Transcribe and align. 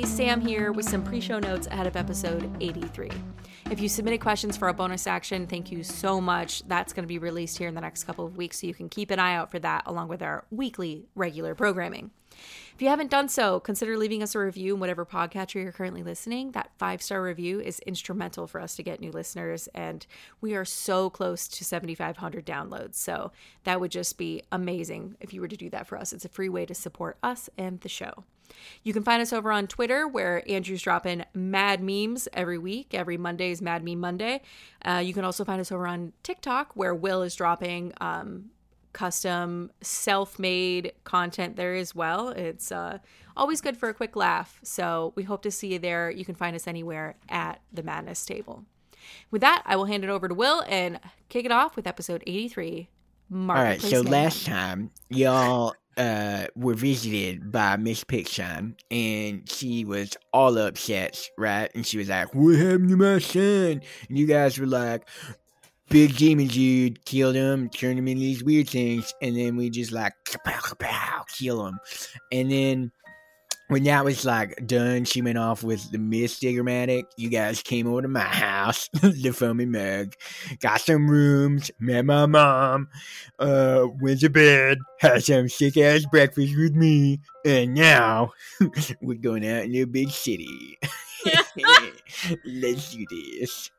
everybody. 0.00 0.16
Sam 0.16 0.40
here 0.40 0.72
with 0.72 0.88
some 0.88 1.02
pre 1.02 1.20
show 1.20 1.38
notes 1.38 1.66
ahead 1.66 1.86
of 1.86 1.96
episode 1.96 2.50
83. 2.60 3.10
If 3.70 3.80
you 3.80 3.88
submitted 3.88 4.20
questions 4.20 4.56
for 4.56 4.68
a 4.68 4.74
bonus 4.74 5.06
action, 5.06 5.46
thank 5.46 5.70
you 5.70 5.82
so 5.82 6.20
much. 6.20 6.66
That's 6.66 6.92
going 6.92 7.04
to 7.04 7.08
be 7.08 7.18
released 7.18 7.58
here 7.58 7.68
in 7.68 7.74
the 7.74 7.80
next 7.80 8.04
couple 8.04 8.24
of 8.24 8.36
weeks, 8.36 8.60
so 8.60 8.66
you 8.66 8.74
can 8.74 8.88
keep 8.88 9.10
an 9.10 9.18
eye 9.18 9.34
out 9.34 9.50
for 9.50 9.58
that 9.58 9.82
along 9.86 10.08
with 10.08 10.22
our 10.22 10.44
weekly 10.50 11.06
regular 11.14 11.54
programming. 11.54 12.10
If 12.74 12.80
you 12.80 12.88
haven't 12.88 13.10
done 13.10 13.28
so, 13.28 13.60
consider 13.60 13.98
leaving 13.98 14.22
us 14.22 14.34
a 14.34 14.38
review 14.38 14.74
in 14.74 14.80
whatever 14.80 15.04
podcatcher 15.04 15.62
you're 15.62 15.72
currently 15.72 16.02
listening. 16.02 16.52
That 16.52 16.70
five 16.78 17.02
star 17.02 17.22
review 17.22 17.60
is 17.60 17.80
instrumental 17.80 18.46
for 18.46 18.60
us 18.60 18.76
to 18.76 18.82
get 18.82 19.00
new 19.00 19.12
listeners, 19.12 19.68
and 19.74 20.06
we 20.40 20.54
are 20.54 20.64
so 20.64 21.10
close 21.10 21.46
to 21.48 21.64
7,500 21.64 22.46
downloads. 22.46 22.94
So 22.94 23.32
that 23.64 23.80
would 23.80 23.90
just 23.90 24.16
be 24.16 24.42
amazing 24.50 25.16
if 25.20 25.34
you 25.34 25.40
were 25.40 25.48
to 25.48 25.56
do 25.56 25.70
that 25.70 25.86
for 25.86 25.98
us. 25.98 26.12
It's 26.12 26.24
a 26.24 26.30
free 26.30 26.48
way 26.48 26.64
to 26.66 26.74
support 26.74 27.18
us 27.22 27.50
and 27.58 27.80
the 27.80 27.88
show. 27.88 28.24
You 28.82 28.92
can 28.92 29.02
find 29.02 29.20
us 29.22 29.32
over 29.32 29.52
on 29.52 29.66
Twitter, 29.66 30.06
where 30.08 30.42
Andrew's 30.48 30.82
dropping 30.82 31.24
mad 31.34 31.82
memes 31.82 32.28
every 32.32 32.58
week. 32.58 32.94
Every 32.94 33.16
Monday 33.16 33.50
is 33.50 33.60
Mad 33.60 33.84
Meme 33.84 34.00
Monday. 34.00 34.42
Uh, 34.84 35.02
you 35.04 35.12
can 35.14 35.24
also 35.24 35.44
find 35.44 35.60
us 35.60 35.70
over 35.70 35.86
on 35.86 36.12
TikTok, 36.22 36.72
where 36.74 36.94
Will 36.94 37.22
is 37.22 37.34
dropping 37.34 37.92
um, 38.00 38.50
custom 38.92 39.70
self-made 39.80 40.92
content 41.04 41.56
there 41.56 41.74
as 41.74 41.94
well 41.94 42.30
it's 42.30 42.72
uh, 42.72 42.98
always 43.36 43.60
good 43.60 43.76
for 43.76 43.88
a 43.88 43.94
quick 43.94 44.16
laugh 44.16 44.58
so 44.62 45.12
we 45.14 45.22
hope 45.22 45.42
to 45.42 45.50
see 45.50 45.72
you 45.72 45.78
there 45.78 46.10
you 46.10 46.24
can 46.24 46.34
find 46.34 46.56
us 46.56 46.66
anywhere 46.66 47.16
at 47.28 47.60
the 47.72 47.82
madness 47.82 48.24
table 48.26 48.64
with 49.30 49.40
that 49.40 49.62
i 49.64 49.76
will 49.76 49.84
hand 49.84 50.02
it 50.02 50.10
over 50.10 50.28
to 50.28 50.34
will 50.34 50.64
and 50.66 50.98
kick 51.28 51.44
it 51.44 51.52
off 51.52 51.76
with 51.76 51.86
episode 51.86 52.22
83 52.26 52.88
all 53.32 53.38
right 53.46 53.80
so 53.80 54.00
last 54.00 54.44
time 54.44 54.90
y'all 55.08 55.74
uh, 55.96 56.46
were 56.54 56.74
visited 56.74 57.50
by 57.52 57.76
Miss 57.76 58.04
Pixon, 58.04 58.76
and 58.90 59.48
she 59.48 59.84
was 59.84 60.16
all 60.32 60.56
upset, 60.58 61.28
right? 61.36 61.70
And 61.74 61.86
she 61.86 61.98
was 61.98 62.08
like, 62.08 62.34
"What 62.34 62.56
happened 62.56 62.90
to 62.90 62.96
my 62.96 63.18
son?" 63.18 63.82
And 64.08 64.18
you 64.18 64.26
guys 64.26 64.58
were 64.58 64.66
like, 64.66 65.06
big 65.90 66.16
demon 66.16 66.46
dude, 66.46 67.04
killed 67.04 67.34
him, 67.34 67.68
turned 67.68 67.98
him 67.98 68.08
into 68.08 68.20
these 68.20 68.42
weird 68.42 68.68
things, 68.68 69.12
and 69.20 69.36
then 69.36 69.56
we 69.56 69.68
just 69.68 69.92
like 69.92 70.14
kapow, 70.24 70.58
kapow, 70.60 71.26
kill 71.28 71.66
him. 71.66 71.78
And 72.32 72.50
then 72.50 72.92
when 73.70 73.84
that 73.84 74.04
was 74.04 74.24
like 74.24 74.66
done, 74.66 75.04
she 75.04 75.22
went 75.22 75.38
off 75.38 75.62
with 75.62 75.92
the 75.92 75.98
Miss 75.98 76.40
Diggermatic. 76.40 77.04
You 77.16 77.28
guys 77.28 77.62
came 77.62 77.86
over 77.86 78.02
to 78.02 78.08
my 78.08 78.18
house, 78.20 78.88
the 78.92 79.30
foamy 79.30 79.64
mug, 79.64 80.14
got 80.58 80.80
some 80.80 81.08
rooms, 81.08 81.70
met 81.78 82.04
my 82.04 82.26
mom, 82.26 82.88
uh, 83.38 83.86
went 84.00 84.20
to 84.20 84.28
bed, 84.28 84.78
had 84.98 85.22
some 85.22 85.48
sick 85.48 85.76
ass 85.76 86.04
breakfast 86.10 86.56
with 86.56 86.74
me, 86.74 87.20
and 87.44 87.74
now 87.74 88.32
we're 89.00 89.16
going 89.16 89.46
out 89.46 89.64
in 89.64 89.76
a 89.76 89.84
big 89.84 90.10
city. 90.10 90.76
Let's 92.44 92.92
do 92.92 93.06
this. 93.08 93.70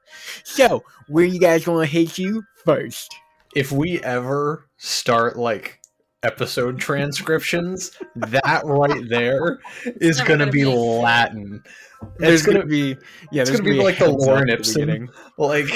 So, 0.46 0.84
where 1.10 1.26
you 1.26 1.40
guys 1.40 1.66
to 1.66 1.86
hit 1.86 2.18
you 2.18 2.44
first? 2.64 3.14
If 3.58 3.74
we 3.74 4.02
ever 4.04 4.70
start 4.78 5.38
like 5.38 5.81
episode 6.24 6.80
transcriptions, 6.80 7.92
that 8.16 8.62
right 8.66 9.10
there 9.10 9.60
is 9.84 10.22
going 10.22 10.40
to 10.40 10.52
be 10.52 10.66
Latin. 10.66 11.64
There's 12.18 12.46
going 12.46 12.60
to 12.60 12.66
be 12.66 12.98
yeah, 13.32 13.42
it's 13.42 13.52
going 13.52 13.64
to 13.64 13.70
be, 13.70 13.78
be 13.78 13.84
like 13.84 14.00
the 14.00 14.06
Lorem 14.06 14.50
Ipsum, 14.50 15.10
like 15.38 15.68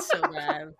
so 0.00 0.20
bad 0.32 0.74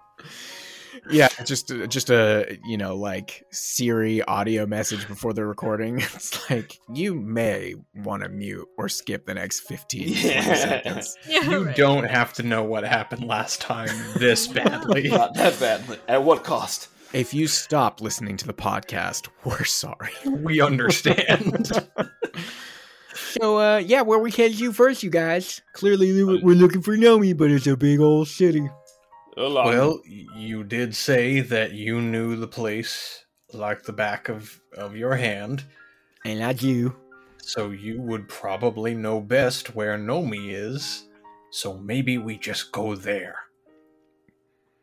yeah, 1.11 1.29
just 1.45 1.73
just 1.89 2.11
a 2.11 2.59
you 2.65 2.77
know 2.77 2.97
like 2.97 3.45
Siri 3.51 4.23
audio 4.23 4.67
message 4.67 5.07
before 5.09 5.33
the 5.33 5.45
recording. 5.45 6.03
It's 6.21 6.51
like 6.51 6.79
you 6.93 7.15
may 7.15 7.75
want 7.95 8.23
to 8.23 8.29
mute 8.29 8.69
or 8.77 8.89
skip 8.89 9.27
the 9.27 9.35
next 9.35 9.61
15 9.61 10.09
yeah. 10.09 10.55
seconds. 10.55 11.17
Yeah, 11.27 11.43
you 11.49 11.65
right. 11.67 11.77
don't 11.77 12.05
have 12.05 12.33
to 12.35 12.43
know 12.43 12.63
what 12.63 12.85
happened 12.85 13.27
last 13.27 13.61
time 13.61 13.89
this 14.17 14.47
badly. 14.49 15.09
Not 15.09 15.35
that 15.35 15.59
badly. 15.59 15.99
At 16.09 16.25
what 16.25 16.45
cost? 16.45 16.89
If 17.13 17.35
you 17.35 17.49
stop 17.49 18.01
listening 18.01 18.37
to 18.37 18.47
the 18.47 18.55
podcast, 18.55 19.29
we're 19.45 19.65
sorry. 19.65 20.13
We 20.25 20.61
understand. 20.61 21.69
so 23.15 23.59
uh 23.59 23.79
yeah, 23.79 24.03
where 24.03 24.19
we 24.19 24.31
headed 24.31 24.61
you 24.61 24.73
first, 24.73 25.03
you 25.03 25.11
guys. 25.11 25.61
Clearly 25.73 26.23
we're 26.23 26.55
looking 26.55 26.83
for 26.83 26.97
Nomi, 26.97 27.37
but 27.37 27.51
it's 27.51 27.67
a 27.67 27.77
big 27.77 28.01
old 28.01 28.29
city. 28.29 28.69
Well, 29.37 30.01
you 30.07 30.65
did 30.65 30.95
say 30.95 31.41
that 31.41 31.73
you 31.73 32.01
knew 32.01 32.37
the 32.37 32.49
place 32.49 33.25
like 33.53 33.83
the 33.83 33.93
back 33.93 34.29
of, 34.29 34.61
of 34.77 34.97
your 34.97 35.15
hand. 35.15 35.65
And 36.25 36.43
I 36.43 36.53
do. 36.53 36.95
So 37.43 37.71
you 37.71 38.01
would 38.03 38.29
probably 38.29 38.95
know 38.95 39.21
best 39.21 39.75
where 39.75 39.99
Nomi 39.99 40.53
is. 40.53 41.09
So 41.51 41.79
maybe 41.79 42.19
we 42.19 42.37
just 42.39 42.71
go 42.73 42.95
there. 42.95 43.37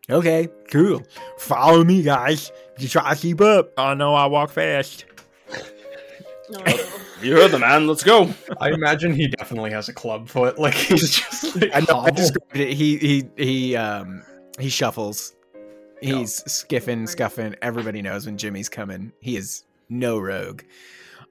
Okay, 0.09 0.47
cool. 0.71 1.03
Follow 1.37 1.83
me, 1.83 2.01
guys. 2.01 2.51
Just 2.77 2.93
try 2.93 3.13
to 3.13 3.19
keep 3.19 3.41
up. 3.41 3.71
I 3.77 3.93
know 3.93 4.13
I 4.15 4.25
walk 4.27 4.51
fast. 4.51 5.05
No. 6.49 6.59
you 7.21 7.33
heard 7.33 7.51
the 7.51 7.59
man. 7.59 7.87
Let's 7.87 8.03
go. 8.03 8.33
I 8.61 8.71
imagine 8.71 9.13
he 9.13 9.27
definitely 9.27 9.71
has 9.71 9.89
a 9.89 9.93
club 9.93 10.29
foot. 10.29 10.57
Like 10.67 10.73
he's 10.73 11.15
just 11.15 11.55
like 11.61 11.71
I 11.73 11.81
know. 11.81 11.99
I 11.99 12.11
described 12.11 12.55
it. 12.55 12.73
He 12.73 12.97
he 12.97 13.23
he 13.35 13.75
um 13.75 14.23
he 14.59 14.69
shuffles. 14.69 15.35
He's 15.99 16.11
no. 16.11 16.51
skiffing, 16.51 17.09
scuffing. 17.09 17.55
Everybody 17.61 18.01
knows 18.01 18.25
when 18.25 18.37
Jimmy's 18.37 18.69
coming. 18.69 19.11
He 19.19 19.35
is 19.35 19.63
no 19.89 20.19
rogue. 20.19 20.61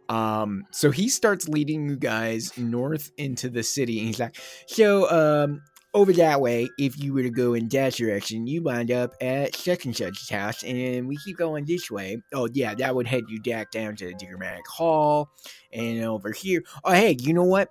Um, 0.08 0.64
so 0.70 0.90
he 0.90 1.08
starts 1.08 1.48
leading 1.48 1.88
you 1.88 1.96
guys 1.96 2.56
north 2.58 3.10
into 3.16 3.48
the 3.48 3.62
city, 3.62 3.98
and 3.98 4.06
he's 4.06 4.20
like, 4.20 4.36
"So, 4.66 5.10
um, 5.10 5.62
over 5.96 6.12
that 6.12 6.42
way, 6.42 6.68
if 6.78 7.02
you 7.02 7.14
were 7.14 7.22
to 7.22 7.30
go 7.30 7.54
in 7.54 7.68
that 7.68 7.94
direction, 7.94 8.46
you 8.46 8.62
wind 8.62 8.90
up 8.90 9.14
at 9.22 9.56
such 9.56 9.86
and 9.86 9.96
such's 9.96 10.28
house, 10.28 10.62
and 10.62 11.08
we 11.08 11.16
keep 11.16 11.38
going 11.38 11.64
this 11.64 11.90
way. 11.90 12.22
Oh 12.34 12.48
yeah, 12.52 12.74
that 12.74 12.94
would 12.94 13.06
head 13.06 13.24
you 13.28 13.40
back 13.40 13.70
down 13.70 13.96
to 13.96 14.08
the 14.08 14.26
Dramatic 14.26 14.66
Hall, 14.68 15.30
and 15.72 16.04
over 16.04 16.32
here. 16.32 16.62
Oh 16.84 16.92
hey, 16.92 17.16
you 17.18 17.32
know 17.32 17.44
what? 17.44 17.70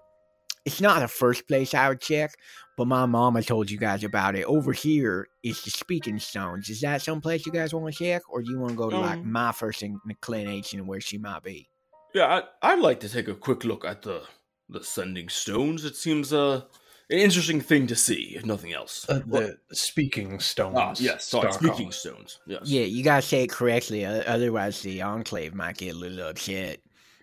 It's 0.66 0.82
not 0.82 1.02
the 1.02 1.08
first 1.08 1.48
place 1.48 1.76
I 1.76 1.88
would 1.88 2.02
check, 2.02 2.32
but 2.76 2.88
my 2.88 3.06
mama 3.06 3.44
told 3.44 3.70
you 3.70 3.78
guys 3.78 4.04
about 4.04 4.36
it. 4.36 4.46
Over 4.46 4.74
here 4.74 5.28
is 5.44 5.62
the 5.62 5.70
Speaking 5.70 6.18
Stones. 6.18 6.68
Is 6.70 6.82
that 6.82 7.04
someplace 7.04 7.46
you 7.46 7.52
guys 7.52 7.76
want 7.76 7.94
to 7.94 8.04
check, 8.04 8.24
or 8.28 8.42
do 8.42 8.50
you 8.50 8.60
want 8.60 8.72
to 8.72 8.78
go 8.78 8.90
to 8.90 8.96
um, 8.96 9.02
like 9.04 9.24
my 9.24 9.52
first 9.52 9.84
inclination 9.84 10.88
where 10.88 11.00
she 11.00 11.20
might 11.20 11.44
be? 11.44 11.70
Yeah, 12.16 12.42
I, 12.64 12.74
would 12.74 12.84
like 12.84 13.02
to 13.02 13.10
take 13.10 13.28
a 13.28 13.36
quick 13.36 13.64
look 13.64 13.86
at 13.86 14.02
the 14.02 14.24
the 14.68 14.84
Sending 14.84 15.30
Stones. 15.30 15.86
It 15.86 15.96
seems 15.96 16.34
uh, 16.34 16.64
an 17.10 17.20
interesting 17.20 17.62
thing 17.62 17.88
to 17.88 17.96
see, 17.96 18.34
if 18.36 18.46
nothing 18.46 18.74
else. 18.74 19.08
Uh, 19.08 19.22
the 19.26 19.58
Speaking 19.72 20.40
Stones. 20.40 20.78
Ah, 20.78 20.94
yes, 21.00 21.28
sorry, 21.28 21.52
Speaking 21.54 21.92
Stones. 21.92 22.40
Yes. 22.48 22.62
Yeah, 22.66 22.82
you 22.82 23.04
gotta 23.04 23.22
say 23.22 23.44
it 23.44 23.52
correctly, 23.52 24.06
otherwise 24.06 24.82
the 24.82 25.02
Enclave 25.02 25.54
might 25.54 25.78
get 25.78 25.96
a 25.96 25.98
little 25.98 26.28
upset. 26.28 26.80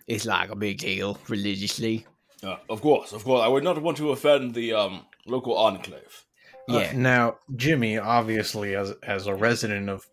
It's 0.07 0.25
like 0.25 0.49
a 0.49 0.55
big 0.55 0.79
deal 0.79 1.17
religiously. 1.27 2.05
Uh, 2.43 2.57
of 2.69 2.81
course, 2.81 3.13
of 3.13 3.23
course. 3.23 3.41
I 3.41 3.47
would 3.47 3.63
not 3.63 3.81
want 3.81 3.97
to 3.97 4.11
offend 4.11 4.53
the 4.53 4.73
um, 4.73 5.05
local 5.25 5.57
enclave. 5.57 6.25
Yeah. 6.67 6.77
Uh, 6.77 6.91
now, 6.95 7.35
Jimmy, 7.55 7.97
obviously, 7.97 8.75
as 8.75 8.91
as 9.03 9.27
a 9.27 9.35
resident 9.35 9.89
of 9.89 10.07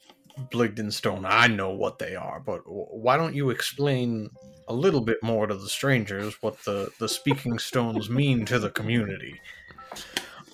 Blingdenstone, 0.52 1.24
I 1.24 1.48
know 1.48 1.70
what 1.70 1.98
they 1.98 2.14
are. 2.16 2.40
But 2.40 2.62
why 2.66 3.16
don't 3.16 3.34
you 3.34 3.50
explain 3.50 4.30
a 4.68 4.74
little 4.74 5.00
bit 5.00 5.18
more 5.22 5.46
to 5.46 5.54
the 5.54 5.68
strangers 5.68 6.36
what 6.40 6.62
the 6.64 6.90
the 6.98 7.08
speaking 7.08 7.58
stones 7.58 8.08
mean 8.08 8.44
to 8.46 8.58
the 8.58 8.70
community? 8.70 9.40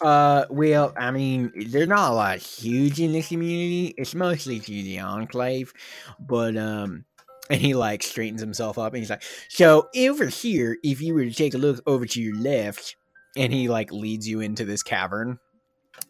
Uh, 0.00 0.44
well, 0.50 0.92
I 0.96 1.10
mean, 1.10 1.52
they're 1.68 1.86
not 1.86 2.12
a 2.12 2.14
lot 2.14 2.38
huge 2.38 3.00
in 3.00 3.12
the 3.12 3.22
community. 3.22 3.94
It's 3.96 4.14
mostly 4.14 4.58
through 4.58 4.82
the 4.82 5.00
enclave, 5.00 5.72
but 6.20 6.56
um, 6.56 7.04
and 7.48 7.60
he 7.60 7.74
like 7.74 8.02
straightens 8.02 8.40
himself 8.40 8.78
up 8.78 8.92
and 8.92 8.98
he's 9.00 9.10
like, 9.10 9.22
so 9.48 9.88
over 9.96 10.26
here, 10.26 10.76
if 10.82 11.00
you 11.00 11.14
were 11.14 11.24
to 11.24 11.32
take 11.32 11.54
a 11.54 11.58
look 11.58 11.82
over 11.86 12.04
to 12.04 12.20
your 12.20 12.36
left, 12.36 12.96
and 13.36 13.52
he 13.52 13.68
like 13.68 13.92
leads 13.92 14.28
you 14.28 14.40
into 14.40 14.64
this 14.64 14.82
cavern, 14.82 15.38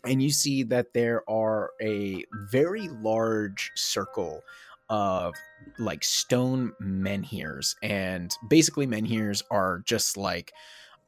and 0.04 0.22
you 0.22 0.30
see 0.30 0.62
that 0.64 0.92
there 0.92 1.28
are 1.28 1.70
a 1.80 2.24
very 2.50 2.88
large 2.88 3.70
circle 3.74 4.42
of 4.88 5.34
like 5.78 6.02
stone 6.04 6.72
menhirs, 6.80 7.76
and 7.82 8.32
basically 8.48 8.86
menhirs 8.86 9.42
are 9.50 9.82
just 9.84 10.16
like 10.16 10.52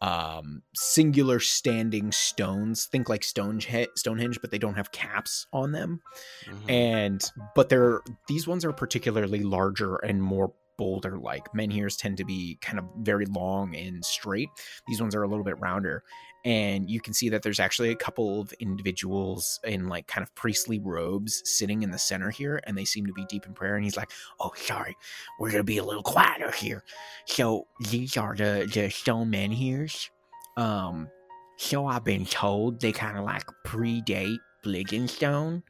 um 0.00 0.62
singular 0.74 1.40
standing 1.40 2.12
stones. 2.12 2.86
Think 2.86 3.08
like 3.08 3.24
stonehenge 3.24 3.88
stonehenge 3.96 4.40
but 4.40 4.50
they 4.50 4.58
don't 4.58 4.74
have 4.74 4.92
caps 4.92 5.46
on 5.52 5.72
them. 5.72 6.00
Mm-hmm. 6.46 6.70
and 6.70 7.32
but 7.54 7.68
they're 7.68 8.00
these 8.28 8.46
ones 8.46 8.64
are 8.64 8.72
particularly 8.72 9.42
larger 9.42 9.96
and 9.96 10.22
more 10.22 10.52
boulder 10.76 11.18
like 11.18 11.52
menhirs 11.52 11.96
tend 11.96 12.16
to 12.16 12.24
be 12.24 12.56
kind 12.62 12.78
of 12.78 12.84
very 13.00 13.26
long 13.26 13.74
and 13.74 14.04
straight. 14.04 14.48
These 14.86 15.00
ones 15.00 15.14
are 15.14 15.24
a 15.24 15.28
little 15.28 15.44
bit 15.44 15.58
rounder 15.58 16.04
and 16.44 16.88
you 16.88 17.00
can 17.00 17.12
see 17.12 17.28
that 17.28 17.42
there's 17.42 17.60
actually 17.60 17.90
a 17.90 17.96
couple 17.96 18.40
of 18.40 18.52
individuals 18.54 19.58
in 19.64 19.88
like 19.88 20.06
kind 20.06 20.22
of 20.22 20.34
priestly 20.34 20.78
robes 20.78 21.42
sitting 21.44 21.82
in 21.82 21.90
the 21.90 21.98
center 21.98 22.30
here 22.30 22.60
and 22.64 22.76
they 22.76 22.84
seem 22.84 23.06
to 23.06 23.12
be 23.12 23.24
deep 23.26 23.46
in 23.46 23.52
prayer 23.52 23.74
and 23.74 23.84
he's 23.84 23.96
like 23.96 24.10
oh 24.40 24.52
sorry 24.56 24.96
we're 25.38 25.50
gonna 25.50 25.64
be 25.64 25.78
a 25.78 25.84
little 25.84 26.02
quieter 26.02 26.50
here 26.52 26.84
so 27.26 27.66
these 27.90 28.16
are 28.16 28.34
the 28.36 28.68
the 28.72 28.88
stone 28.88 29.30
menhir 29.30 30.08
um 30.56 31.08
so 31.56 31.86
i've 31.86 32.04
been 32.04 32.24
told 32.24 32.80
they 32.80 32.92
kind 32.92 33.18
of 33.18 33.24
like 33.24 33.44
predate 33.66 34.38
Blingdenstone. 34.64 35.62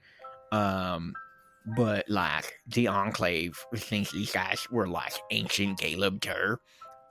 um 0.52 1.14
but 1.76 2.08
like 2.08 2.54
the 2.68 2.88
enclave 2.88 3.58
thinks 3.76 4.12
these 4.12 4.32
guys 4.32 4.66
were 4.70 4.88
like 4.88 5.12
ancient 5.30 5.78
Caleb 5.78 6.20
Tur 6.20 6.60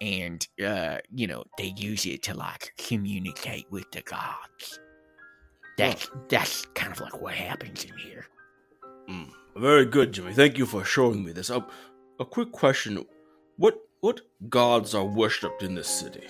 and 0.01 0.47
uh, 0.65 0.97
you 1.13 1.27
know 1.27 1.43
they 1.57 1.73
use 1.77 2.05
it 2.05 2.23
to 2.23 2.33
like 2.33 2.73
communicate 2.77 3.65
with 3.71 3.89
the 3.91 4.01
gods. 4.01 4.79
That's 5.77 6.09
that's 6.29 6.65
kind 6.73 6.91
of 6.91 6.99
like 6.99 7.21
what 7.21 7.33
happens 7.33 7.83
in 7.83 7.97
here. 7.97 8.25
Mm, 9.09 9.29
very 9.55 9.85
good, 9.85 10.11
Jimmy. 10.13 10.33
Thank 10.33 10.57
you 10.57 10.65
for 10.65 10.83
showing 10.83 11.23
me 11.23 11.31
this. 11.31 11.49
Uh, 11.49 11.61
a 12.19 12.25
quick 12.25 12.51
question: 12.51 13.05
What 13.57 13.77
what 14.01 14.21
gods 14.49 14.93
are 14.95 15.05
worshipped 15.05 15.63
in 15.63 15.75
this 15.75 15.87
city? 15.87 16.27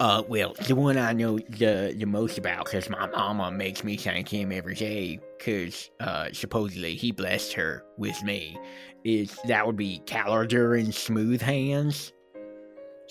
Uh, 0.00 0.22
well, 0.26 0.54
the 0.66 0.74
one 0.74 0.98
I 0.98 1.12
know 1.12 1.38
the 1.38 1.94
the 1.96 2.06
most 2.06 2.38
about, 2.38 2.64
because 2.64 2.90
my 2.90 3.06
mama 3.08 3.52
makes 3.52 3.84
me 3.84 3.96
thank 3.96 4.28
him 4.28 4.50
every 4.50 4.74
day, 4.74 5.20
because 5.38 5.90
uh, 6.00 6.28
supposedly 6.32 6.94
he 6.94 7.12
blessed 7.12 7.52
her 7.52 7.84
with 7.98 8.20
me, 8.24 8.58
is 9.04 9.38
that 9.46 9.66
would 9.66 9.76
be 9.76 10.02
Calordur 10.06 10.78
and 10.78 10.94
Smooth 10.94 11.40
Hands. 11.40 12.12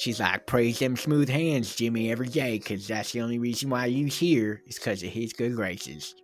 She's 0.02 0.20
like, 0.20 0.48
praise 0.48 0.80
them 0.80 0.98
smooth 0.98 1.30
hands, 1.30 1.76
Jimmy, 1.76 2.12
every 2.12 2.28
day, 2.28 2.58
because 2.58 2.88
that's 2.88 3.12
the 3.12 3.22
only 3.22 3.38
reason 3.38 3.70
why 3.70 3.86
you's 3.86 4.18
here 4.18 4.64
is 4.66 4.80
because 4.80 5.04
of 5.04 5.10
his 5.10 5.32
good 5.32 5.56
graces. 5.56 6.16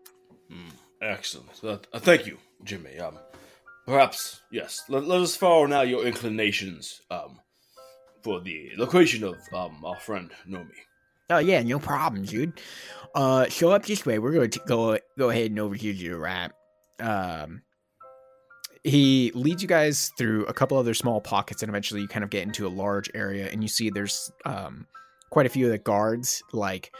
Mm, 0.52 0.72
excellent. 1.02 1.64
Uh, 1.64 2.00
thank 2.00 2.26
you, 2.26 2.40
Jimmy. 2.64 2.98
Um, 2.98 3.20
perhaps 3.86 4.42
yes. 4.52 4.82
Let, 4.90 5.06
let 5.06 5.22
us 5.22 5.36
follow 5.36 5.68
now 5.68 5.82
your 5.82 6.06
inclinations. 6.06 7.02
Um, 7.12 7.40
for 8.24 8.42
the 8.42 8.72
location 8.78 9.24
of 9.24 9.38
um 9.54 9.86
our 9.86 10.00
friend 10.00 10.32
Nomi. 10.50 10.68
Oh 11.30 11.38
yeah, 11.38 11.62
no 11.62 11.80
problem, 11.80 12.24
dude. 12.24 12.60
Uh, 13.14 13.48
so 13.48 13.70
up 13.70 13.86
this 13.86 14.06
way, 14.06 14.18
we're 14.18 14.34
going 14.34 14.50
to 14.50 14.62
go 14.66 14.98
go 15.18 15.30
ahead 15.30 15.52
and 15.52 15.60
over 15.60 15.76
here 15.76 15.94
to 15.94 16.10
the 16.10 16.18
right. 16.18 16.52
Um, 17.00 17.62
he 18.88 19.32
leads 19.36 19.62
you 19.62 19.68
guys 19.68 20.14
through 20.18 20.46
a 20.46 20.54
couple 20.54 20.78
other 20.78 20.94
small 20.94 21.20
pockets 21.20 21.62
and 21.62 21.70
eventually 21.70 22.02
you 22.02 22.08
kind 22.08 22.24
of 22.24 22.30
get 22.30 22.44
into 22.44 22.66
a 22.66 22.70
large 22.70 23.12
area 23.14 23.50
and 23.52 23.62
you 23.62 23.68
see 23.68 23.90
there's 23.90 24.32
um, 24.46 24.88
quite 25.30 25.46
a 25.46 25.50
few 25.50 25.66
of 25.66 25.72
the 25.72 25.78
guards 25.78 26.42
like 26.54 26.94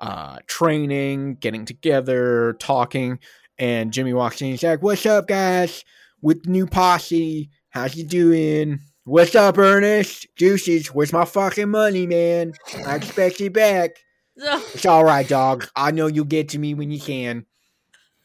uh, 0.00 0.38
training 0.46 1.34
getting 1.34 1.66
together 1.66 2.54
talking 2.58 3.18
and 3.58 3.92
jimmy 3.92 4.14
walks 4.14 4.40
in 4.40 4.48
he's 4.48 4.62
like 4.62 4.82
what's 4.82 5.04
up 5.04 5.28
guys? 5.28 5.84
With 6.22 6.44
the 6.44 6.50
new 6.50 6.66
posse 6.66 7.50
how's 7.68 7.94
you 7.94 8.04
doing? 8.04 8.80
What's 9.04 9.34
up 9.34 9.58
ernest? 9.58 10.26
Juices 10.36 10.88
where's 10.88 11.12
my 11.12 11.26
fucking 11.26 11.68
money 11.68 12.06
man? 12.06 12.54
I 12.86 12.96
expect 12.96 13.40
you 13.40 13.50
back. 13.50 13.90
It's 14.38 14.84
all 14.84 15.04
right 15.04 15.26
dog. 15.26 15.66
I 15.76 15.92
know 15.92 16.08
you'll 16.08 16.26
get 16.26 16.50
to 16.50 16.58
me 16.58 16.74
when 16.74 16.90
you 16.90 17.00
can 17.00 17.46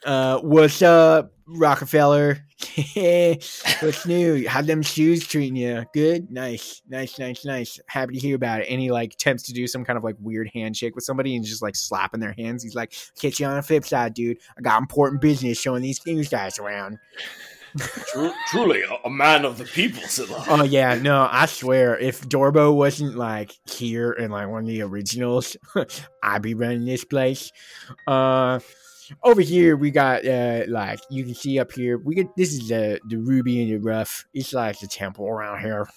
uh, 0.06 0.40
what's 0.40 0.82
up, 0.82 1.34
Rockefeller? 1.48 2.40
what's 2.96 4.06
new? 4.06 4.48
How 4.48 4.62
them 4.62 4.82
shoes 4.82 5.28
treating 5.28 5.56
you? 5.56 5.86
Good, 5.94 6.32
nice, 6.32 6.82
nice, 6.88 7.18
nice, 7.20 7.46
nice. 7.46 7.80
Happy 7.88 8.14
to 8.14 8.20
hear 8.20 8.36
about 8.36 8.62
it. 8.62 8.68
And 8.70 8.80
he 8.80 8.92
like 8.92 9.14
attempts 9.14 9.44
to 9.44 9.54
do 9.54 9.68
some 9.68 9.84
kind 9.84 9.98
of 9.98 10.04
like 10.04 10.16
weird 10.20 10.50
handshake 10.54 10.96
with 10.96 11.04
somebody 11.04 11.36
and 11.36 11.46
just 11.46 11.62
like 11.62 11.76
slapping 11.76 12.20
their 12.20 12.34
hands. 12.34 12.64
He's 12.64 12.76
like, 12.76 12.94
"Catch 13.20 13.40
you 13.40 13.48
on 13.48 13.56
the 13.56 13.62
flip 13.62 13.86
side, 13.86 14.14
dude. 14.14 14.38
I 14.58 14.62
got 14.62 14.82
important 14.82 15.22
business 15.22 15.60
showing 15.60 15.82
these 15.82 16.06
news 16.06 16.30
guys 16.30 16.60
around." 16.60 17.00
truly, 18.48 18.84
a, 19.06 19.10
man 19.10 19.46
of 19.46 19.58
the 19.58 19.64
people, 19.64 20.02
Scylla. 20.04 20.44
Oh 20.50 20.64
yeah, 20.64 20.96
no, 20.96 21.28
I 21.32 21.46
swear, 21.46 21.98
if 21.98 22.22
Dorbo 22.28 22.76
wasn't 22.76 23.16
like 23.16 23.54
here 23.66 24.12
and 24.12 24.32
like 24.32 24.50
one 24.50 24.64
of 24.64 24.68
the 24.68 24.82
originals, 24.82 25.56
I'd 26.24 26.42
be 26.42 26.54
running 26.54 26.86
this 26.86 27.06
place. 27.06 27.52
Uh 28.08 28.60
over 29.24 29.42
here 29.42 29.76
we 29.76 29.92
got 29.92 30.26
uh 30.26 30.64
like 30.68 31.00
you 31.10 31.24
can 31.24 31.34
see 31.34 31.60
up 31.60 31.72
here 31.72 31.98
we 31.98 32.16
get 32.16 32.28
this 32.36 32.54
is 32.54 32.68
the 32.68 33.00
the 33.08 33.18
ruby 33.18 33.62
and 33.62 33.72
the 33.72 33.78
rough 33.78 34.26
it's 34.34 34.54
like 34.54 34.80
the 34.80 34.88
temple 34.88 35.28
around 35.28 35.62
here. 35.62 35.88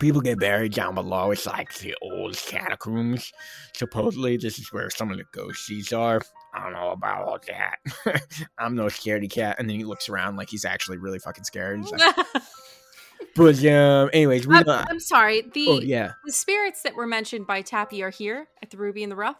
People 0.00 0.20
get 0.20 0.38
buried 0.38 0.74
down 0.74 0.94
below. 0.94 1.30
It's 1.30 1.46
like 1.46 1.72
the 1.78 1.94
old 2.02 2.36
catacombs. 2.36 3.32
Supposedly 3.72 4.36
this 4.36 4.58
is 4.58 4.70
where 4.70 4.90
some 4.90 5.10
of 5.10 5.16
the 5.16 5.24
ghosties 5.24 5.96
are. 5.96 6.20
I 6.52 6.62
don't 6.62 6.74
know 6.74 6.90
about 6.90 7.26
all 7.26 7.38
that. 7.48 8.22
I'm 8.58 8.74
no 8.74 8.86
scaredy 8.86 9.30
cat. 9.30 9.56
And 9.58 9.68
then 9.68 9.78
he 9.78 9.84
looks 9.84 10.10
around 10.10 10.36
like 10.36 10.50
he's 10.50 10.66
actually 10.66 10.98
really 10.98 11.18
fucking 11.18 11.44
scared. 11.44 11.80
Like, 11.90 12.16
but 13.34 13.64
um 13.64 14.10
anyways 14.12 14.46
we 14.46 14.56
I'm, 14.56 14.68
I'm 14.68 15.00
sorry. 15.00 15.42
The 15.54 15.66
oh, 15.68 15.80
yeah. 15.80 16.12
the 16.26 16.32
spirits 16.32 16.82
that 16.82 16.94
were 16.94 17.06
mentioned 17.06 17.46
by 17.46 17.62
tappy 17.62 18.02
are 18.02 18.10
here 18.10 18.48
at 18.62 18.70
the 18.70 18.76
ruby 18.76 19.02
and 19.02 19.10
the 19.10 19.16
rough 19.16 19.36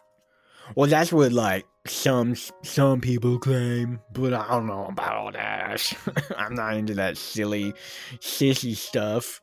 well, 0.75 0.89
that's 0.89 1.11
what 1.11 1.31
like 1.31 1.65
some 1.85 2.35
some 2.63 3.01
people 3.01 3.39
claim, 3.39 3.99
but 4.13 4.33
I 4.33 4.47
don't 4.49 4.67
know 4.67 4.85
about 4.85 5.15
all 5.15 5.31
that. 5.31 5.93
I'm 6.37 6.55
not 6.55 6.75
into 6.75 6.93
that 6.95 7.17
silly, 7.17 7.73
sissy 8.19 8.75
stuff. 8.75 9.41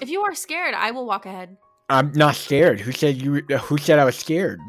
If 0.00 0.08
you 0.08 0.22
are 0.22 0.34
scared, 0.34 0.74
I 0.74 0.90
will 0.90 1.06
walk 1.06 1.26
ahead. 1.26 1.56
I'm 1.88 2.12
not 2.12 2.36
scared. 2.36 2.80
Who 2.80 2.92
said 2.92 3.20
you? 3.20 3.42
Who 3.42 3.78
said 3.78 3.98
I 3.98 4.04
was 4.04 4.16
scared? 4.16 4.60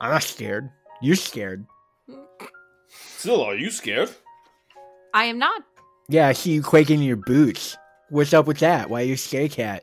I'm 0.00 0.10
not 0.10 0.22
scared. 0.22 0.70
You're 1.02 1.16
scared. 1.16 1.66
Still, 2.88 3.42
are 3.42 3.54
you 3.54 3.70
scared? 3.70 4.10
I 5.12 5.24
am 5.24 5.38
not. 5.38 5.62
Yeah, 6.08 6.28
I 6.28 6.32
see 6.32 6.52
you 6.52 6.62
quaking 6.62 7.00
in 7.00 7.06
your 7.06 7.16
boots. 7.16 7.76
What's 8.10 8.32
up 8.32 8.46
with 8.46 8.58
that? 8.58 8.88
Why 8.88 9.02
are 9.02 9.04
you 9.04 9.14
a 9.14 9.18
scared 9.18 9.50
cat? 9.50 9.82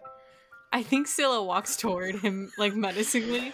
I 0.72 0.82
think 0.82 1.08
Scylla 1.08 1.44
walks 1.44 1.76
toward 1.76 2.16
him 2.16 2.52
like 2.58 2.74
menacingly. 2.74 3.54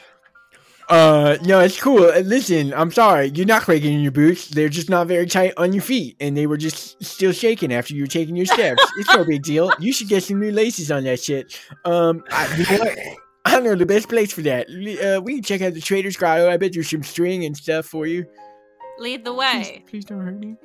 Uh, 0.90 1.38
no, 1.44 1.60
it's 1.60 1.80
cool. 1.80 2.04
Uh, 2.04 2.20
listen, 2.22 2.74
I'm 2.74 2.92
sorry. 2.92 3.28
You're 3.36 3.46
not 3.46 3.64
quaking 3.64 3.94
in 3.94 4.00
your 4.00 4.12
boots. 4.12 4.48
They're 4.48 4.70
just 4.70 4.90
not 4.90 5.06
very 5.06 5.28
tight 5.28 5.54
on 5.56 5.72
your 5.72 5.84
feet, 5.84 6.16
and 6.20 6.36
they 6.36 6.48
were 6.48 6.58
just 6.58 7.04
still 7.04 7.32
shaking 7.32 7.72
after 7.72 7.94
you 7.94 8.04
were 8.04 8.08
taking 8.08 8.36
your 8.36 8.48
steps. 8.48 8.84
it's 8.98 9.14
no 9.16 9.24
big 9.24 9.44
deal. 9.44 9.72
You 9.80 9.94
should 9.94 10.08
get 10.08 10.24
some 10.24 10.40
new 10.40 10.52
laces 10.52 10.92
on 10.92 11.04
that 11.04 11.20
shit. 11.22 11.60
Um, 11.86 12.24
I, 12.32 12.56
you 12.56 12.64
know 12.64 12.84
what? 12.84 12.98
I 13.46 13.60
know 13.60 13.76
the 13.76 13.86
best 13.86 14.10
place 14.10 14.34
for 14.34 14.42
that. 14.42 14.68
Uh, 14.68 15.22
we 15.22 15.36
can 15.36 15.44
check 15.44 15.62
out 15.62 15.76
the 15.76 15.82
Trader's 15.82 16.18
Grotto. 16.18 16.50
I 16.50 16.58
bet 16.58 16.74
there's 16.74 16.90
some 16.90 17.04
string 17.04 17.46
and 17.46 17.56
stuff 17.56 17.86
for 17.86 18.08
you. 18.08 18.26
Lead 18.98 19.24
the 19.24 19.34
way. 19.34 19.84
Please, 19.88 20.04
please 20.04 20.06
don't 20.06 20.22
hurt 20.22 20.40
me. 20.40 20.56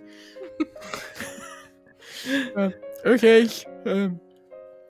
uh, 2.57 2.71
okay. 3.05 3.49
Um. 3.85 4.21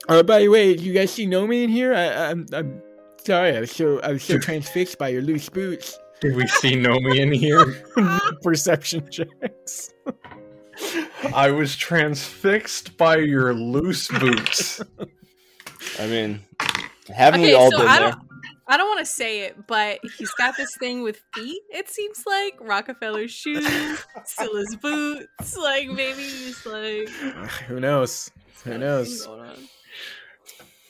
Uh, 0.07 0.21
by 0.23 0.39
the 0.39 0.47
way, 0.47 0.75
you 0.75 0.93
guys 0.93 1.11
see 1.11 1.25
Nomi 1.25 1.63
in 1.63 1.69
here? 1.69 1.93
I, 1.93 2.29
I'm, 2.29 2.45
I'm 2.53 2.81
Sorry, 3.25 3.57
I 3.57 3.61
was 3.61 3.71
so 3.71 3.99
I 4.01 4.11
was 4.11 4.23
so 4.23 4.37
transfixed 4.37 4.99
by 4.99 5.07
your 5.09 5.23
loose 5.23 5.49
boots. 5.49 5.97
Did 6.21 6.35
we 6.35 6.45
see 6.45 6.75
Nomi 6.75 7.17
in 7.17 7.31
here? 7.31 7.65
Perception 8.43 9.09
checks. 9.09 9.91
I 11.33 11.49
was 11.49 11.75
transfixed 11.75 12.95
by 12.97 13.17
your 13.17 13.55
loose 13.55 14.09
boots. 14.09 14.79
I 15.99 16.05
mean, 16.05 16.39
haven't 17.11 17.41
okay, 17.41 17.49
we 17.49 17.55
all 17.55 17.71
so 17.71 17.79
been 17.79 17.87
I 17.87 17.99
there? 17.99 18.11
don't, 18.11 18.21
I 18.67 18.77
don't 18.77 18.89
want 18.89 18.99
to 18.99 19.11
say 19.11 19.41
it, 19.41 19.65
but 19.65 19.99
he's 20.19 20.31
got 20.31 20.55
this 20.55 20.77
thing 20.77 21.01
with 21.01 21.19
feet. 21.33 21.63
It 21.71 21.89
seems 21.89 22.23
like 22.27 22.59
Rockefeller's 22.61 23.31
shoes, 23.31 23.65
Scylla's 24.25 24.75
boots. 24.75 25.57
Like 25.57 25.87
maybe 25.87 26.21
he's 26.21 26.63
like. 26.63 27.09
Who 27.67 27.79
knows? 27.79 28.29
Who 28.65 28.77
knows? 28.77 29.27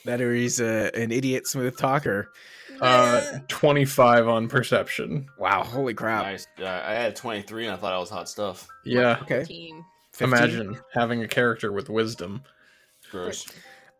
That 0.06 0.20
or 0.20 0.34
he's 0.34 0.60
a, 0.60 0.94
an 0.96 1.12
idiot 1.12 1.46
smooth 1.46 1.76
talker. 1.76 2.30
Uh, 2.80 3.38
25 3.48 4.28
on 4.28 4.48
perception. 4.48 5.26
Wow, 5.38 5.62
holy 5.62 5.94
crap. 5.94 6.24
Nice. 6.24 6.46
Uh, 6.58 6.66
I 6.66 6.92
had 6.92 7.16
23 7.16 7.66
and 7.66 7.74
I 7.74 7.76
thought 7.76 7.92
I 7.92 7.98
was 7.98 8.10
hot 8.10 8.28
stuff. 8.28 8.68
Yeah. 8.84 9.18
Okay. 9.22 9.40
15. 9.40 9.84
15? 10.12 10.28
Imagine 10.28 10.80
having 10.92 11.22
a 11.22 11.28
character 11.28 11.72
with 11.72 11.88
wisdom. 11.88 12.42
Gross. 13.10 13.46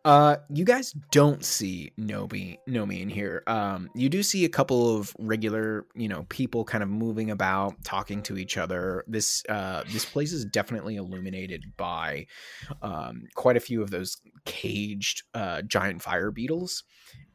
Uh, 0.05 0.37
you 0.49 0.63
guys 0.63 0.93
don't 1.11 1.43
see 1.43 1.91
Nomi 1.99 2.57
Nomi 2.67 3.01
in 3.01 3.09
here. 3.09 3.43
Um, 3.45 3.89
you 3.93 4.07
do 4.07 4.23
see 4.23 4.45
a 4.45 4.49
couple 4.49 4.95
of 4.95 5.13
regular, 5.19 5.85
you 5.95 6.07
know, 6.07 6.25
people 6.29 6.63
kind 6.63 6.81
of 6.81 6.89
moving 6.89 7.31
about, 7.31 7.83
talking 7.83 8.21
to 8.23 8.37
each 8.37 8.57
other. 8.57 9.03
This 9.07 9.43
uh, 9.49 9.83
this 9.91 10.05
place 10.05 10.31
is 10.31 10.45
definitely 10.45 10.95
illuminated 10.95 11.73
by 11.75 12.27
um, 12.81 13.23
quite 13.35 13.57
a 13.57 13.59
few 13.59 13.81
of 13.81 13.89
those 13.89 14.21
caged 14.45 15.23
uh, 15.33 15.61
giant 15.63 16.01
fire 16.01 16.31
beetles, 16.31 16.83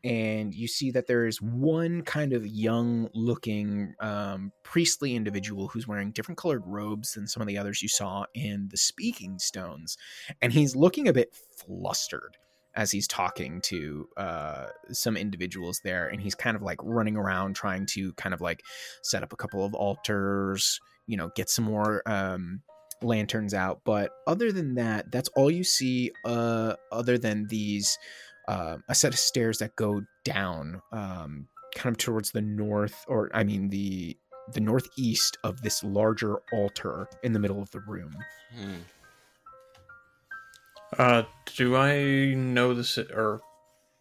and 0.02 0.54
you 0.54 0.66
see 0.66 0.90
that 0.92 1.06
there 1.06 1.26
is 1.26 1.42
one 1.42 2.00
kind 2.02 2.32
of 2.32 2.46
young 2.46 3.08
looking 3.12 3.92
um, 4.00 4.50
priestly 4.62 5.14
individual 5.14 5.68
who's 5.68 5.86
wearing 5.86 6.10
different 6.10 6.38
colored 6.38 6.62
robes 6.64 7.12
than 7.12 7.26
some 7.26 7.42
of 7.42 7.48
the 7.48 7.58
others 7.58 7.82
you 7.82 7.88
saw 7.88 8.24
in 8.34 8.68
the 8.70 8.78
speaking 8.78 9.38
stones, 9.38 9.98
and 10.40 10.54
he's 10.54 10.74
looking 10.74 11.06
a 11.06 11.12
bit 11.12 11.34
flustered 11.54 12.38
as 12.74 12.90
he's 12.90 13.06
talking 13.06 13.60
to 13.62 14.08
uh, 14.16 14.66
some 14.90 15.16
individuals 15.16 15.80
there, 15.84 16.08
and 16.08 16.20
he's 16.20 16.34
kind 16.34 16.56
of 16.56 16.62
like 16.62 16.78
running 16.82 17.16
around 17.16 17.54
trying 17.54 17.86
to 17.86 18.12
kind 18.14 18.34
of 18.34 18.40
like 18.40 18.62
set 19.02 19.22
up 19.22 19.32
a 19.32 19.36
couple 19.36 19.64
of 19.64 19.74
altars, 19.74 20.80
you 21.06 21.16
know, 21.16 21.30
get 21.36 21.50
some 21.50 21.64
more 21.64 22.02
um, 22.06 22.62
lanterns 23.02 23.54
out. 23.54 23.80
But 23.84 24.10
other 24.26 24.52
than 24.52 24.74
that, 24.76 25.10
that's 25.10 25.28
all 25.36 25.50
you 25.50 25.64
see. 25.64 26.12
Uh, 26.24 26.74
other 26.90 27.18
than 27.18 27.46
these, 27.48 27.98
uh, 28.48 28.78
a 28.88 28.94
set 28.94 29.12
of 29.12 29.18
stairs 29.18 29.58
that 29.58 29.76
go 29.76 30.02
down, 30.24 30.80
um, 30.92 31.48
kind 31.74 31.94
of 31.94 31.98
towards 31.98 32.30
the 32.32 32.42
north, 32.42 33.04
or 33.08 33.30
I 33.34 33.44
mean 33.44 33.68
the 33.68 34.16
the 34.52 34.60
northeast 34.60 35.38
of 35.44 35.62
this 35.62 35.84
larger 35.84 36.38
altar 36.52 37.08
in 37.22 37.32
the 37.32 37.38
middle 37.38 37.62
of 37.62 37.70
the 37.70 37.80
room. 37.80 38.12
Hmm. 38.54 38.74
Uh, 40.98 41.22
do 41.56 41.76
I 41.76 42.34
know 42.34 42.74
this 42.74 42.98
or 42.98 43.40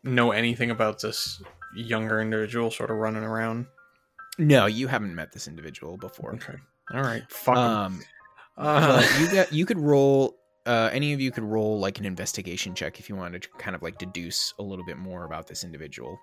know 0.04 0.32
anything 0.32 0.72
about 0.72 1.02
this 1.02 1.42
younger 1.76 2.22
individual 2.22 2.70
sort 2.72 2.92
of 2.92 2.98
running 2.98 3.24
around? 3.24 3.66
No, 4.38 4.66
you 4.66 4.88
haven't 4.88 5.14
met 5.16 5.32
this 5.32 5.48
individual 5.48 5.98
before. 5.98 6.34
Okay. 6.36 6.56
All 6.94 7.02
right. 7.02 7.24
Fuck 7.30 7.58
'em. 7.58 7.64
Um, 7.64 8.04
Uh, 8.58 9.02
you 9.20 9.30
get 9.32 9.52
you 9.54 9.66
could 9.66 9.80
roll. 9.80 10.38
Uh, 10.66 10.90
any 10.94 11.14
of 11.14 11.20
you 11.22 11.32
could 11.32 11.44
roll 11.44 11.80
like 11.80 11.98
an 12.00 12.06
investigation 12.06 12.76
check 12.76 13.00
if 13.00 13.10
you 13.10 13.16
wanted 13.16 13.42
to 13.42 13.50
kind 13.58 13.76
of 13.76 13.82
like 13.82 13.98
deduce 13.98 14.54
a 14.60 14.64
little 14.64 14.86
bit 14.86 14.98
more 14.98 15.24
about 15.24 15.48
this 15.48 15.64
individual. 15.64 16.20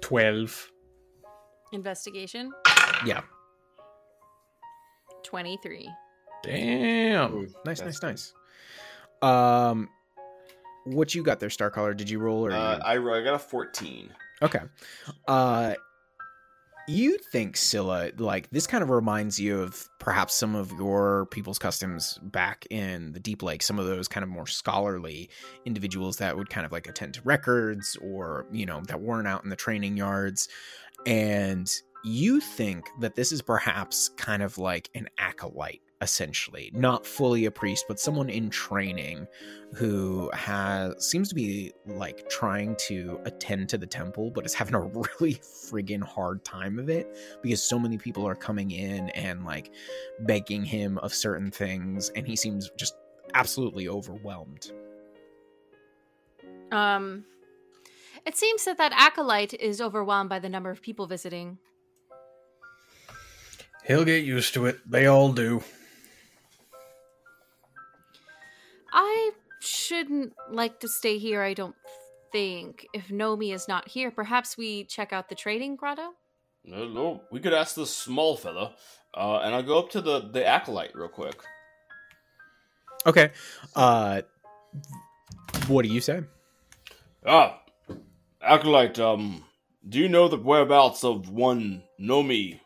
Twelve. 0.00 0.70
Investigation 1.72 2.50
Yeah, 3.06 3.22
23. 5.22 5.88
Damn. 6.42 7.48
nice, 7.64 7.80
That's 7.80 8.02
nice, 8.02 8.32
nice. 9.22 9.22
Um, 9.22 9.88
what 10.84 11.14
you 11.14 11.22
got 11.22 11.40
there, 11.40 11.50
Star 11.50 11.70
Starcaller? 11.70 11.96
Did 11.96 12.10
you 12.10 12.18
roll 12.18 12.46
or? 12.46 12.52
Uh. 12.52 12.78
I, 12.84 12.94
I 12.94 13.22
got 13.22 13.34
a 13.34 13.38
14. 13.38 14.10
Okay. 14.42 14.60
Uh 15.28 15.74
you 16.88 17.16
think 17.16 17.56
Scylla 17.56 18.10
like 18.18 18.50
this 18.50 18.66
kind 18.66 18.82
of 18.82 18.90
reminds 18.90 19.38
you 19.38 19.60
of 19.60 19.88
perhaps 19.98 20.34
some 20.34 20.54
of 20.54 20.72
your 20.72 21.26
people's 21.26 21.58
customs 21.58 22.18
back 22.22 22.66
in 22.70 23.12
the 23.12 23.20
Deep 23.20 23.42
Lake, 23.42 23.62
some 23.62 23.78
of 23.78 23.86
those 23.86 24.08
kind 24.08 24.24
of 24.24 24.30
more 24.30 24.46
scholarly 24.46 25.30
individuals 25.64 26.16
that 26.16 26.36
would 26.36 26.50
kind 26.50 26.66
of 26.66 26.72
like 26.72 26.88
attend 26.88 27.14
to 27.14 27.22
records 27.22 27.96
or, 28.02 28.46
you 28.50 28.66
know, 28.66 28.82
that 28.88 29.00
weren't 29.00 29.28
out 29.28 29.44
in 29.44 29.50
the 29.50 29.56
training 29.56 29.96
yards. 29.96 30.48
And 31.06 31.70
you 32.04 32.40
think 32.40 32.88
that 33.00 33.14
this 33.14 33.30
is 33.30 33.42
perhaps 33.42 34.08
kind 34.16 34.42
of 34.42 34.58
like 34.58 34.90
an 34.94 35.08
acolyte 35.18 35.82
essentially 36.02 36.70
not 36.74 37.06
fully 37.06 37.46
a 37.46 37.50
priest 37.50 37.84
but 37.88 37.98
someone 37.98 38.28
in 38.28 38.50
training 38.50 39.26
who 39.72 40.30
has 40.34 40.92
seems 41.08 41.28
to 41.28 41.34
be 41.34 41.72
like 41.86 42.28
trying 42.28 42.76
to 42.76 43.18
attend 43.24 43.68
to 43.68 43.78
the 43.78 43.86
temple 43.86 44.30
but 44.30 44.44
is 44.44 44.52
having 44.52 44.74
a 44.74 44.80
really 45.20 45.34
friggin' 45.34 46.02
hard 46.02 46.44
time 46.44 46.78
of 46.78 46.90
it 46.90 47.16
because 47.42 47.62
so 47.62 47.78
many 47.78 47.96
people 47.96 48.26
are 48.26 48.34
coming 48.34 48.72
in 48.72 49.08
and 49.10 49.44
like 49.44 49.72
begging 50.20 50.64
him 50.64 50.98
of 50.98 51.14
certain 51.14 51.50
things 51.50 52.10
and 52.16 52.26
he 52.26 52.36
seems 52.36 52.68
just 52.76 52.94
absolutely 53.34 53.88
overwhelmed 53.88 54.72
Um, 56.72 57.26
it 58.24 58.36
seems 58.36 58.64
that 58.64 58.78
that 58.78 58.92
acolyte 58.94 59.54
is 59.54 59.80
overwhelmed 59.80 60.30
by 60.30 60.38
the 60.38 60.48
number 60.48 60.70
of 60.70 60.80
people 60.80 61.06
visiting. 61.06 61.58
He'll 63.84 64.04
get 64.04 64.24
used 64.24 64.54
to 64.54 64.66
it. 64.66 64.78
They 64.90 65.06
all 65.06 65.32
do. 65.32 65.62
I 68.92 69.30
shouldn't 69.60 70.34
like 70.50 70.80
to 70.80 70.88
stay 70.88 71.18
here, 71.18 71.42
I 71.42 71.54
don't 71.54 71.74
think. 72.30 72.86
If 72.92 73.08
Nomi 73.08 73.54
is 73.54 73.68
not 73.68 73.88
here, 73.88 74.10
perhaps 74.10 74.56
we 74.56 74.84
check 74.84 75.12
out 75.12 75.28
the 75.28 75.34
trading 75.34 75.76
grotto? 75.76 76.10
No, 76.64 76.86
no, 76.88 77.22
we 77.30 77.40
could 77.40 77.52
ask 77.54 77.74
the 77.74 77.86
small 77.86 78.36
fella. 78.36 78.74
Uh, 79.14 79.40
and 79.42 79.54
I'll 79.54 79.62
go 79.62 79.78
up 79.78 79.90
to 79.90 80.00
the, 80.00 80.20
the 80.20 80.46
acolyte 80.46 80.94
real 80.94 81.08
quick. 81.08 81.40
okay 83.04 83.32
uh 83.74 84.22
what 85.66 85.82
do 85.84 85.88
you 85.88 86.00
say 86.00 86.22
Ah, 87.26 87.60
acolyte, 88.40 88.98
um, 88.98 89.44
do 89.88 89.98
you 89.98 90.08
know 90.08 90.28
the 90.28 90.36
whereabouts 90.36 91.04
of 91.04 91.30
one 91.30 91.82
Nomi 92.00 92.60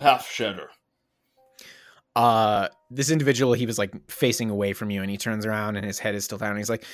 Pathshedder? 0.00 0.68
Uh 2.16 2.68
this 2.90 3.10
individual 3.10 3.52
he 3.52 3.66
was 3.66 3.78
like 3.78 3.92
facing 4.10 4.48
away 4.50 4.72
from 4.72 4.90
you 4.90 5.02
and 5.02 5.10
he 5.10 5.16
turns 5.18 5.44
around 5.44 5.76
and 5.76 5.84
his 5.84 5.98
head 5.98 6.14
is 6.14 6.24
still 6.24 6.38
down 6.38 6.50
and 6.50 6.58
he's 6.58 6.70
like 6.70 6.84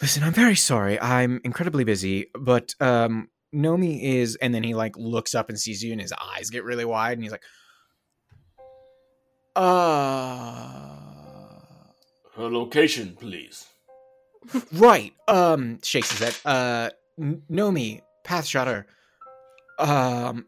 listen 0.00 0.22
i'm 0.22 0.32
very 0.32 0.54
sorry. 0.56 0.98
I'm 1.00 1.40
incredibly 1.44 1.84
busy 1.84 2.26
but 2.34 2.74
um 2.80 3.28
nomi 3.54 4.02
is 4.02 4.36
and 4.36 4.54
then 4.54 4.62
he 4.62 4.74
like 4.74 4.96
looks 4.96 5.34
up 5.34 5.50
and 5.50 5.58
sees 5.60 5.84
you 5.84 5.92
and 5.92 6.00
his 6.00 6.12
eyes 6.12 6.48
get 6.48 6.64
really 6.64 6.84
wide 6.86 7.14
and 7.18 7.22
he's 7.22 7.32
like 7.32 7.42
uh 9.54 10.88
Her 12.36 12.48
location, 12.50 13.16
please. 13.20 13.66
right. 14.72 15.12
Um 15.28 15.80
shakes 15.82 16.10
his 16.10 16.20
head. 16.20 16.36
Uh 16.44 16.90
nomi 17.50 18.00
Pathshedder. 18.24 18.84
Um 19.78 20.46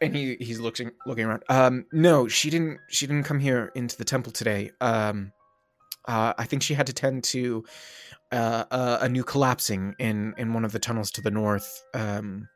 and 0.00 0.14
he 0.14 0.36
he's 0.40 0.60
looking 0.60 0.90
looking 1.06 1.24
around 1.24 1.42
um 1.48 1.84
no 1.92 2.28
she 2.28 2.50
didn't 2.50 2.78
she 2.90 3.06
didn't 3.06 3.24
come 3.24 3.38
here 3.40 3.70
into 3.74 3.96
the 3.96 4.04
temple 4.04 4.30
today 4.32 4.70
um 4.80 5.32
uh 6.06 6.32
i 6.38 6.44
think 6.44 6.62
she 6.62 6.74
had 6.74 6.86
to 6.86 6.92
tend 6.92 7.24
to 7.24 7.64
uh 8.32 8.64
a, 8.70 8.98
a 9.04 9.08
new 9.08 9.24
collapsing 9.24 9.94
in 9.98 10.34
in 10.36 10.52
one 10.52 10.64
of 10.64 10.72
the 10.72 10.78
tunnels 10.78 11.10
to 11.10 11.20
the 11.22 11.30
north 11.30 11.82
um 11.94 12.46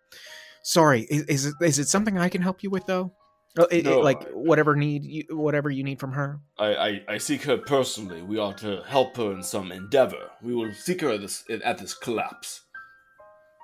sorry 0.62 1.02
is, 1.11 1.23
is 1.25 1.47
it 1.47 1.54
is 1.62 1.78
it 1.78 1.88
something 1.88 2.18
i 2.18 2.28
can 2.28 2.42
help 2.42 2.62
you 2.62 2.70
with 2.70 2.85
though 2.87 3.12
Oh, 3.59 3.64
it- 3.64 3.85
it- 3.85 4.02
like 4.04 4.28
whatever 4.28 4.76
need 4.76 5.04
you 5.04 5.25
whatever 5.30 5.70
you 5.70 5.82
need 5.82 5.99
from 5.99 6.12
her 6.12 6.38
I, 6.59 6.75
I, 6.75 7.02
I 7.09 7.18
seek 7.18 7.42
her 7.44 7.56
personally. 7.56 8.23
We 8.23 8.38
are 8.38 8.52
to 8.54 8.82
help 8.87 9.16
her 9.16 9.32
in 9.32 9.42
some 9.42 9.73
endeavor. 9.73 10.30
We 10.42 10.54
will 10.54 10.73
seek 10.75 11.00
her 11.00 11.09
at 11.11 11.23
this, 11.23 11.42
at 11.64 11.78
this 11.78 11.94
collapse. 11.94 12.61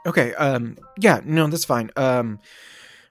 Okay. 0.06 0.34
Um. 0.34 0.78
Yeah. 0.98 1.20
No, 1.24 1.46
that's 1.46 1.66
fine. 1.66 1.90
Um. 1.96 2.40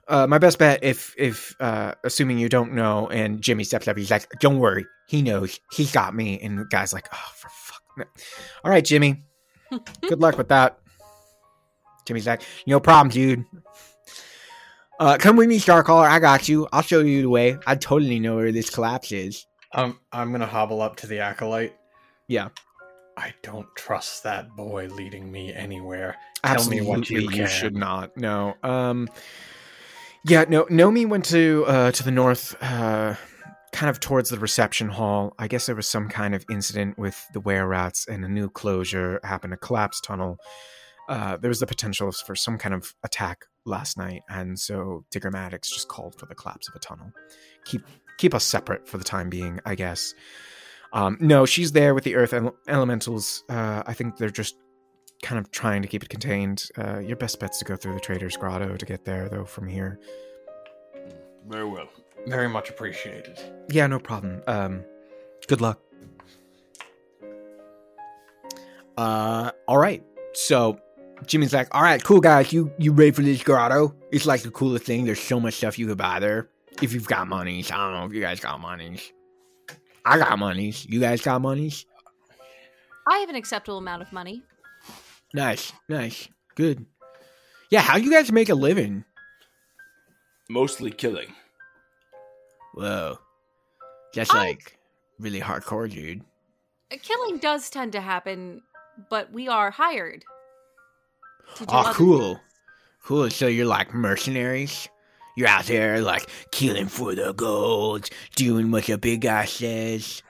Uh, 0.07 0.27
my 0.27 0.37
best 0.37 0.59
bet, 0.59 0.83
if 0.83 1.15
if 1.17 1.55
uh, 1.59 1.93
assuming 2.03 2.37
you 2.37 2.47
don't 2.49 2.73
know, 2.73 3.07
and 3.09 3.41
Jimmy 3.41 3.63
steps 3.63 3.87
up, 3.87 3.97
he's 3.97 4.11
like, 4.11 4.27
"Don't 4.39 4.59
worry, 4.59 4.85
he 5.07 5.21
knows. 5.21 5.59
He 5.71 5.85
got 5.85 6.13
me." 6.15 6.39
And 6.39 6.59
the 6.59 6.65
guy's 6.65 6.93
like, 6.93 7.07
"Oh, 7.11 7.31
for 7.35 7.49
fuck." 7.49 7.81
no." 7.97 8.05
All 8.63 8.69
right, 8.71 8.85
Jimmy. 8.85 9.23
Good 10.01 10.19
luck 10.19 10.37
with 10.37 10.49
that. 10.49 10.77
Jimmy's 12.05 12.27
like, 12.27 12.43
"No 12.67 12.79
problem, 12.79 13.09
dude. 13.11 13.45
Uh, 14.99 15.17
come 15.19 15.35
with 15.35 15.49
me, 15.49 15.59
Starcaller. 15.59 16.07
I 16.07 16.19
got 16.19 16.47
you. 16.47 16.67
I'll 16.71 16.81
show 16.83 16.99
you 16.99 17.23
the 17.23 17.29
way. 17.29 17.57
I 17.65 17.75
totally 17.75 18.19
know 18.19 18.35
where 18.35 18.51
this 18.51 18.69
collapse 18.69 19.11
is." 19.11 19.45
Um, 19.73 19.99
I'm 20.11 20.31
gonna 20.31 20.45
hobble 20.45 20.81
up 20.81 20.97
to 20.97 21.07
the 21.07 21.19
acolyte. 21.19 21.75
Yeah. 22.27 22.49
I 23.17 23.33
don't 23.43 23.67
trust 23.75 24.23
that 24.23 24.55
boy 24.55 24.87
leading 24.87 25.31
me 25.31 25.53
anywhere. 25.53 26.17
Tell 26.43 26.53
me 26.69 26.79
Absolutely, 26.79 26.87
what 26.87 27.09
you 27.09 27.19
you 27.21 27.29
can. 27.29 27.47
should 27.47 27.75
not. 27.75 28.15
No. 28.17 28.55
Um. 28.61 29.09
Yeah. 30.27 30.45
No. 30.47 30.65
Nomi 30.65 31.07
went 31.07 31.25
to 31.25 31.65
uh 31.67 31.91
to 31.91 32.03
the 32.03 32.11
north, 32.11 32.55
uh, 32.61 33.15
kind 33.71 33.89
of 33.89 33.99
towards 33.99 34.29
the 34.29 34.39
reception 34.39 34.89
hall. 34.89 35.33
I 35.37 35.47
guess 35.47 35.65
there 35.65 35.75
was 35.75 35.87
some 35.87 36.07
kind 36.09 36.33
of 36.33 36.45
incident 36.49 36.97
with 36.97 37.23
the 37.33 37.39
were 37.41 37.67
rats, 37.67 38.07
and 38.07 38.23
a 38.25 38.29
new 38.29 38.49
closure 38.49 39.19
happened. 39.23 39.53
A 39.53 39.57
collapsed 39.57 40.03
tunnel. 40.03 40.37
Uh, 41.07 41.37
there 41.37 41.49
was 41.49 41.59
the 41.59 41.67
potential 41.67 42.11
for 42.11 42.35
some 42.35 42.57
kind 42.57 42.73
of 42.73 42.95
attack 43.03 43.45
last 43.65 43.97
night, 43.97 44.21
and 44.29 44.57
so 44.59 45.05
Digrammatics 45.13 45.67
just 45.67 45.87
called 45.89 46.15
for 46.17 46.25
the 46.25 46.35
collapse 46.35 46.67
of 46.67 46.75
a 46.75 46.79
tunnel. 46.79 47.11
Keep 47.65 47.83
keep 48.17 48.33
us 48.33 48.43
separate 48.43 48.87
for 48.87 48.97
the 48.97 49.03
time 49.03 49.29
being, 49.29 49.59
I 49.65 49.75
guess. 49.75 50.13
Um, 50.93 51.17
no, 51.19 51.45
she's 51.45 51.73
there 51.73 51.93
with 51.93 52.05
the 52.05 52.15
Earth 52.15 52.33
ele- 52.33 52.55
Elementals. 52.67 53.43
Uh, 53.49 53.83
I 53.85 53.93
think 53.93 54.17
they're 54.17 54.29
just 54.29 54.55
kind 55.21 55.39
of 55.39 55.51
trying 55.51 55.81
to 55.81 55.87
keep 55.87 56.03
it 56.03 56.09
contained. 56.09 56.69
Uh, 56.77 56.99
your 56.99 57.17
best 57.17 57.39
bet's 57.39 57.59
to 57.59 57.65
go 57.65 57.75
through 57.75 57.93
the 57.93 57.99
Trader's 57.99 58.37
Grotto 58.37 58.77
to 58.77 58.85
get 58.85 59.05
there, 59.05 59.29
though, 59.29 59.45
from 59.45 59.67
here. 59.67 59.99
Very 61.47 61.65
well. 61.65 61.87
Very 62.27 62.49
much 62.49 62.69
appreciated. 62.69 63.39
Yeah, 63.69 63.87
no 63.87 63.99
problem. 63.99 64.41
Um, 64.47 64.83
good 65.47 65.61
luck. 65.61 65.79
Uh, 68.97 69.51
all 69.67 69.77
right. 69.77 70.03
So 70.33 70.79
Jimmy's 71.25 71.53
like, 71.53 71.73
all 71.73 71.81
right, 71.81 72.03
cool 72.03 72.19
guys, 72.19 72.51
you 72.51 72.71
you 72.77 72.91
ready 72.91 73.11
for 73.11 73.21
this 73.21 73.43
grotto? 73.43 73.95
It's 74.11 74.25
like 74.25 74.41
the 74.41 74.51
coolest 74.51 74.85
thing. 74.85 75.05
There's 75.05 75.19
so 75.19 75.39
much 75.39 75.55
stuff 75.55 75.77
you 75.79 75.87
could 75.87 75.97
buy 75.97 76.19
there 76.19 76.49
if 76.81 76.93
you've 76.93 77.07
got 77.07 77.27
monies. 77.27 77.71
I 77.71 77.77
don't 77.77 77.93
know 77.93 78.05
if 78.05 78.13
you 78.13 78.21
guys 78.21 78.39
got 78.39 78.59
monies. 78.59 79.11
I 80.05 80.17
got 80.17 80.37
monies. 80.37 80.85
You 80.87 80.99
guys 80.99 81.21
got 81.21 81.41
monies? 81.41 81.85
I 83.07 83.19
have 83.19 83.29
an 83.29 83.35
acceptable 83.35 83.77
amount 83.77 84.01
of 84.01 84.11
money. 84.11 84.43
Nice, 85.35 85.73
nice, 85.89 86.29
good. 86.55 86.85
Yeah, 87.69 87.81
how 87.81 87.97
you 87.97 88.09
guys 88.09 88.31
make 88.31 88.47
a 88.47 88.55
living? 88.55 89.03
Mostly 90.49 90.91
killing. 90.91 91.27
Whoa, 92.73 93.17
that's 94.13 94.29
I- 94.31 94.37
like 94.47 94.77
really 95.19 95.41
hardcore, 95.41 95.91
dude. 95.91 96.21
killing 97.01 97.37
does 97.39 97.69
tend 97.69 97.91
to 97.93 97.99
happen, 98.01 98.61
but 99.09 99.33
we 99.33 99.47
are 99.49 99.71
hired. 99.71 100.23
to 101.55 101.65
Oh, 101.67 101.91
cool. 101.93 102.35
things. 102.35 102.39
Cool. 103.03 103.29
So 103.29 103.47
you're 103.47 103.65
like 103.67 103.93
mercenaries? 103.93 104.87
You're 105.35 105.47
out 105.49 105.65
there 105.65 105.99
like 106.01 106.27
killing 106.51 106.87
for 106.87 107.13
the 107.13 107.33
gold, 107.33 108.09
doing 108.35 108.71
what 108.71 108.85
the 108.85 108.97
big 108.97 109.21
guy 109.21 109.45
says, 109.45 110.23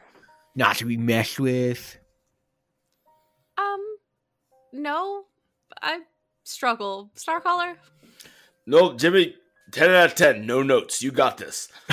not 0.56 0.78
to 0.78 0.86
be 0.86 0.98
messed 0.98 1.40
with. 1.40 1.98
Um, 3.58 3.95
no, 4.76 5.24
I 5.82 6.02
struggle. 6.44 7.12
Starcaller. 7.16 7.76
No, 8.66 8.94
Jimmy, 8.94 9.36
10 9.72 9.90
out 9.92 10.06
of 10.08 10.16
10. 10.16 10.46
No 10.46 10.64
notes. 10.64 11.02
You 11.02 11.12
got 11.12 11.38
this. 11.38 11.70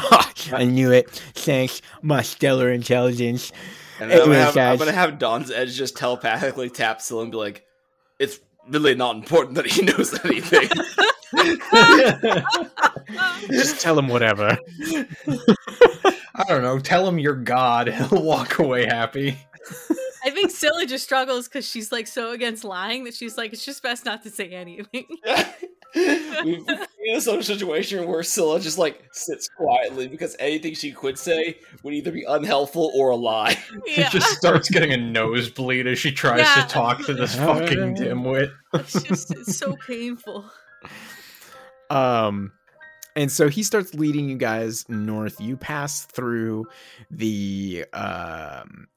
I 0.53 0.65
knew 0.65 0.91
it. 0.91 1.11
Thanks, 1.11 1.83
my 2.03 2.23
stellar 2.23 2.73
intelligence. 2.73 3.53
And 4.01 4.11
then 4.11 4.21
I'm, 4.21 4.27
gonna 4.27 4.39
have, 4.39 4.57
I'm 4.57 4.79
gonna 4.79 4.93
have 4.93 5.19
Don's 5.19 5.51
Edge 5.51 5.75
just 5.75 5.97
telepathically 5.97 6.71
tap 6.71 7.01
Syl 7.01 7.21
and 7.21 7.31
be 7.31 7.37
like, 7.37 7.65
"It's 8.19 8.41
really 8.69 8.97
not 8.97 9.17
important 9.17 9.55
that 9.57 9.67
he 9.67 9.83
knows 9.83 10.19
anything." 10.25 10.69
Just 13.51 13.81
tell 13.81 13.99
him 13.99 14.09
whatever. 14.09 14.59
I 16.35 16.45
don't 16.49 16.63
know. 16.63 16.79
Tell 16.79 17.09
him 17.09 17.19
you're 17.19 17.35
God. 17.35 17.89
He'll 17.89 18.23
walk 18.23 18.59
away 18.59 18.87
happy. 18.87 19.39
I 20.43 20.47
think 20.47 20.59
Scylla 20.59 20.87
just 20.87 21.05
struggles 21.05 21.47
because 21.47 21.69
she's 21.69 21.93
like 21.93 22.07
so 22.09 22.33
against 22.33 22.65
lying 22.65 23.05
that 23.05 23.15
she's 23.15 23.39
like, 23.39 23.53
it's 23.53 23.65
just 23.65 23.81
best 23.83 24.05
not 24.05 24.23
to 24.25 24.31
say 24.31 24.49
anything. 24.51 25.07
We've 25.95 26.67
been 26.67 26.87
in 27.05 27.17
a 27.17 27.21
social 27.21 27.43
situation 27.43 28.07
where 28.09 28.23
Scylla 28.25 28.59
just 28.59 28.77
like 28.77 29.05
sits 29.13 29.49
quietly 29.49 30.09
because 30.09 30.35
anything 30.41 30.75
she 30.75 30.91
could 30.91 31.17
say 31.19 31.59
would 31.85 31.95
either 31.95 32.11
be 32.11 32.25
unhelpful 32.27 32.91
or 32.95 33.11
a 33.11 33.17
lie. 33.17 33.57
yeah, 33.87 34.09
She 34.09 34.19
just 34.19 34.37
starts 34.37 34.69
getting 34.69 34.93
a 34.93 34.97
nosebleed 34.97 35.87
as 35.87 35.99
she 35.99 36.11
tries 36.11 36.41
Yeah. 36.41 36.63
to 36.63 36.69
talk 36.69 37.05
to 37.07 37.15
this 37.15 37.37
fucking 37.37 37.97
dimwit. 37.97 38.51
it's 38.75 39.01
just 39.03 39.31
it's 39.33 39.57
so 39.57 39.77
painful. 39.87 40.51
Um, 41.91 42.51
and 43.15 43.31
so 43.31 43.49
he 43.49 43.63
starts 43.63 43.95
leading 43.95 44.29
you 44.29 44.39
guys 44.39 44.89
north. 44.89 45.41
You 45.41 45.57
pass 45.57 46.05
through 46.07 46.67
the 47.11 47.85
um 47.93 48.89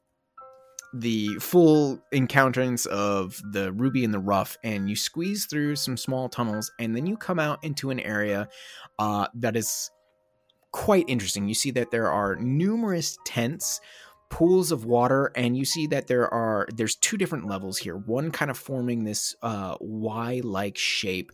the 0.94 1.28
full 1.40 2.00
encounterance 2.12 2.86
of 2.86 3.40
the 3.52 3.72
ruby 3.72 4.04
and 4.04 4.14
the 4.14 4.18
rough 4.18 4.56
and 4.64 4.88
you 4.88 4.96
squeeze 4.96 5.46
through 5.46 5.76
some 5.76 5.96
small 5.96 6.28
tunnels 6.28 6.70
and 6.78 6.96
then 6.96 7.06
you 7.06 7.16
come 7.16 7.38
out 7.38 7.62
into 7.62 7.90
an 7.90 8.00
area 8.00 8.48
uh, 8.98 9.26
that 9.34 9.56
is 9.56 9.90
quite 10.76 11.06
interesting. 11.08 11.48
You 11.48 11.54
see 11.54 11.70
that 11.70 11.90
there 11.90 12.10
are 12.10 12.36
numerous 12.36 13.16
tents 13.24 13.80
pools 14.28 14.72
of 14.72 14.84
water 14.84 15.30
and 15.36 15.56
you 15.56 15.64
see 15.64 15.86
that 15.86 16.08
there 16.08 16.32
are 16.32 16.66
there's 16.74 16.96
two 16.96 17.16
different 17.16 17.46
levels 17.46 17.78
here. 17.78 17.96
One 17.96 18.30
kind 18.32 18.50
of 18.50 18.58
forming 18.58 19.04
this 19.04 19.36
uh 19.40 19.76
y 19.80 20.40
like 20.42 20.76
shape 20.76 21.30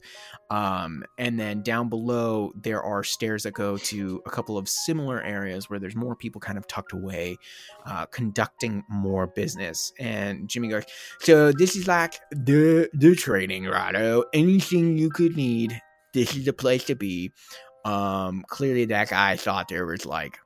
um 0.50 1.02
and 1.16 1.40
then 1.40 1.62
down 1.62 1.88
below 1.88 2.52
there 2.54 2.82
are 2.82 3.02
stairs 3.02 3.44
that 3.44 3.54
go 3.54 3.78
to 3.78 4.22
a 4.26 4.30
couple 4.30 4.58
of 4.58 4.68
similar 4.68 5.22
areas 5.22 5.70
where 5.70 5.78
there's 5.78 5.96
more 5.96 6.14
people 6.14 6.40
kind 6.40 6.58
of 6.58 6.66
tucked 6.66 6.92
away 6.92 7.38
uh 7.86 8.04
conducting 8.06 8.84
more 8.90 9.26
business. 9.26 9.92
And 9.98 10.48
jimmy 10.48 10.68
goes 10.68 10.84
so 11.20 11.50
this 11.50 11.74
is 11.76 11.88
like 11.88 12.20
the 12.30 12.90
the 12.92 13.14
trading 13.14 13.64
grotto. 13.64 14.24
anything 14.34 14.98
you 14.98 15.08
could 15.08 15.34
need 15.34 15.80
this 16.12 16.36
is 16.36 16.44
the 16.44 16.52
place 16.52 16.84
to 16.84 16.94
be. 16.94 17.32
Um 17.86 18.44
clearly 18.48 18.84
that 18.84 19.08
guy 19.08 19.36
thought 19.36 19.68
there 19.68 19.86
was 19.86 20.04
like 20.04 20.38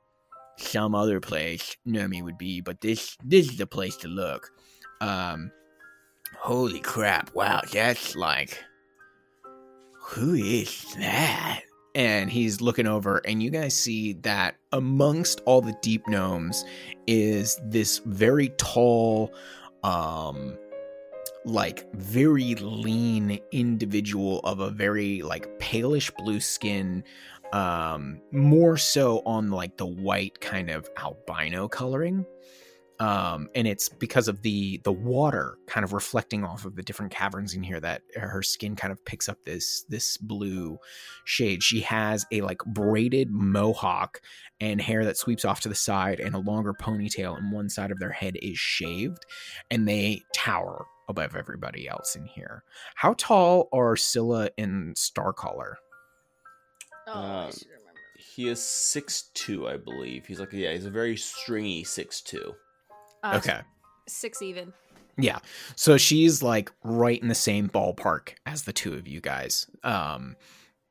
some 0.57 0.95
other 0.95 1.19
place 1.19 1.75
Nomi 1.87 2.23
would 2.23 2.37
be, 2.37 2.61
but 2.61 2.81
this 2.81 3.17
this 3.23 3.49
is 3.49 3.57
the 3.57 3.67
place 3.67 3.97
to 3.97 4.07
look. 4.07 4.51
Um 5.01 5.51
holy 6.39 6.79
crap, 6.79 7.33
wow, 7.33 7.61
that's 7.71 8.15
like 8.15 8.63
who 10.07 10.33
is 10.35 10.85
that? 10.95 11.61
And 11.93 12.29
he's 12.29 12.61
looking 12.61 12.87
over, 12.87 13.17
and 13.25 13.41
you 13.43 13.49
guys 13.49 13.75
see 13.75 14.13
that 14.21 14.55
amongst 14.71 15.41
all 15.45 15.61
the 15.61 15.75
deep 15.81 16.07
gnomes 16.07 16.63
is 17.07 17.59
this 17.63 17.99
very 18.05 18.49
tall, 18.57 19.33
um, 19.83 20.55
like 21.43 21.91
very 21.93 22.55
lean 22.55 23.39
individual 23.51 24.39
of 24.41 24.59
a 24.59 24.69
very 24.69 25.23
like 25.23 25.59
palish 25.59 26.15
blue 26.17 26.39
skin 26.39 27.03
um 27.53 28.19
more 28.31 28.77
so 28.77 29.21
on 29.25 29.49
like 29.49 29.77
the 29.77 29.85
white 29.85 30.39
kind 30.41 30.69
of 30.69 30.89
albino 30.97 31.67
coloring. 31.67 32.25
Um 32.99 33.47
and 33.55 33.67
it's 33.67 33.89
because 33.89 34.27
of 34.27 34.41
the 34.41 34.81
the 34.83 34.91
water 34.91 35.57
kind 35.67 35.83
of 35.83 35.93
reflecting 35.93 36.43
off 36.43 36.65
of 36.65 36.75
the 36.75 36.81
different 36.83 37.11
caverns 37.11 37.53
in 37.53 37.63
here 37.63 37.79
that 37.79 38.01
her 38.15 38.41
skin 38.41 38.75
kind 38.75 38.91
of 38.91 39.03
picks 39.05 39.29
up 39.29 39.37
this 39.45 39.85
this 39.87 40.17
blue 40.17 40.77
shade. 41.25 41.61
She 41.63 41.81
has 41.81 42.25
a 42.31 42.41
like 42.41 42.63
braided 42.65 43.29
mohawk 43.31 44.21
and 44.59 44.81
hair 44.81 45.05
that 45.05 45.17
sweeps 45.17 45.45
off 45.45 45.61
to 45.61 45.69
the 45.69 45.75
side 45.75 46.19
and 46.19 46.35
a 46.35 46.39
longer 46.39 46.73
ponytail 46.73 47.37
and 47.37 47.51
one 47.51 47.69
side 47.69 47.91
of 47.91 47.99
their 47.99 48.11
head 48.11 48.35
is 48.41 48.57
shaved 48.57 49.25
and 49.69 49.87
they 49.87 50.23
tower 50.33 50.85
above 51.07 51.35
everybody 51.35 51.87
else 51.87 52.15
in 52.15 52.25
here. 52.25 52.63
How 52.95 53.13
tall 53.17 53.69
are 53.71 53.95
scylla 53.95 54.49
and 54.57 54.95
starcaller 54.95 55.75
Oh, 57.07 57.13
I 57.13 57.45
Um, 57.45 57.51
should 57.51 57.67
remember. 57.67 57.83
He 58.35 58.47
is 58.49 58.61
six 58.61 59.29
two, 59.33 59.67
I 59.67 59.77
believe. 59.77 60.25
He's 60.25 60.39
like 60.39 60.53
yeah, 60.53 60.71
he's 60.73 60.85
a 60.85 60.91
very 60.91 61.17
stringy 61.17 61.83
six 61.83 62.21
two. 62.21 62.53
Uh, 63.23 63.35
okay 63.37 63.61
six 64.07 64.41
even. 64.41 64.73
Yeah. 65.17 65.39
So 65.75 65.97
she's 65.97 66.41
like 66.43 66.71
right 66.83 67.21
in 67.21 67.27
the 67.27 67.35
same 67.35 67.67
ballpark 67.69 68.33
as 68.45 68.63
the 68.63 68.73
two 68.73 68.93
of 68.93 69.07
you 69.07 69.19
guys. 69.19 69.67
Um 69.83 70.35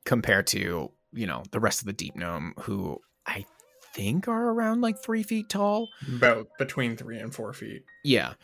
compared 0.04 0.46
to, 0.48 0.90
you 1.12 1.26
know, 1.26 1.42
the 1.52 1.60
rest 1.60 1.80
of 1.80 1.86
the 1.86 1.92
deep 1.92 2.14
gnome 2.16 2.54
who 2.60 3.00
I 3.26 3.44
think 3.94 4.28
are 4.28 4.50
around 4.50 4.80
like 4.82 4.98
three 5.02 5.22
feet 5.22 5.48
tall. 5.48 5.88
About 6.16 6.48
between 6.58 6.96
three 6.96 7.18
and 7.18 7.34
four 7.34 7.52
feet. 7.52 7.84
Yeah. 8.04 8.34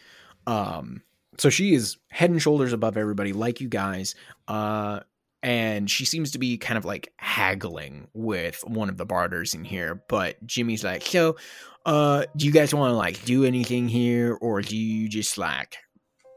Um 0.47 1.03
so 1.39 1.51
she 1.51 1.75
is 1.75 1.97
head 2.11 2.31
and 2.31 2.41
shoulders 2.41 2.73
above 2.73 2.97
everybody 2.97 3.33
like 3.33 3.61
you 3.61 3.69
guys. 3.69 4.15
Uh 4.49 5.01
and 5.43 5.91
she 5.91 6.05
seems 6.05 6.31
to 6.33 6.39
be 6.39 6.57
kind 6.57 6.79
of 6.79 6.85
like 6.85 7.13
haggling 7.17 8.09
with 8.15 8.63
one 8.67 8.89
of 8.89 8.97
the 8.97 9.07
barters 9.07 9.55
in 9.55 9.65
here, 9.65 10.03
but 10.09 10.45
Jimmy's 10.47 10.85
like, 10.85 11.03
"So, 11.03 11.37
uh 11.85 12.25
do 12.37 12.47
you 12.47 12.53
guys 12.53 12.75
want 12.75 12.93
to 12.93 12.97
like 12.97 13.25
do 13.25 13.45
anything 13.45 13.89
here 13.89 14.39
or 14.41 14.63
do 14.63 14.77
you 14.77 15.09
just 15.09 15.37
like 15.39 15.77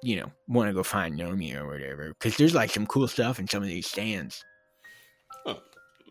you 0.03 0.17
know, 0.17 0.31
want 0.47 0.69
to 0.69 0.73
go 0.73 0.83
find 0.83 1.17
Nomi 1.17 1.55
or 1.55 1.67
whatever 1.67 2.13
cuz 2.19 2.37
there's 2.37 2.53
like 2.53 2.69
some 2.69 2.85
cool 2.85 3.07
stuff 3.07 3.39
in 3.39 3.47
some 3.47 3.63
of 3.63 3.69
these 3.69 3.87
stands." 3.87 4.43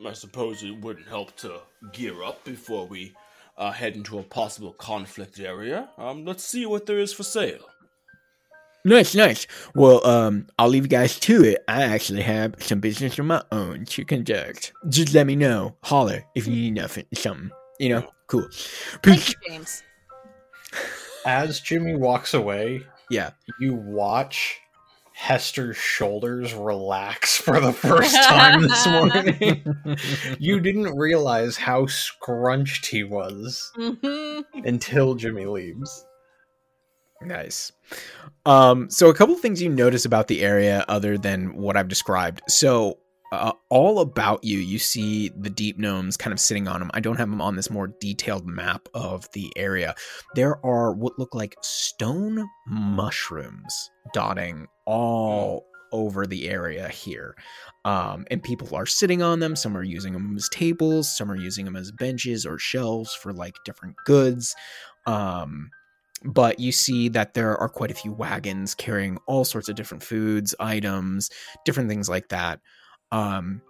I 0.06 0.12
suppose 0.12 0.62
it 0.62 0.80
wouldn't 0.80 1.08
help 1.08 1.36
to 1.36 1.60
gear 1.92 2.24
up 2.24 2.44
before 2.44 2.86
we 2.86 3.14
uh, 3.56 3.70
head 3.70 3.94
into 3.94 4.18
a 4.18 4.22
possible 4.22 4.72
conflict 4.72 5.38
area. 5.38 5.88
Um, 5.96 6.24
let's 6.24 6.44
see 6.44 6.66
what 6.66 6.86
there 6.86 6.98
is 6.98 7.12
for 7.12 7.22
sale. 7.22 7.64
Nice, 8.84 9.14
nice. 9.14 9.46
Well, 9.74 10.06
um, 10.06 10.46
I'll 10.58 10.68
leave 10.68 10.84
you 10.84 10.88
guys 10.88 11.18
to 11.20 11.42
it. 11.42 11.64
I 11.68 11.82
actually 11.84 12.20
have 12.22 12.54
some 12.60 12.80
business 12.80 13.18
of 13.18 13.24
my 13.24 13.42
own 13.50 13.86
to 13.86 14.04
conduct. 14.04 14.72
Just 14.90 15.14
let 15.14 15.26
me 15.26 15.36
know. 15.36 15.74
Holler 15.82 16.24
if 16.34 16.46
you 16.46 16.54
need 16.54 16.74
nothing, 16.74 17.06
something. 17.14 17.50
You 17.78 17.88
know, 17.88 18.06
cool. 18.26 18.46
Thank 19.02 19.02
Peace. 19.02 19.28
you, 19.30 19.48
James. 19.48 19.82
As 21.26 21.60
Jimmy 21.60 21.96
walks 21.96 22.34
away, 22.34 22.82
Yeah. 23.08 23.30
you 23.58 23.74
watch 23.74 24.58
Hesk's 25.14 25.76
shoulders 25.76 26.52
relax 26.52 27.36
for 27.40 27.60
the 27.60 27.72
first 27.72 28.14
time 28.24 28.62
this 28.62 28.86
morning. 28.88 29.64
you 30.38 30.60
didn't 30.60 30.94
realize 30.96 31.56
how 31.56 31.86
scrunched 31.86 32.84
he 32.86 33.02
was 33.04 33.72
hmm 33.76 34.40
until 34.64 35.14
Jimmy 35.14 35.46
leaves. 35.46 36.04
Nice. 37.24 37.72
Um, 38.46 38.90
so 38.90 39.08
a 39.08 39.14
couple 39.14 39.34
things 39.36 39.62
you 39.62 39.68
notice 39.68 40.04
about 40.04 40.28
the 40.28 40.42
area 40.42 40.84
other 40.88 41.16
than 41.16 41.56
what 41.56 41.76
I've 41.76 41.88
described. 41.88 42.42
So 42.48 42.98
uh, 43.32 43.52
all 43.68 44.00
about 44.00 44.44
you, 44.44 44.58
you 44.58 44.78
see 44.78 45.30
the 45.36 45.50
deep 45.50 45.78
gnomes 45.78 46.16
kind 46.16 46.32
of 46.32 46.38
sitting 46.38 46.68
on 46.68 46.80
them. 46.80 46.90
I 46.94 47.00
don't 47.00 47.16
have 47.16 47.30
them 47.30 47.40
on 47.40 47.56
this 47.56 47.70
more 47.70 47.88
detailed 48.00 48.46
map 48.46 48.88
of 48.94 49.30
the 49.32 49.50
area. 49.56 49.94
There 50.34 50.64
are 50.64 50.92
what 50.92 51.18
look 51.18 51.34
like 51.34 51.56
stone 51.62 52.46
mushrooms 52.66 53.90
dotting 54.12 54.66
all 54.86 55.66
over 55.92 56.26
the 56.26 56.48
area 56.48 56.88
here. 56.88 57.36
Um, 57.84 58.26
and 58.30 58.42
people 58.42 58.74
are 58.76 58.86
sitting 58.86 59.22
on 59.22 59.38
them. 59.38 59.56
Some 59.56 59.76
are 59.76 59.82
using 59.82 60.12
them 60.12 60.36
as 60.36 60.48
tables. 60.48 61.16
Some 61.16 61.30
are 61.30 61.36
using 61.36 61.64
them 61.64 61.76
as 61.76 61.92
benches 61.92 62.44
or 62.44 62.58
shelves 62.58 63.14
for 63.14 63.32
like 63.32 63.54
different 63.64 63.94
goods. 64.04 64.54
Um, 65.06 65.70
but 66.24 66.58
you 66.58 66.72
see 66.72 67.08
that 67.10 67.34
there 67.34 67.56
are 67.56 67.68
quite 67.68 67.90
a 67.90 67.94
few 67.94 68.12
wagons 68.12 68.74
carrying 68.74 69.18
all 69.26 69.44
sorts 69.44 69.68
of 69.68 69.76
different 69.76 70.02
foods, 70.02 70.54
items, 70.58 71.30
different 71.64 71.88
things 71.88 72.08
like 72.08 72.28
that. 72.28 72.60
Um, 73.12 73.60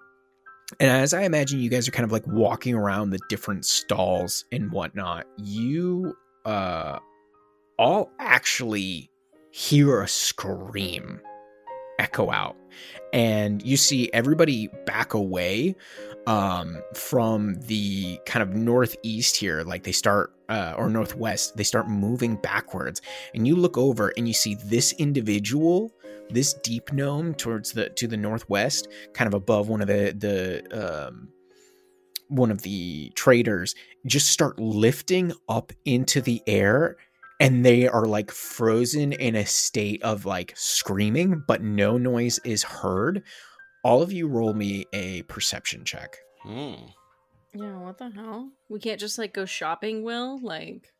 and 0.80 0.90
as 0.90 1.12
I 1.12 1.22
imagine 1.22 1.60
you 1.60 1.68
guys 1.68 1.86
are 1.88 1.92
kind 1.92 2.04
of 2.04 2.12
like 2.12 2.26
walking 2.26 2.74
around 2.74 3.10
the 3.10 3.18
different 3.28 3.66
stalls 3.66 4.44
and 4.52 4.70
whatnot, 4.72 5.26
you 5.38 6.14
uh 6.44 6.98
all 7.78 8.10
actually 8.18 9.10
hear 9.50 10.02
a 10.02 10.08
scream 10.08 11.20
echo 11.98 12.30
out 12.30 12.56
and 13.12 13.62
you 13.64 13.76
see 13.76 14.10
everybody 14.12 14.68
back 14.84 15.14
away 15.14 15.74
um, 16.26 16.82
from 16.94 17.54
the 17.60 18.18
kind 18.26 18.42
of 18.42 18.54
northeast 18.54 19.36
here 19.36 19.62
like 19.62 19.84
they 19.84 19.92
start 19.92 20.33
uh, 20.48 20.74
or 20.76 20.88
northwest 20.88 21.56
they 21.56 21.64
start 21.64 21.88
moving 21.88 22.36
backwards 22.36 23.00
and 23.34 23.46
you 23.46 23.56
look 23.56 23.78
over 23.78 24.12
and 24.16 24.28
you 24.28 24.34
see 24.34 24.56
this 24.64 24.92
individual 24.94 25.92
this 26.30 26.54
deep 26.62 26.92
gnome 26.92 27.34
towards 27.34 27.72
the 27.72 27.88
to 27.90 28.06
the 28.06 28.16
northwest 28.16 28.88
kind 29.12 29.28
of 29.28 29.34
above 29.34 29.68
one 29.68 29.80
of 29.80 29.88
the 29.88 30.14
the 30.18 31.08
um, 31.08 31.28
one 32.28 32.50
of 32.50 32.62
the 32.62 33.10
traders 33.14 33.74
just 34.06 34.28
start 34.28 34.58
lifting 34.58 35.32
up 35.48 35.72
into 35.84 36.20
the 36.20 36.42
air 36.46 36.96
and 37.40 37.64
they 37.64 37.88
are 37.88 38.06
like 38.06 38.30
frozen 38.30 39.12
in 39.12 39.34
a 39.34 39.44
state 39.44 40.02
of 40.02 40.24
like 40.24 40.52
screaming, 40.56 41.42
but 41.46 41.62
no 41.62 41.98
noise 41.98 42.38
is 42.44 42.62
heard. 42.62 43.22
All 43.82 44.02
of 44.02 44.12
you 44.12 44.28
roll 44.28 44.54
me 44.54 44.86
a 44.92 45.22
perception 45.22 45.84
check. 45.84 46.16
Hmm. 46.42 46.74
Yeah, 47.54 47.78
what 47.78 47.98
the 47.98 48.10
hell? 48.10 48.50
We 48.68 48.80
can't 48.80 48.98
just 49.00 49.18
like 49.18 49.32
go 49.32 49.44
shopping, 49.44 50.02
Will? 50.02 50.40
Like 50.42 50.90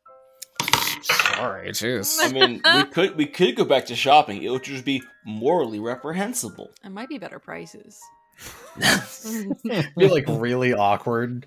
Sorry, 1.01 1.69
jeez. 1.69 2.17
I 2.21 2.31
mean, 2.31 2.61
we 2.75 2.83
could 2.85 3.15
we 3.17 3.25
could 3.25 3.55
go 3.55 3.65
back 3.65 3.85
to 3.87 3.95
shopping. 3.95 4.41
It 4.41 4.49
would 4.49 4.63
just 4.63 4.85
be 4.85 5.03
morally 5.25 5.79
reprehensible. 5.79 6.71
it 6.83 6.89
might 6.89 7.09
be 7.09 7.17
better 7.17 7.39
prices. 7.39 7.99
be 9.97 10.07
like 10.09 10.25
really 10.27 10.73
awkward. 10.73 11.45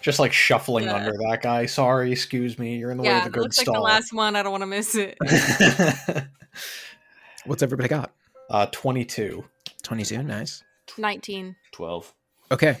Just 0.00 0.18
like 0.18 0.32
shuffling 0.32 0.84
Yeah. 0.84 0.94
under 0.96 1.12
that 1.12 1.40
guy. 1.42 1.66
Sorry, 1.66 2.12
excuse 2.12 2.58
me. 2.58 2.76
You're 2.78 2.90
in 2.90 2.96
the 2.98 3.02
way 3.02 3.16
of 3.18 3.24
the 3.24 3.30
good 3.30 3.42
looks 3.44 3.58
like 3.58 3.66
the 3.66 3.72
stall. 3.72 3.82
last 3.82 4.12
one. 4.12 4.36
I 4.36 4.42
don't 4.42 4.52
want 4.52 4.62
to 4.62 4.66
miss 4.66 4.94
it. 4.94 5.18
What's 7.44 7.62
everybody 7.62 7.88
got? 7.88 8.12
uh, 8.50 8.66
22. 8.72 9.44
22, 9.82 10.22
nice. 10.22 10.62
19. 10.96 11.56
Twelve. 11.72 12.12
Okay. 12.50 12.78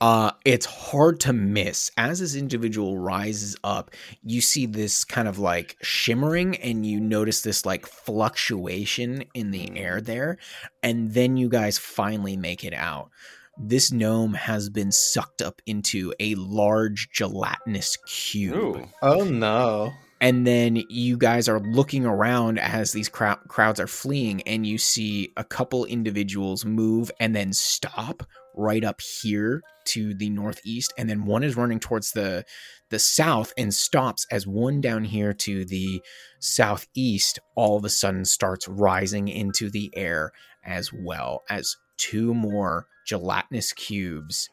Uh 0.00 0.30
it's 0.46 0.64
hard 0.66 1.20
to 1.20 1.32
miss. 1.32 1.90
As 1.98 2.20
this 2.20 2.34
individual 2.34 2.96
rises 2.98 3.56
up, 3.62 3.90
you 4.22 4.40
see 4.40 4.64
this 4.66 5.04
kind 5.04 5.28
of 5.28 5.38
like 5.38 5.76
shimmering 5.82 6.56
and 6.56 6.86
you 6.86 7.00
notice 7.00 7.42
this 7.42 7.66
like 7.66 7.84
fluctuation 7.86 9.24
in 9.34 9.50
the 9.50 9.76
air 9.78 10.00
there 10.00 10.38
and 10.82 11.12
then 11.12 11.36
you 11.36 11.48
guys 11.50 11.76
finally 11.78 12.36
make 12.36 12.64
it 12.64 12.72
out. 12.74 13.10
This 13.58 13.92
gnome 13.92 14.32
has 14.34 14.70
been 14.70 14.90
sucked 14.90 15.42
up 15.42 15.60
into 15.66 16.14
a 16.18 16.34
large 16.36 17.10
gelatinous 17.12 17.98
cube. 18.06 18.54
Ooh. 18.56 18.88
Oh 19.02 19.24
no. 19.24 19.92
and 20.22 20.46
then 20.46 20.82
you 20.88 21.16
guys 21.18 21.48
are 21.48 21.60
looking 21.60 22.06
around 22.06 22.58
as 22.58 22.92
these 22.92 23.08
crowd 23.10 23.38
crowds 23.48 23.80
are 23.80 23.86
fleeing 23.86 24.40
and 24.42 24.66
you 24.66 24.78
see 24.78 25.32
a 25.36 25.44
couple 25.44 25.84
individuals 25.84 26.64
move 26.64 27.10
and 27.20 27.34
then 27.36 27.52
stop 27.52 28.22
right 28.60 28.84
up 28.84 29.00
here 29.00 29.62
to 29.86 30.14
the 30.14 30.28
northeast 30.30 30.92
and 30.98 31.08
then 31.08 31.24
one 31.24 31.42
is 31.42 31.56
running 31.56 31.80
towards 31.80 32.12
the 32.12 32.44
the 32.90 32.98
south 32.98 33.52
and 33.56 33.72
stops 33.72 34.26
as 34.30 34.46
one 34.46 34.80
down 34.80 35.02
here 35.04 35.32
to 35.32 35.64
the 35.64 36.00
southeast 36.40 37.38
all 37.56 37.76
of 37.76 37.84
a 37.84 37.88
sudden 37.88 38.24
starts 38.24 38.68
rising 38.68 39.28
into 39.28 39.70
the 39.70 39.90
air 39.96 40.30
as 40.64 40.92
well 40.92 41.42
as 41.48 41.76
two 41.96 42.34
more 42.34 42.86
gelatinous 43.06 43.72
cubes 43.72 44.48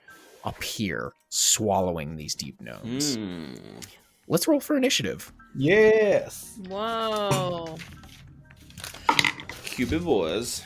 appear 0.45 1.11
swallowing 1.29 2.15
these 2.15 2.33
deep 2.35 2.59
gnomes 2.61 3.15
Hmm. 3.15 3.53
let's 4.27 4.47
roll 4.47 4.59
for 4.61 4.77
initiative 4.77 5.31
Yes. 5.59 6.59
Whoa. 6.67 7.77
Cupid 9.63 10.03
boys. 10.03 10.61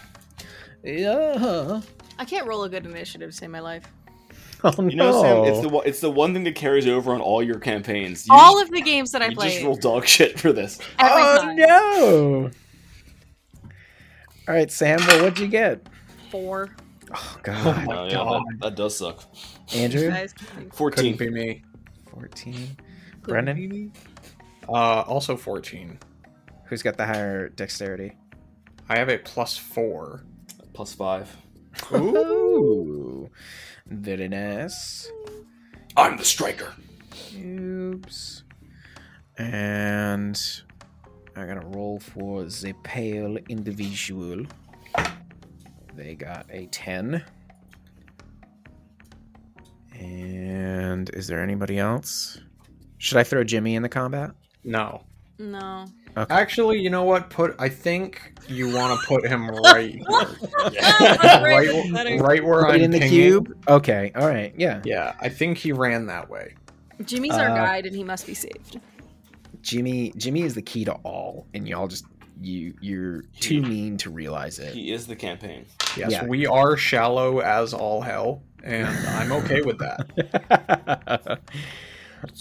Yeah. 0.83 1.79
I 2.21 2.25
can't 2.25 2.45
roll 2.47 2.63
a 2.63 2.69
good 2.69 2.85
initiative 2.85 3.31
to 3.31 3.35
save 3.35 3.49
my 3.49 3.59
life. 3.59 3.83
Oh 4.63 4.71
You 4.87 4.95
know, 4.95 5.23
Sam, 5.23 5.43
it's 5.45 5.59
the 5.59 5.69
one, 5.69 5.87
it's 5.87 6.01
the 6.01 6.11
one 6.11 6.35
thing 6.35 6.43
that 6.43 6.53
carries 6.53 6.85
over 6.87 7.15
on 7.15 7.19
all 7.19 7.41
your 7.41 7.57
campaigns. 7.57 8.27
You 8.27 8.35
All 8.35 8.59
just, 8.59 8.65
of 8.65 8.75
the 8.75 8.81
games 8.83 9.11
that 9.13 9.23
I 9.23 9.33
play. 9.33 9.49
just 9.53 9.63
roll 9.65 9.75
dog 9.75 10.05
shit 10.15 10.39
for 10.39 10.53
this. 10.53 10.77
every 10.99 11.23
oh 11.23 11.41
time. 11.41 11.55
no! 11.55 12.51
All 14.47 14.53
right, 14.53 14.71
Sam. 14.71 14.99
Well, 15.07 15.23
what'd 15.23 15.39
you 15.39 15.47
get? 15.47 15.87
Four. 16.29 16.69
Oh 17.11 17.15
Oh 17.15 17.39
God, 17.41 17.85
my 17.87 17.97
Oh, 17.97 18.05
yeah, 18.05 18.13
God. 18.13 18.43
that, 18.51 18.59
that 18.61 18.75
does 18.75 18.95
suck. 18.97 19.23
Andrew. 19.73 20.13
Fourteen. 20.73 21.17
Couldn't 21.17 21.33
be 21.33 21.41
me. 21.43 21.63
Fourteen. 22.11 22.77
Brendan. 23.23 23.91
Uh, 24.69 25.01
also 25.01 25.35
14. 25.35 25.97
Who's 26.65 26.83
got 26.83 26.97
the 26.97 27.05
higher 27.07 27.49
dexterity? 27.49 28.13
I 28.87 28.99
have 28.99 29.09
a 29.09 29.17
plus 29.17 29.57
four. 29.57 30.23
Plus 30.73 30.93
five. 30.93 31.35
Ooh, 31.93 33.29
very 33.87 34.27
nice. 34.27 35.11
I'm 35.97 36.17
the 36.17 36.25
striker. 36.25 36.73
Cubes. 37.11 38.43
And 39.37 40.39
I 41.35 41.45
gotta 41.45 41.65
roll 41.67 41.99
for 41.99 42.43
the 42.43 42.73
pale 42.83 43.37
individual. 43.49 44.45
They 45.95 46.15
got 46.15 46.45
a 46.49 46.67
10. 46.67 47.23
And 49.93 51.09
is 51.13 51.27
there 51.27 51.41
anybody 51.41 51.77
else? 51.77 52.39
Should 52.97 53.17
I 53.17 53.23
throw 53.23 53.43
Jimmy 53.43 53.75
in 53.75 53.81
the 53.83 53.89
combat? 53.89 54.31
No. 54.63 55.03
no. 55.37 55.85
Actually, 56.29 56.79
you 56.79 56.89
know 56.89 57.03
what? 57.03 57.29
Put 57.29 57.55
I 57.59 57.69
think 57.69 58.33
you 58.47 58.73
want 58.75 58.99
to 58.99 59.07
put 59.07 59.25
him 59.27 59.47
right 59.49 59.91
here. 59.95 60.05
Right, 60.09 61.91
right, 61.91 62.19
right 62.21 62.43
where 62.43 62.61
Right 62.61 62.75
I'm 62.75 62.81
in 62.81 62.91
the 62.91 62.99
pinging. 62.99 63.09
cube? 63.19 63.63
Okay, 63.67 64.11
alright, 64.15 64.53
yeah. 64.57 64.81
Yeah, 64.83 65.15
I 65.19 65.29
think 65.29 65.57
he 65.57 65.71
ran 65.71 66.05
that 66.07 66.29
way. 66.29 66.55
Jimmy's 67.05 67.33
our 67.33 67.49
Uh, 67.49 67.55
guide 67.55 67.85
and 67.85 67.95
he 67.95 68.03
must 68.03 68.25
be 68.27 68.33
saved. 68.33 68.79
Jimmy 69.61 70.11
Jimmy 70.17 70.41
is 70.41 70.55
the 70.55 70.61
key 70.61 70.85
to 70.85 70.93
all, 71.03 71.47
and 71.53 71.67
y'all 71.67 71.87
just 71.87 72.05
you 72.39 72.73
you're 72.81 73.21
too 73.39 73.61
mean 73.61 73.97
to 73.97 74.09
realize 74.09 74.57
it. 74.59 74.73
He 74.73 74.91
is 74.91 75.05
the 75.07 75.15
campaign. 75.15 75.65
Yes, 75.95 76.11
Yeah. 76.11 76.25
we 76.25 76.45
are 76.47 76.75
shallow 76.77 77.39
as 77.39 77.73
all 77.73 78.01
hell, 78.01 78.41
and 78.63 78.87
I'm 79.09 79.31
okay 79.33 79.61
with 79.61 79.77
that. 79.77 81.39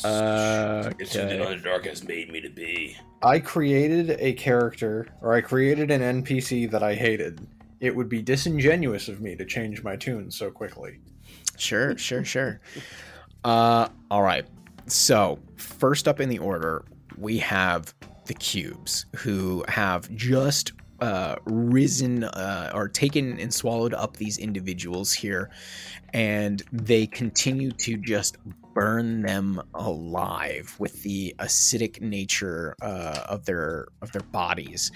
uh, 0.04 0.90
It's 0.98 1.14
who 1.14 1.20
the 1.26 1.34
Underdark 1.44 1.86
has 1.86 2.02
made 2.04 2.30
me 2.32 2.40
to 2.40 2.48
be. 2.50 2.96
I 3.22 3.38
created 3.38 4.16
a 4.18 4.32
character, 4.32 5.06
or 5.20 5.34
I 5.34 5.40
created 5.40 5.90
an 5.90 6.22
NPC 6.22 6.70
that 6.70 6.82
I 6.82 6.94
hated. 6.94 7.46
It 7.80 7.94
would 7.94 8.08
be 8.08 8.22
disingenuous 8.22 9.08
of 9.08 9.20
me 9.20 9.36
to 9.36 9.44
change 9.44 9.82
my 9.82 9.96
tune 9.96 10.30
so 10.30 10.50
quickly. 10.50 11.00
Sure, 11.58 11.96
sure, 11.98 12.24
sure. 12.24 12.60
Uh, 13.44 13.88
all 14.10 14.22
right. 14.22 14.46
So 14.86 15.38
first 15.56 16.08
up 16.08 16.20
in 16.20 16.28
the 16.28 16.38
order, 16.38 16.84
we 17.18 17.38
have 17.38 17.94
the 18.24 18.34
cubes, 18.34 19.06
who 19.16 19.64
have 19.68 20.10
just 20.14 20.72
uh, 21.00 21.36
risen 21.44 22.24
uh, 22.24 22.70
or 22.74 22.88
taken 22.88 23.38
and 23.38 23.52
swallowed 23.52 23.94
up 23.94 24.16
these 24.16 24.38
individuals 24.38 25.12
here, 25.12 25.50
and 26.12 26.62
they 26.72 27.06
continue 27.06 27.70
to 27.72 27.96
just 27.96 28.36
burn 28.80 29.20
them 29.20 29.60
alive 29.74 30.74
with 30.78 31.02
the 31.02 31.34
acidic 31.38 32.00
nature 32.00 32.74
uh, 32.80 33.24
of 33.28 33.44
their 33.44 33.88
of 34.00 34.10
their 34.12 34.22
bodies, 34.22 34.90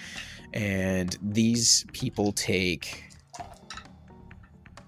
and 0.55 1.19
these 1.21 1.85
people 1.93 2.33
take 2.33 3.05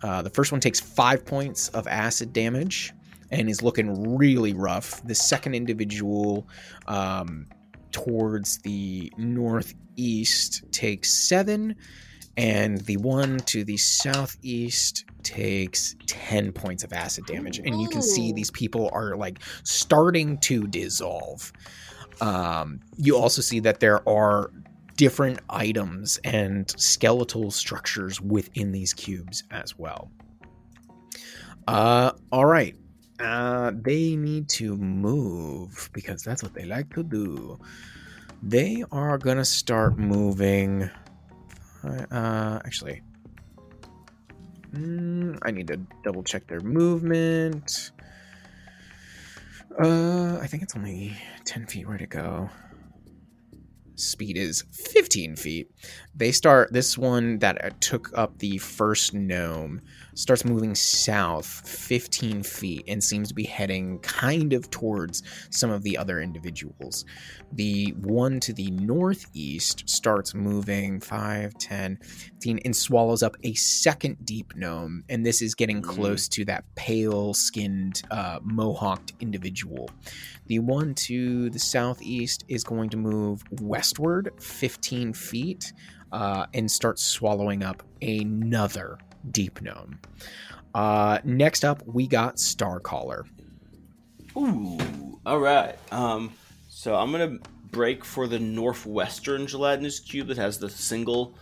uh, 0.03 0.23
the 0.23 0.31
first 0.31 0.51
one 0.51 0.63
takes 0.63 0.81
five 0.81 1.27
points 1.27 1.69
of 1.71 1.87
acid 1.87 2.33
damage 2.33 2.95
and 3.31 3.51
is 3.51 3.63
looking 3.63 4.17
really 4.17 4.55
rough. 4.55 5.05
The 5.05 5.15
second 5.15 5.55
individual 5.55 6.49
um, 6.87 7.45
towards 7.93 8.57
the 8.61 9.13
northeast 9.19 10.65
takes 10.73 11.11
seven, 11.29 11.77
and 12.39 12.81
the 12.87 12.97
one 12.97 13.41
to 13.41 13.63
the 13.63 13.77
southeast 13.77 15.05
takes 15.27 15.97
10 16.07 16.53
points 16.53 16.85
of 16.85 16.93
acid 16.93 17.27
damage. 17.27 17.59
And 17.59 17.81
you 17.81 17.89
can 17.89 18.01
see 18.01 18.33
these 18.33 18.53
people 18.53 18.89
are 18.93 19.17
like 19.17 19.41
starting 19.65 20.39
to 20.39 20.69
dissolve. 20.69 21.53
Um, 22.21 22.81
you 22.97 23.17
also 23.17 23.43
see 23.43 23.59
that 23.61 23.81
there 23.81 24.09
are 24.09 24.53
different 24.97 25.41
items 25.51 26.19
and 26.23 26.73
skeletal 26.79 27.51
structures 27.51 28.21
within 28.21 28.71
these 28.71 28.95
cubes 28.95 29.43
as 29.51 29.77
well. 29.77 30.11
Uh, 31.67 32.13
all 32.31 32.47
right. 32.47 32.77
Uh, 33.19 33.73
they 33.75 34.15
need 34.15 34.49
to 34.49 34.77
move 34.77 35.91
because 35.93 36.23
that's 36.23 36.43
what 36.43 36.55
they 36.55 36.67
like 36.67 36.95
to 36.95 37.03
do. 37.03 37.59
They 38.43 38.85
are 38.93 39.19
gonna 39.19 39.45
start 39.45 39.99
moving. 39.99 40.89
Uh, 41.83 42.61
actually, 42.65 43.03
mm, 44.77 45.39
I 45.43 45.51
need 45.51 45.69
to 45.69 45.79
double 46.05 46.23
check 46.23 46.47
their 46.47 46.61
movement. 46.61 47.91
Uh, 49.83 50.39
I 50.41 50.47
think 50.47 50.63
it's 50.63 50.77
only 50.77 51.17
ten 51.45 51.67
feet. 51.67 51.87
Where 51.87 51.99
to 51.99 52.07
go? 52.07 52.51
speed 53.97 54.37
is 54.37 54.63
15 54.73 55.37
feet. 55.37 55.71
They 56.15 56.31
start, 56.33 56.73
this 56.73 56.97
one 56.97 57.39
that 57.41 57.81
took 57.81 58.11
up 58.17 58.39
the 58.39 58.59
first 58.59 59.15
gnome 59.15 59.81
starts 60.17 60.45
moving 60.45 60.75
south 60.75 61.47
15 61.69 62.43
feet 62.43 62.83
and 62.89 63.05
seems 63.05 63.29
to 63.29 63.35
be 63.35 63.45
heading 63.45 63.99
kind 64.01 64.53
of 64.53 64.69
towards 64.71 65.23
some 65.51 65.71
of 65.71 65.83
the 65.83 65.97
other 65.97 66.21
individuals. 66.21 67.05
The 67.53 67.93
one 68.01 68.41
to 68.41 68.53
the 68.53 68.71
northeast 68.73 69.89
starts 69.89 70.35
moving 70.35 71.01
5, 71.01 71.55
10, 71.59 71.99
15, 72.03 72.59
and 72.65 72.75
swallows 72.75 73.23
up 73.23 73.37
a 73.45 73.55
second 73.55 74.25
deep 74.25 74.57
gnome. 74.57 75.05
And 75.09 75.25
this 75.25 75.43
is 75.43 75.55
getting 75.55 75.83
Mm. 75.83 75.85
close 75.85 76.29
to 76.29 76.45
that 76.47 76.65
pale 76.75 77.35
skinned, 77.35 78.03
uh, 78.11 78.41
mohawked 78.41 79.13
individual. 79.21 79.91
The 80.47 80.61
one 80.61 80.95
to 80.95 81.51
the 81.51 81.59
southeast 81.59 82.45
is 82.49 82.65
going 82.65 82.89
to 82.91 82.97
move 82.97 83.45
westward 83.61 84.31
15 84.41 85.13
feet 85.13 85.73
uh, 86.13 86.47
and 86.55 86.71
start 86.71 86.99
swallowing 86.99 87.63
up 87.63 87.83
another 88.01 88.97
deep 89.33 89.61
gnome. 89.63 90.01
Uh, 90.75 91.19
next 91.25 91.65
up, 91.65 91.83
we 91.87 92.07
got 92.07 92.37
Starcaller. 92.37 93.25
Ooh, 94.37 95.19
all 95.25 95.39
right. 95.39 95.75
Um, 95.91 96.33
so 96.69 96.95
I'm 96.95 97.11
gonna 97.11 97.39
break 97.71 98.05
for 98.05 98.27
the 98.27 98.39
northwestern 98.39 99.47
gelatinous 99.47 100.01
cube 100.01 100.29
that 100.29 100.37
has 100.37 100.59
the 100.59 100.69
single 100.69 101.35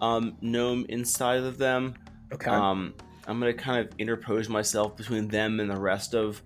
um, 0.00 0.36
gnome 0.40 0.86
inside 0.88 1.42
of 1.42 1.58
them. 1.58 1.94
Okay. 2.32 2.50
Um, 2.50 2.94
I'm 3.26 3.38
gonna 3.38 3.54
kind 3.54 3.86
of 3.86 3.94
interpose 3.98 4.48
myself 4.48 4.96
between 4.96 5.28
them 5.28 5.60
and 5.60 5.70
the 5.70 5.76
rest 5.76 6.14
of 6.14 6.42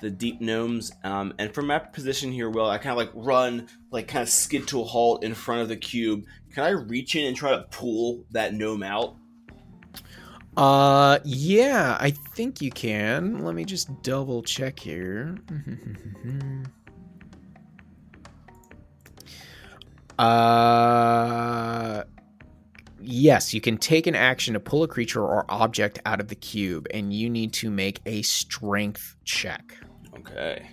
the 0.00 0.10
deep 0.10 0.40
gnomes. 0.40 0.92
Um, 1.04 1.34
and 1.38 1.52
from 1.52 1.66
my 1.66 1.78
position 1.78 2.32
here, 2.32 2.48
Will, 2.48 2.68
I 2.68 2.78
kind 2.78 2.92
of 2.92 2.96
like 2.96 3.10
run, 3.14 3.68
like 3.90 4.08
kind 4.08 4.22
of 4.22 4.28
skid 4.28 4.66
to 4.68 4.80
a 4.80 4.84
halt 4.84 5.22
in 5.22 5.34
front 5.34 5.62
of 5.62 5.68
the 5.68 5.76
cube. 5.76 6.24
Can 6.52 6.64
I 6.64 6.70
reach 6.70 7.14
in 7.14 7.26
and 7.26 7.36
try 7.36 7.50
to 7.50 7.62
pull 7.70 8.24
that 8.30 8.54
gnome 8.54 8.82
out? 8.82 9.16
Uh, 10.56 11.18
yeah, 11.24 11.96
I 12.00 12.10
think 12.10 12.60
you 12.60 12.70
can. 12.70 13.44
Let 13.44 13.54
me 13.54 13.64
just 13.64 14.02
double 14.02 14.42
check 14.42 14.78
here. 14.78 15.36
uh, 20.18 22.02
yes, 23.00 23.54
you 23.54 23.60
can 23.60 23.78
take 23.78 24.06
an 24.06 24.14
action 24.14 24.54
to 24.54 24.60
pull 24.60 24.82
a 24.82 24.88
creature 24.88 25.22
or 25.22 25.44
object 25.48 26.00
out 26.04 26.20
of 26.20 26.28
the 26.28 26.34
cube, 26.34 26.86
and 26.92 27.12
you 27.12 27.30
need 27.30 27.52
to 27.54 27.70
make 27.70 28.00
a 28.06 28.22
strength 28.22 29.16
check. 29.24 29.74
Okay. 30.18 30.68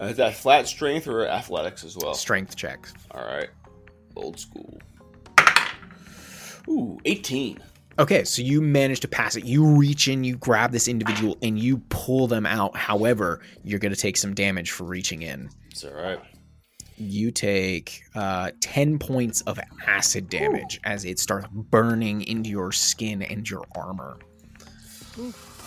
Uh, 0.00 0.06
is 0.06 0.16
that 0.16 0.34
flat 0.34 0.66
strength 0.66 1.06
or 1.06 1.26
athletics 1.26 1.84
as 1.84 1.96
well? 1.96 2.14
Strength 2.14 2.56
check. 2.56 2.88
All 3.10 3.24
right. 3.24 3.50
Old 4.16 4.38
school. 4.38 4.78
Ooh, 6.68 6.98
18. 7.04 7.58
Okay, 7.98 8.24
so 8.24 8.40
you 8.42 8.62
manage 8.62 9.00
to 9.00 9.08
pass 9.08 9.36
it. 9.36 9.44
You 9.44 9.66
reach 9.76 10.08
in, 10.08 10.24
you 10.24 10.36
grab 10.36 10.72
this 10.72 10.88
individual, 10.88 11.36
and 11.42 11.58
you 11.58 11.78
pull 11.90 12.26
them 12.26 12.46
out. 12.46 12.76
However, 12.76 13.40
you're 13.64 13.78
going 13.78 13.92
to 13.94 14.00
take 14.00 14.16
some 14.16 14.34
damage 14.34 14.70
for 14.70 14.84
reaching 14.84 15.22
in. 15.22 15.50
It's 15.70 15.84
all 15.84 15.92
right. 15.92 16.20
you 16.96 17.30
take 17.30 18.02
uh, 18.14 18.52
10 18.60 18.98
points 18.98 19.40
of 19.42 19.58
acid 19.86 20.28
damage 20.28 20.80
as 20.84 21.04
it 21.04 21.18
starts 21.18 21.48
burning 21.52 22.22
into 22.22 22.48
your 22.50 22.72
skin 22.72 23.22
and 23.22 23.48
your 23.48 23.64
armor. 23.76 24.18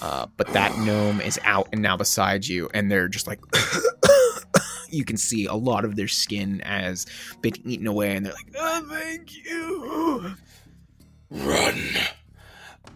Uh, 0.02 0.26
but 0.38 0.48
that 0.48 0.78
gnome 0.80 1.22
is 1.22 1.40
out 1.44 1.68
and 1.72 1.82
now 1.82 1.96
beside 1.96 2.46
you, 2.48 2.70
and 2.74 2.92
they're 2.92 3.08
just 3.08 3.28
like. 3.28 3.40
you 4.90 5.04
can 5.04 5.18
see 5.18 5.46
a 5.46 5.54
lot 5.54 5.84
of 5.84 5.96
their 5.96 6.08
skin 6.08 6.60
has 6.60 7.06
been 7.42 7.54
eaten 7.68 7.86
away, 7.88 8.16
and 8.16 8.26
they're 8.26 8.34
like, 8.34 8.54
oh, 8.58 8.88
thank 8.90 9.36
you. 9.44 10.34
Run. 11.30 11.80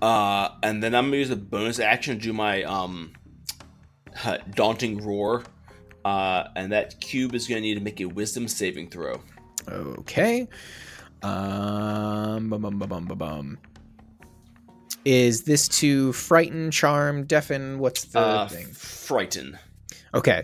Uh, 0.02 0.50
and 0.64 0.82
then 0.82 0.96
I'm 0.96 1.06
gonna 1.08 1.18
use 1.18 1.30
a 1.30 1.36
bonus 1.36 1.80
action 1.80 2.16
to 2.18 2.22
do 2.22 2.34
my 2.34 2.64
um, 2.64 3.14
daunting 4.56 5.04
roar. 5.06 5.44
Uh, 6.06 6.46
and 6.56 6.72
that 6.72 7.00
cube 7.02 7.36
is 7.36 7.48
gonna 7.48 7.62
need 7.62 7.76
to 7.76 7.82
make 7.82 8.00
a 8.00 8.06
wisdom 8.06 8.48
saving 8.48 8.90
throw. 8.90 9.22
Okay. 9.68 10.48
Um, 11.22 12.50
bum, 12.50 12.62
bum, 12.62 12.80
bum, 12.80 12.90
bum, 12.90 13.06
bum, 13.06 13.18
bum. 13.18 13.58
Is 15.06 15.44
this 15.44 15.68
to 15.80 16.14
frighten, 16.14 16.72
charm, 16.72 17.26
deafen? 17.26 17.80
What's 17.80 18.06
the 18.06 18.20
Uh, 18.20 18.48
thing? 18.48 18.68
frighten. 18.74 19.58
Okay. 20.14 20.44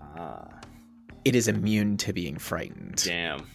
Ah, 0.00 0.60
it 1.24 1.34
is 1.34 1.48
immune 1.48 1.96
to 1.98 2.12
being 2.12 2.38
frightened. 2.38 3.02
damn. 3.04 3.46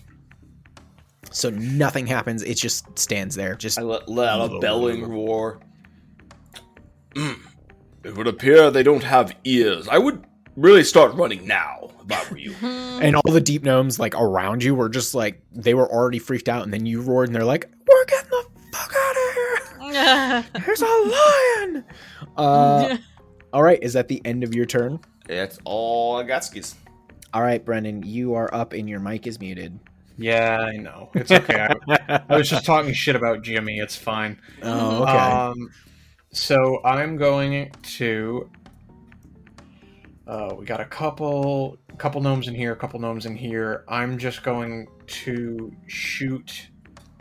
So 1.32 1.50
nothing 1.50 2.08
happens. 2.08 2.44
It 2.44 2.56
just 2.56 2.98
stands 2.98 3.36
there. 3.36 3.56
Just 3.56 3.80
I 3.80 3.84
let, 3.84 4.10
let 4.10 4.30
out 4.30 4.52
a 4.52 4.60
bellowing 4.60 5.08
roar. 5.08 5.60
Mm. 7.16 7.40
It 8.04 8.16
would 8.16 8.28
appear 8.28 8.72
they 8.72 8.84
don't 8.84 9.04
have 9.04 9.36
ears. 9.44 9.88
I 9.88 9.98
would 9.98 10.26
really 10.56 10.84
start 10.84 11.14
running 11.16 11.46
now 11.48 11.92
if 12.10 12.12
I 12.12 12.32
were 12.32 12.38
you. 12.38 12.56
and 12.62 13.16
all 13.16 13.32
the 13.32 13.42
deep 13.42 13.64
gnomes 13.64 14.00
like 14.00 14.16
around 14.16 14.64
you 14.64 14.76
were 14.76 14.90
just 14.90 15.14
like 15.16 15.42
they 15.52 15.74
were 15.74 15.92
already 15.92 16.20
freaked 16.20 16.50
out, 16.50 16.64
and 16.64 16.74
then 16.74 16.86
you 16.86 17.02
roared, 17.02 17.30
and 17.30 17.36
they're 17.36 17.44
like, 17.44 17.70
"We're 17.88 18.06
getting 18.06 18.30
the 18.30 18.46
fuck 18.74 18.94
out 18.96 19.16
of 19.16 19.34
here! 19.34 20.46
There's 20.66 20.82
a 20.82 20.86
lion!" 20.86 21.86
Uh, 22.38 22.98
all 23.54 23.64
right, 23.64 23.82
is 23.82 23.94
that 23.94 24.08
the 24.08 24.22
end 24.26 24.44
of 24.44 24.56
your 24.56 24.66
turn? 24.66 25.00
That's 25.28 25.60
all 25.64 26.18
I 26.18 26.24
got, 26.24 26.44
skis. 26.44 26.76
All 27.34 27.42
right, 27.44 27.64
Brendan, 27.64 28.04
you 28.04 28.34
are 28.34 28.54
up, 28.54 28.74
and 28.74 28.90
your 28.90 29.00
mic 29.00 29.28
is 29.28 29.40
muted. 29.40 29.80
Yeah, 30.20 30.60
I 30.60 30.76
know. 30.76 31.10
It's 31.14 31.32
okay. 31.32 31.70
I, 31.88 32.22
I 32.28 32.38
was 32.38 32.50
just 32.50 32.66
talking 32.66 32.94
shit 32.94 33.16
about 33.16 33.42
Jimmy. 33.42 33.80
It's 33.80 33.96
fine. 33.96 34.38
Oh, 34.62 35.04
okay. 35.04 35.12
Um, 35.12 35.70
so 36.34 36.84
I'm 36.84 37.16
going 37.16 37.72
to. 37.96 38.50
Uh, 40.28 40.56
we 40.60 40.66
got 40.66 40.82
a 40.82 40.86
couple, 40.86 41.78
couple 41.98 42.20
gnomes 42.20 42.50
in 42.50 42.54
here, 42.54 42.74
a 42.74 42.76
couple 42.76 43.00
gnomes 43.00 43.26
in 43.26 43.36
here. 43.36 43.86
I'm 43.88 44.18
just 44.18 44.44
going 44.44 44.88
to 45.08 45.74
shoot. 45.88 46.68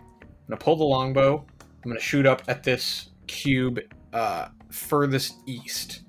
I'm 0.08 0.26
gonna 0.48 0.58
pull 0.58 0.76
the 0.76 0.84
longbow. 0.84 1.46
I'm 1.60 1.90
gonna 1.90 2.00
shoot 2.00 2.26
up 2.26 2.42
at 2.48 2.64
this 2.64 3.10
cube 3.28 3.78
uh, 4.12 4.48
furthest 4.70 5.36
east. 5.46 6.02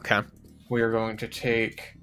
okay. 0.00 0.20
We 0.68 0.82
are 0.82 0.92
going 0.92 1.16
to 1.16 1.26
take 1.28 1.94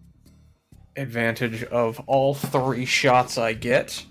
advantage 0.98 1.64
of 1.66 2.00
all 2.08 2.34
three 2.34 2.86
shots 2.86 3.38
I 3.38 3.54
get 3.54 4.04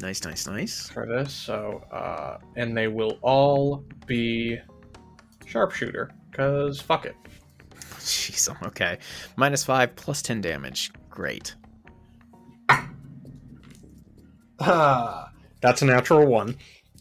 Nice, 0.00 0.24
nice, 0.24 0.46
nice. 0.46 0.88
for 0.90 1.06
this. 1.06 1.32
So, 1.32 1.82
uh, 1.90 2.38
and 2.56 2.76
they 2.76 2.88
will 2.88 3.18
all 3.22 3.84
be 4.06 4.58
sharpshooter, 5.46 6.10
because 6.30 6.80
fuck 6.80 7.04
it. 7.06 7.16
Jeez. 7.98 8.48
Okay. 8.66 8.98
Minus 9.36 9.64
five 9.64 9.96
plus 9.96 10.22
ten 10.22 10.40
damage. 10.40 10.92
Great. 11.10 11.54
Ah, 14.60 15.30
that's 15.60 15.82
a 15.82 15.84
natural 15.84 16.26
one. 16.26 16.56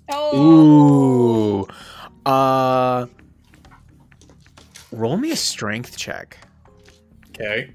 Oh. 0.09 1.61
Ooh. 1.65 1.67
Uh. 2.25 3.05
Roll 4.91 5.17
me 5.17 5.31
a 5.31 5.35
strength 5.35 5.97
check. 5.97 6.37
Okay. 7.29 7.71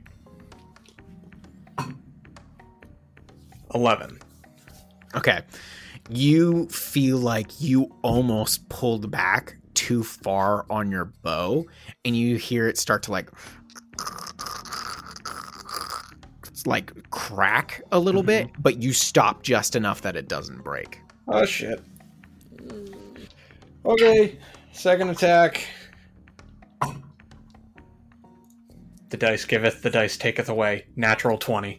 11. 3.74 4.18
Okay. 5.14 5.40
You 6.08 6.66
feel 6.68 7.18
like 7.18 7.60
you 7.60 7.94
almost 8.02 8.68
pulled 8.68 9.10
back 9.10 9.56
too 9.74 10.02
far 10.02 10.66
on 10.68 10.90
your 10.90 11.06
bow, 11.22 11.66
and 12.04 12.16
you 12.16 12.36
hear 12.36 12.68
it 12.68 12.78
start 12.78 13.02
to 13.04 13.12
like. 13.12 13.30
It's 16.48 16.66
like 16.66 17.10
crack 17.10 17.82
a 17.92 17.98
little 17.98 18.22
bit, 18.22 18.48
mm-hmm. 18.48 18.62
but 18.62 18.82
you 18.82 18.92
stop 18.92 19.42
just 19.42 19.76
enough 19.76 20.02
that 20.02 20.16
it 20.16 20.28
doesn't 20.28 20.62
break. 20.62 21.00
Oh, 21.28 21.44
shit. 21.44 21.82
Okay, 23.84 24.38
second 24.72 25.10
attack. 25.10 25.66
The 29.08 29.16
dice 29.16 29.44
giveth, 29.44 29.82
the 29.82 29.90
dice 29.90 30.16
taketh 30.16 30.48
away. 30.48 30.86
Natural 30.96 31.36
20. 31.36 31.78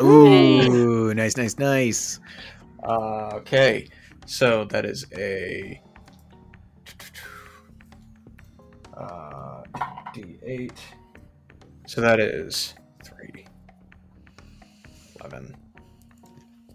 Ooh, 0.00 1.12
nice, 1.14 1.36
nice, 1.36 1.58
nice. 1.58 2.20
Uh, 2.82 3.30
okay, 3.34 3.88
so 4.26 4.64
that 4.66 4.84
is 4.84 5.04
a 5.16 5.80
uh, 8.96 9.62
d8. 10.14 10.72
So 11.86 12.00
that 12.00 12.20
is 12.20 12.74
3, 13.04 13.46
11, 15.20 15.56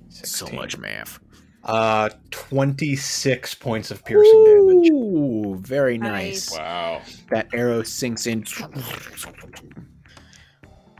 So 0.09 0.47
much 0.47 0.77
math. 0.77 1.19
Uh, 1.63 2.09
26 2.31 3.55
points 3.55 3.89
of 3.91 4.03
piercing 4.03 4.43
damage. 4.45 4.89
Ooh, 4.91 5.55
very 5.61 5.97
nice. 5.97 6.51
Nice. 6.51 6.57
Wow. 6.59 7.01
That 7.29 7.47
arrow 7.53 7.83
sinks 7.83 8.27
in. 8.27 8.43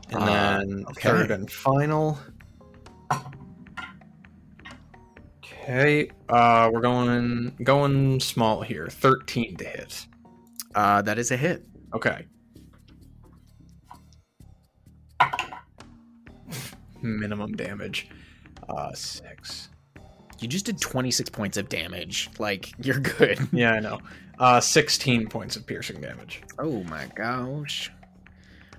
And 0.09 0.23
Uh, 0.23 0.25
then 0.59 0.85
okay. 0.91 1.09
third 1.09 1.31
and 1.31 1.51
final. 1.51 2.17
Okay, 5.63 6.09
uh, 6.27 6.69
we're 6.73 6.81
going 6.81 7.55
going 7.63 8.19
small 8.19 8.61
here. 8.63 8.87
Thirteen 8.87 9.55
to 9.55 9.63
hit. 9.63 10.05
Uh, 10.75 11.01
that 11.03 11.17
is 11.17 11.31
a 11.31 11.37
hit. 11.37 11.63
Okay. 11.93 12.25
Minimum 17.01 17.53
damage. 17.53 18.09
Uh, 18.67 18.91
six. 18.91 19.69
You 20.41 20.49
just 20.49 20.65
did 20.65 20.81
26 20.81 21.29
points 21.29 21.55
of 21.55 21.69
damage. 21.69 22.29
Like, 22.39 22.73
you're 22.85 22.99
good. 22.99 23.39
Yeah, 23.53 23.71
I 23.71 23.79
know. 23.79 24.01
Uh, 24.39 24.59
sixteen 24.59 25.27
points 25.27 25.55
of 25.55 25.65
piercing 25.65 26.01
damage. 26.01 26.41
Oh 26.59 26.83
my 26.83 27.05
gosh. 27.15 27.89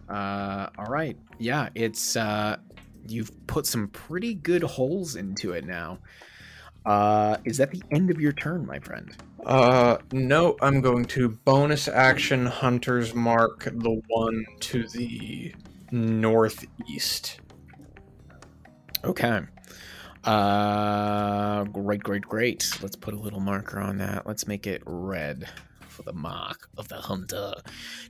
Uh, 0.06 0.68
all 0.76 0.90
right. 0.90 1.16
Yeah, 1.38 1.70
it's 1.74 2.14
uh, 2.14 2.58
you've 3.06 3.30
put 3.46 3.64
some 3.64 3.88
pretty 3.88 4.34
good 4.34 4.62
holes 4.62 5.16
into 5.16 5.52
it 5.52 5.64
now. 5.64 6.00
Uh, 6.84 7.36
is 7.44 7.56
that 7.58 7.70
the 7.70 7.82
end 7.90 8.10
of 8.10 8.20
your 8.20 8.32
turn, 8.32 8.66
my 8.66 8.78
friend? 8.78 9.16
Uh, 9.46 9.98
no, 10.12 10.56
I'm 10.60 10.80
going 10.80 11.04
to 11.06 11.28
bonus 11.28 11.88
action 11.88 12.46
Hunter's 12.46 13.14
Mark 13.14 13.64
the 13.64 14.00
one 14.08 14.44
to 14.60 14.86
the 14.88 15.54
northeast. 15.90 17.40
Okay. 19.04 19.40
Uh, 20.24 21.64
great, 21.64 22.02
great, 22.02 22.22
great. 22.22 22.70
Let's 22.82 22.96
put 22.96 23.12
a 23.12 23.18
little 23.18 23.40
marker 23.40 23.78
on 23.78 23.98
that. 23.98 24.26
Let's 24.26 24.46
make 24.46 24.66
it 24.66 24.82
red 24.86 25.48
for 25.80 26.02
the 26.02 26.14
mark 26.14 26.68
of 26.78 26.88
the 26.88 26.96
hunter. 26.96 27.54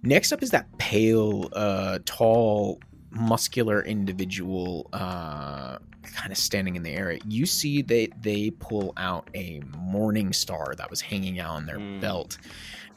Next 0.03 0.33
up 0.33 0.43
is 0.43 0.51
that 0.51 0.67
pale, 0.79 1.49
uh, 1.53 1.99
tall, 2.05 2.81
muscular 3.15 3.83
individual, 3.83 4.89
uh, 4.93 5.79
kind 6.03 6.31
of 6.33 6.37
standing 6.37 6.77
in 6.77 6.83
the 6.83 6.91
area. 6.91 7.19
You 7.27 7.47
see 7.47 7.81
they 7.83 8.09
they 8.21 8.51
pull 8.51 8.93
out 8.97 9.29
a 9.35 9.61
morning 9.79 10.33
star 10.33 10.75
that 10.77 10.91
was 10.91 11.01
hanging 11.01 11.39
out 11.41 11.51
on 11.57 11.67
their 11.67 11.79
Mm. 11.79 12.01
belt. 12.01 12.39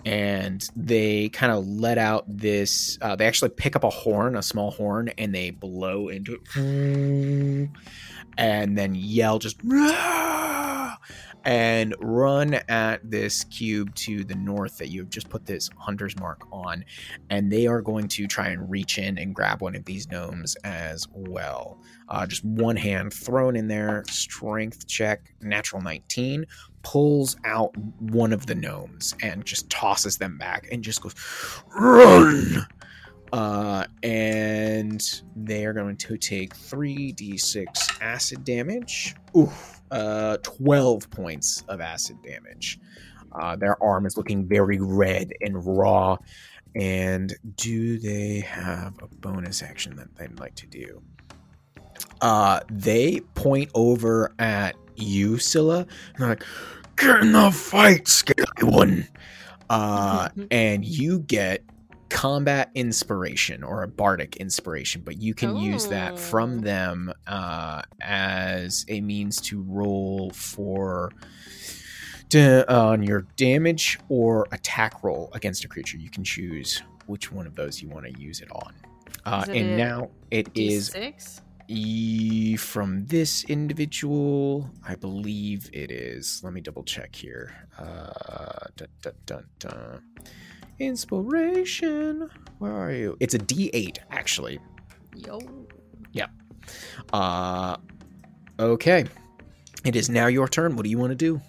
And 0.05 0.63
they 0.75 1.29
kind 1.29 1.51
of 1.51 1.67
let 1.67 1.97
out 1.97 2.23
this. 2.27 2.97
Uh, 3.01 3.15
they 3.15 3.25
actually 3.27 3.49
pick 3.49 3.75
up 3.75 3.83
a 3.83 3.89
horn, 3.89 4.37
a 4.37 4.43
small 4.43 4.71
horn, 4.71 5.09
and 5.17 5.33
they 5.35 5.49
blow 5.49 6.07
into 6.07 6.33
it 6.35 7.69
and 8.37 8.77
then 8.77 8.95
yell 8.95 9.39
just 9.39 9.57
"Rah!" 9.63 10.76
And 11.43 11.95
run 11.99 12.55
at 12.67 12.99
this 13.09 13.43
cube 13.45 13.93
to 13.95 14.23
the 14.23 14.35
north 14.35 14.77
that 14.77 14.89
you 14.89 14.99
have 14.99 15.09
just 15.09 15.29
put 15.29 15.45
this 15.45 15.69
hunter's 15.77 16.17
mark 16.19 16.41
on 16.51 16.83
and 17.29 17.51
they 17.51 17.67
are 17.67 17.81
going 17.81 18.07
to 18.07 18.27
try 18.27 18.47
and 18.47 18.69
reach 18.69 18.97
in 18.97 19.17
and 19.17 19.33
grab 19.33 19.61
one 19.61 19.75
of 19.75 19.85
these 19.85 20.09
gnomes 20.09 20.55
as 20.63 21.07
well. 21.13 21.79
Uh, 22.09 22.25
just 22.25 22.43
one 22.43 22.75
hand 22.75 23.13
thrown 23.13 23.55
in 23.55 23.67
there 23.67 24.03
strength 24.09 24.87
check 24.87 25.33
natural 25.41 25.81
19 25.81 26.45
pulls 26.83 27.35
out 27.45 27.75
one 27.99 28.31
of 28.31 28.45
the 28.45 28.55
gnomes 28.55 29.15
and 29.21 29.45
just 29.45 29.69
tosses 29.69 30.17
them 30.17 30.37
back 30.37 30.67
and 30.71 30.83
just 30.83 31.01
goes 31.01 31.15
run! 31.75 32.65
Uh, 33.33 33.85
and 34.03 35.21
they 35.35 35.65
are 35.65 35.73
going 35.73 35.97
to 35.97 36.17
take 36.17 36.55
3d6 36.55 38.01
acid 38.01 38.43
damage. 38.43 39.15
Oof, 39.35 39.76
uh, 39.91 40.37
12 40.43 41.09
points 41.09 41.63
of 41.67 41.81
acid 41.81 42.17
damage. 42.21 42.79
Uh, 43.31 43.55
their 43.55 43.81
arm 43.83 44.05
is 44.05 44.17
looking 44.17 44.45
very 44.45 44.79
red 44.79 45.31
and 45.41 45.65
raw. 45.65 46.17
And 46.75 47.33
do 47.55 47.97
they 47.97 48.39
have 48.41 48.93
a 49.01 49.07
bonus 49.07 49.63
action 49.63 49.95
that 49.95 50.15
they'd 50.15 50.39
like 50.39 50.55
to 50.55 50.67
do? 50.67 51.01
Uh, 52.21 52.59
they 52.69 53.19
point 53.35 53.69
over 53.73 54.33
at 54.39 54.75
you, 54.95 55.37
Scylla, 55.37 55.79
and 55.79 55.87
they're 56.17 56.29
like, 56.29 56.43
Get 56.97 57.21
in 57.21 57.31
the 57.31 57.51
fight, 57.51 58.07
scary 58.07 58.45
one. 58.61 59.07
Uh, 59.69 60.29
and 60.51 60.83
you 60.83 61.19
get 61.19 61.63
combat 62.09 62.71
inspiration 62.75 63.63
or 63.63 63.83
a 63.83 63.87
bardic 63.87 64.37
inspiration, 64.37 65.01
but 65.03 65.21
you 65.21 65.33
can 65.33 65.55
use 65.57 65.87
that 65.87 66.17
from 66.17 66.57
Oh. 66.59 66.61
them 66.61 67.13
uh, 67.27 67.81
as 68.01 68.85
a 68.87 69.01
means 69.01 69.41
to 69.41 69.61
roll 69.63 70.31
for 70.31 71.11
da- 72.29 72.63
on 72.67 73.03
your 73.03 73.21
damage 73.35 73.99
or 74.09 74.47
attack 74.51 75.03
roll 75.03 75.29
against 75.33 75.63
a 75.65 75.67
creature. 75.67 75.97
You 75.97 76.09
can 76.09 76.23
choose 76.23 76.81
which 77.07 77.31
one 77.31 77.45
of 77.47 77.55
those 77.55 77.81
you 77.81 77.89
want 77.89 78.05
to 78.05 78.19
use 78.19 78.41
it 78.41 78.49
on. 78.51 78.73
Uh, 79.25 79.45
it 79.49 79.55
and 79.57 79.77
now 79.77 80.09
it 80.31 80.49
is. 80.55 80.95
E 81.69 82.55
from 82.55 83.05
this 83.07 83.43
individual, 83.43 84.69
I 84.87 84.95
believe 84.95 85.69
it 85.73 85.91
is. 85.91 86.39
Let 86.41 86.53
me 86.53 86.61
double 86.61 86.83
check 86.83 87.13
here. 87.13 87.67
Uh, 87.77 88.67
dun, 88.77 88.87
dun, 89.01 89.13
dun, 89.25 89.45
dun. 89.59 90.01
Inspiration. 90.79 92.29
Where 92.59 92.71
are 92.71 92.91
you? 92.91 93.17
It's 93.19 93.33
a 93.33 93.39
D8, 93.39 93.97
actually. 94.11 94.59
Yo. 95.15 95.39
Yeah. 96.11 96.27
Uh, 97.13 97.77
okay. 98.59 99.05
It 99.85 99.95
is 99.95 100.09
now 100.09 100.27
your 100.27 100.47
turn. 100.47 100.75
What 100.75 100.83
do 100.83 100.89
you 100.89 100.97
want 100.97 101.11
to 101.11 101.15
do? 101.15 101.41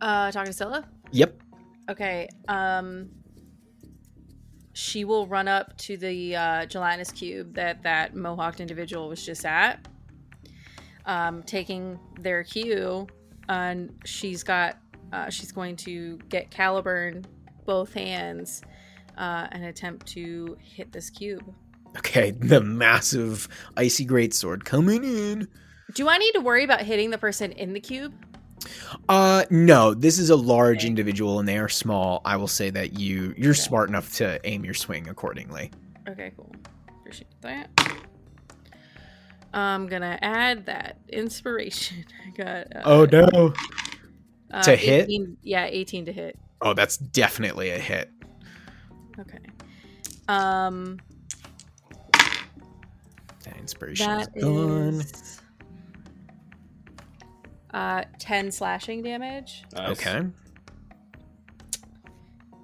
Uh, 0.00 0.30
talking 0.30 0.52
to 0.52 0.52
Scylla. 0.52 0.84
Yep. 1.12 1.40
Okay. 1.90 2.28
Um, 2.48 3.10
she 4.72 5.04
will 5.04 5.26
run 5.26 5.48
up 5.48 5.76
to 5.78 5.96
the 5.96 6.36
uh, 6.36 6.66
gelatinous 6.66 7.10
cube 7.10 7.54
that 7.54 7.82
that 7.82 8.14
mohawked 8.14 8.60
individual 8.60 9.08
was 9.08 9.24
just 9.24 9.44
at, 9.44 9.86
um, 11.06 11.42
taking 11.42 11.98
their 12.20 12.42
cue, 12.44 13.06
and 13.48 13.92
she's 14.04 14.42
got. 14.42 14.78
Uh, 15.12 15.28
she's 15.28 15.52
going 15.52 15.76
to 15.76 16.16
get 16.30 16.50
Caliburn 16.50 17.22
both 17.64 17.92
hands 17.94 18.62
uh, 19.18 19.48
and 19.52 19.64
attempt 19.64 20.06
to 20.08 20.56
hit 20.60 20.92
this 20.92 21.10
cube. 21.10 21.42
Okay. 21.98 22.30
The 22.40 22.60
massive 22.60 23.48
icy 23.76 24.06
greatsword 24.06 24.64
coming 24.64 25.04
in. 25.04 25.48
Do 25.94 26.08
I 26.08 26.16
need 26.18 26.32
to 26.32 26.40
worry 26.40 26.64
about 26.64 26.80
hitting 26.82 27.10
the 27.10 27.18
person 27.18 27.52
in 27.52 27.72
the 27.74 27.80
cube? 27.80 28.12
Uh 29.08 29.44
no, 29.50 29.92
this 29.92 30.18
is 30.20 30.30
a 30.30 30.36
large 30.36 30.78
Okay. 30.78 30.86
individual 30.86 31.40
and 31.40 31.48
they 31.48 31.58
are 31.58 31.68
small. 31.68 32.20
I 32.24 32.36
will 32.36 32.46
say 32.48 32.70
that 32.70 32.98
you 32.98 33.34
you're 33.36 33.50
Okay. 33.50 33.60
smart 33.60 33.88
enough 33.88 34.12
to 34.14 34.38
aim 34.44 34.64
your 34.64 34.74
swing 34.74 35.08
accordingly. 35.08 35.70
Okay, 36.08 36.32
cool. 36.36 36.54
Appreciate 37.00 37.26
that. 37.42 37.70
I'm 39.52 39.86
gonna 39.88 40.18
add 40.22 40.66
that 40.66 40.98
inspiration. 41.08 42.04
I 42.26 42.30
got. 42.42 42.76
Uh, 42.76 42.82
Oh 42.84 43.04
no. 43.04 43.52
uh, 44.50 44.62
to 44.62 44.76
hit? 44.76 45.10
Yeah, 45.42 45.66
18 45.66 46.06
to 46.06 46.12
hit. 46.12 46.38
Oh, 46.62 46.74
that's 46.74 46.96
definitely 46.96 47.70
a 47.70 47.78
hit. 47.78 48.10
Okay. 49.18 49.38
Um, 50.28 50.98
That 53.44 53.56
inspiration 53.58 54.06
that 54.06 54.28
is 54.34 54.42
done. 54.44 54.94
is 55.00 55.40
uh 57.74 58.04
10 58.18 58.52
slashing 58.52 59.02
damage, 59.02 59.64
Nice. 59.74 59.90
Okay. 60.06 60.26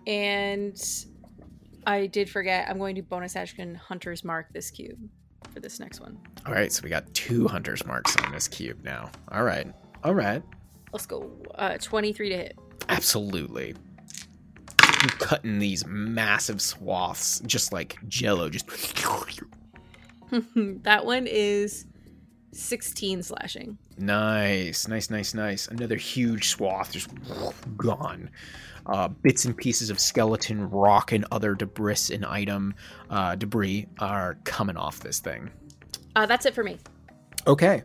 and 0.07 0.81
I 1.87 2.07
did 2.07 2.29
forget. 2.31 2.69
I'm 2.69 2.79
going 2.79 2.95
to 2.97 3.03
bonus 3.03 3.35
action 3.37 3.75
Hunter's 3.75 4.23
Mark 4.25 4.53
this 4.53 4.71
cube 4.71 4.99
for 5.53 5.61
this 5.61 5.81
next 5.81 6.01
one. 6.01 6.19
All 6.47 6.53
right, 6.53 6.71
so 6.71 6.83
we 6.85 6.91
got 6.91 7.13
two 7.15 7.49
hunters 7.49 7.85
marks 7.87 8.15
on 8.19 8.31
this 8.33 8.47
cube 8.49 8.85
now. 8.85 9.11
All 9.33 9.43
right. 9.45 9.67
All 10.05 10.15
right. 10.15 10.43
Let's 10.93 11.07
go. 11.07 11.31
Uh, 11.55 11.79
23 11.79 12.29
to 12.29 12.37
hit. 12.37 12.59
Absolutely. 12.91 13.75
Cutting 15.19 15.59
these 15.59 15.87
massive 15.87 16.61
swaths 16.61 17.41
just 17.41 17.73
like 17.73 17.99
jello 18.09 18.49
just 18.49 18.67
that 20.83 21.07
one 21.07 21.27
is 21.27 21.87
16 22.53 23.23
slashing. 23.23 23.79
Nice, 23.97 24.89
nice, 24.89 25.11
nice, 25.11 25.35
nice. 25.35 25.69
Another 25.69 25.97
huge 25.97 26.49
swath 26.49 26.93
just 26.93 27.11
gone. 27.77 28.31
Uh, 28.87 29.09
bits 29.09 29.45
and 29.45 29.57
pieces 29.57 29.91
of 29.91 30.01
skeleton, 30.01 30.69
rock, 30.71 31.13
and 31.13 31.27
other 31.31 31.55
debris 31.55 32.13
and 32.13 32.25
item 32.25 32.75
uh, 33.11 33.35
debris 33.35 33.87
are 33.99 34.39
coming 34.45 34.77
off 34.77 35.01
this 35.01 35.19
thing. 35.19 35.51
Uh, 36.17 36.27
that's 36.27 36.47
it 36.47 36.55
for 36.55 36.65
me. 36.65 36.79
Okay, 37.47 37.83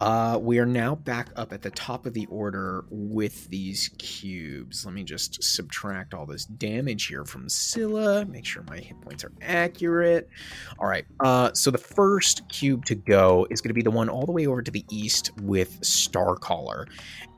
uh, 0.00 0.38
we 0.40 0.58
are 0.58 0.64
now 0.64 0.94
back 0.94 1.28
up 1.36 1.52
at 1.52 1.60
the 1.60 1.70
top 1.70 2.06
of 2.06 2.14
the 2.14 2.24
order 2.26 2.86
with 2.88 3.46
these 3.48 3.90
cubes. 3.98 4.86
Let 4.86 4.94
me 4.94 5.04
just 5.04 5.42
subtract 5.42 6.14
all 6.14 6.24
this 6.24 6.46
damage 6.46 7.06
here 7.06 7.26
from 7.26 7.48
Scylla. 7.48 8.24
Make 8.24 8.46
sure 8.46 8.62
my 8.68 8.78
hit 8.78 8.98
points 9.02 9.22
are 9.22 9.32
accurate. 9.42 10.30
All 10.78 10.88
right, 10.88 11.04
uh, 11.20 11.52
so 11.52 11.70
the 11.70 11.78
first 11.78 12.48
cube 12.48 12.86
to 12.86 12.94
go 12.94 13.46
is 13.50 13.60
going 13.60 13.68
to 13.68 13.74
be 13.74 13.82
the 13.82 13.90
one 13.90 14.08
all 14.08 14.24
the 14.24 14.32
way 14.32 14.46
over 14.46 14.62
to 14.62 14.70
the 14.70 14.84
east 14.90 15.30
with 15.42 15.80
Starcaller, 15.82 16.86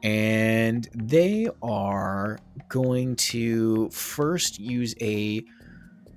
and 0.04 0.88
they 0.94 1.48
are 1.60 2.38
going 2.68 3.16
to 3.16 3.88
first 3.90 4.60
use 4.60 4.94
a 5.00 5.42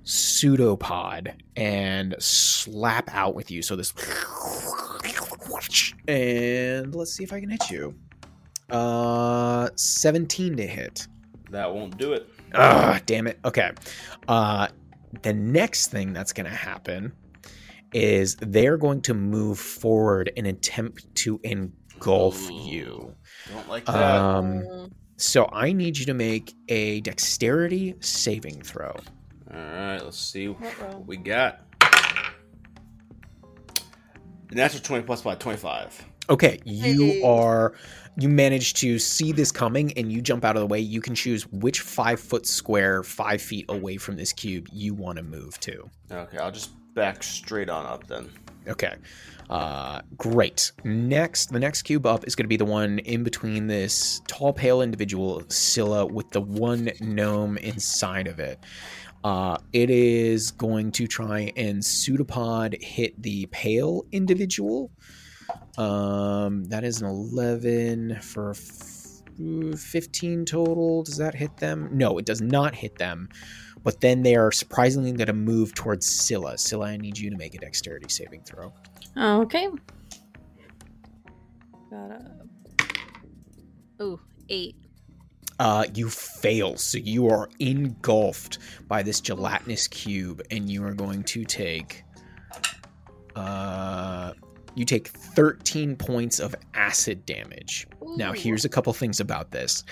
pseudopod 0.03 1.33
and 1.55 2.15
slap 2.19 3.09
out 3.13 3.33
with 3.33 3.49
you. 3.49 3.63
So 3.63 3.75
this. 3.75 3.91
And 6.07 6.93
let's 6.95 7.13
see 7.13 7.23
if 7.23 7.33
I 7.33 7.39
can 7.39 7.49
hit 7.49 7.69
you. 7.69 7.95
Uh, 8.69 9.69
17 9.75 10.57
to 10.57 10.67
hit. 10.67 11.07
That 11.51 11.73
won't 11.73 11.97
do 11.97 12.13
it. 12.13 12.29
Ugh, 12.53 13.01
damn 13.05 13.27
it. 13.27 13.39
Okay. 13.45 13.71
Uh, 14.27 14.67
the 15.21 15.33
next 15.33 15.87
thing 15.87 16.13
that's 16.13 16.33
going 16.33 16.49
to 16.49 16.55
happen 16.55 17.13
is 17.93 18.35
they're 18.41 18.77
going 18.77 19.01
to 19.01 19.13
move 19.13 19.59
forward 19.59 20.31
and 20.35 20.47
attempt 20.47 21.13
to 21.15 21.39
engulf 21.43 22.49
you. 22.51 23.15
Don't 23.51 23.69
like 23.69 23.85
that. 23.85 23.95
Um, 23.95 24.91
so 25.15 25.49
I 25.51 25.71
need 25.71 25.97
you 25.97 26.05
to 26.07 26.13
make 26.13 26.53
a 26.67 27.01
dexterity 27.01 27.95
saving 28.01 28.61
throw. 28.61 28.95
All 29.51 29.57
right, 29.57 29.99
let's 30.03 30.19
see 30.19 30.49
what 30.49 31.07
we 31.07 31.17
got. 31.17 31.61
Natural 34.51 34.81
20 34.81 35.03
plus 35.03 35.21
by 35.21 35.35
25. 35.35 36.05
Okay, 36.29 36.59
you 36.65 37.25
are 37.25 37.73
you 38.17 38.27
manage 38.27 38.73
to 38.75 38.99
see 38.99 39.31
this 39.31 39.51
coming 39.51 39.93
and 39.97 40.11
you 40.11 40.21
jump 40.21 40.43
out 40.43 40.55
of 40.55 40.61
the 40.61 40.65
way. 40.67 40.79
You 40.79 41.01
can 41.01 41.15
choose 41.15 41.47
which 41.47 41.81
five 41.81 42.19
foot 42.19 42.45
square, 42.45 43.03
five 43.03 43.41
feet 43.41 43.65
away 43.69 43.97
from 43.97 44.17
this 44.17 44.33
cube 44.33 44.67
you 44.73 44.93
want 44.93 45.17
to 45.17 45.23
move 45.23 45.59
to. 45.61 45.89
Okay, 46.11 46.37
I'll 46.37 46.51
just 46.51 46.71
back 46.95 47.23
straight 47.23 47.69
on 47.69 47.85
up 47.85 48.07
then. 48.07 48.29
Okay. 48.67 48.95
Uh, 49.49 50.01
great. 50.17 50.73
Next, 50.83 51.51
the 51.51 51.59
next 51.59 51.83
cube 51.83 52.05
up 52.05 52.27
is 52.27 52.35
going 52.35 52.43
to 52.43 52.49
be 52.49 52.57
the 52.57 52.65
one 52.65 52.99
in 52.99 53.23
between 53.23 53.67
this 53.67 54.21
tall, 54.27 54.51
pale 54.51 54.81
individual, 54.81 55.43
Scylla, 55.47 56.05
with 56.05 56.29
the 56.31 56.41
one 56.41 56.91
gnome 56.99 57.57
inside 57.59 58.27
of 58.27 58.39
it. 58.39 58.59
Uh, 59.27 59.57
it 59.73 59.89
is 59.89 60.51
going 60.51 60.89
to 60.89 61.05
try 61.05 61.51
and 61.57 61.83
pseudopod 61.83 62.77
hit 62.79 63.21
the 63.21 63.45
pale 63.47 64.05
individual. 64.13 64.89
Um, 65.77 66.63
that 66.69 66.85
is 66.85 67.01
an 67.01 67.09
11 67.09 68.21
for 68.21 68.51
f- 68.51 69.23
15 69.77 70.45
total. 70.45 71.03
Does 71.03 71.17
that 71.17 71.35
hit 71.35 71.57
them? 71.57 71.89
No, 71.91 72.17
it 72.17 72.23
does 72.23 72.39
not 72.39 72.73
hit 72.73 72.99
them. 72.99 73.27
But 73.83 73.99
then 73.99 74.23
they 74.23 74.37
are 74.37 74.49
surprisingly 74.49 75.11
going 75.11 75.27
to 75.27 75.33
move 75.33 75.75
towards 75.75 76.07
Scylla. 76.07 76.57
Scylla, 76.57 76.85
I 76.85 76.95
need 76.95 77.17
you 77.17 77.29
to 77.29 77.35
make 77.35 77.53
a 77.53 77.57
dexterity 77.57 78.07
saving 78.07 78.43
throw. 78.43 78.71
Okay. 79.17 79.67
Got 81.91 82.11
a. 82.11 82.31
Ooh, 84.01 84.21
eight. 84.47 84.77
Uh, 85.59 85.85
you 85.95 86.09
fail, 86.09 86.77
so 86.77 86.97
you 86.97 87.27
are 87.27 87.49
engulfed 87.59 88.59
by 88.87 89.01
this 89.01 89.19
gelatinous 89.19 89.87
cube, 89.87 90.41
and 90.51 90.69
you 90.69 90.83
are 90.85 90.93
going 90.93 91.23
to 91.23 91.43
take. 91.43 92.03
Uh, 93.35 94.33
you 94.75 94.85
take 94.85 95.07
13 95.07 95.95
points 95.95 96.39
of 96.39 96.55
acid 96.75 97.25
damage. 97.25 97.87
Now, 98.15 98.31
here's 98.33 98.65
a 98.65 98.69
couple 98.69 98.93
things 98.93 99.19
about 99.19 99.51
this. 99.51 99.83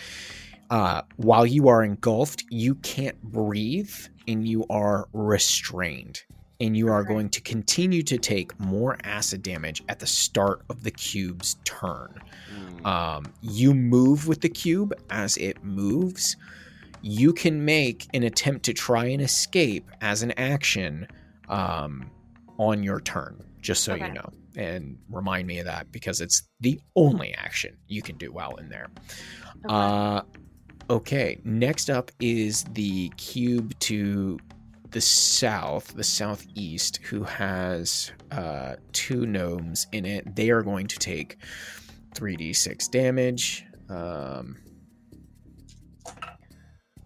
Uh, 0.70 1.02
while 1.18 1.46
you 1.46 1.68
are 1.68 1.84
engulfed, 1.84 2.44
you 2.50 2.76
can't 2.76 3.20
breathe 3.24 3.94
and 4.28 4.48
you 4.48 4.66
are 4.70 5.08
restrained. 5.14 6.24
And 6.62 6.76
you 6.78 6.88
are 6.88 7.04
going 7.04 7.30
to 7.30 7.42
continue 7.42 8.02
to 8.04 8.18
take 8.18 8.58
more 8.60 8.98
acid 9.04 9.44
damage 9.44 9.84
at 9.90 10.00
the 10.00 10.08
start 10.08 10.62
of 10.70 10.84
the 10.84 10.92
cube's 10.92 11.58
turn. 11.66 12.20
Hmm. 12.50 12.86
Um, 12.86 13.26
you 13.42 13.74
move 13.74 14.28
with 14.28 14.42
the 14.42 14.50
cube 14.50 14.94
as 15.10 15.36
it 15.38 15.64
moves. 15.64 16.38
You 17.02 17.34
can 17.34 17.66
make 17.66 18.08
an 18.14 18.24
attempt 18.24 18.64
to 18.66 18.74
try 18.74 19.06
and 19.06 19.22
escape 19.22 19.90
as 20.02 20.24
an 20.24 20.32
action 20.38 21.08
um, 21.50 22.10
on 22.58 22.84
your 22.84 23.02
turn, 23.02 23.44
just 23.62 23.84
so 23.84 23.94
Okay. 23.94 24.08
you 24.08 24.14
know. 24.14 24.30
And 24.58 24.98
remind 25.10 25.48
me 25.48 25.60
of 25.60 25.66
that 25.66 25.92
because 25.92 26.22
it's 26.22 26.44
the 26.62 26.80
only 26.96 27.34
action 27.34 27.76
you 27.88 28.02
can 28.02 28.18
do 28.18 28.32
while 28.32 28.56
in 28.56 28.70
there. 28.70 28.88
Okay. 29.66 29.76
Uh, 29.76 30.22
okay, 30.90 31.38
next 31.44 31.90
up 31.90 32.12
is 32.22 32.64
the 32.72 33.10
cube 33.18 33.78
to 33.82 34.40
the 34.96 35.02
south, 35.02 35.94
the 35.94 36.06
southeast, 36.06 37.02
who 37.04 37.22
has 37.26 38.14
uh, 38.32 38.76
two 38.94 39.26
gnomes 39.26 39.88
in 39.92 40.06
it. 40.06 40.38
They 40.38 40.52
are 40.52 40.62
going 40.62 40.88
to 40.88 40.98
take 40.98 41.38
3d6 42.14 42.90
damage. 42.92 43.66
Um, 43.90 44.56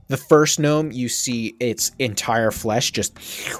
the 0.07 0.17
first 0.17 0.59
gnome, 0.59 0.91
you 0.91 1.09
see 1.09 1.55
its 1.59 1.91
entire 1.97 2.51
flesh 2.51 2.91
just 2.91 3.17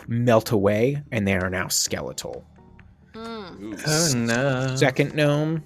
melt 0.08 0.52
away, 0.52 1.02
and 1.12 1.28
they 1.28 1.34
are 1.34 1.50
now 1.50 1.68
skeletal. 1.68 2.46
Mm. 3.16 3.82
Oh 3.88 4.16
no. 4.16 4.76
Second 4.76 5.16
gnome, 5.16 5.64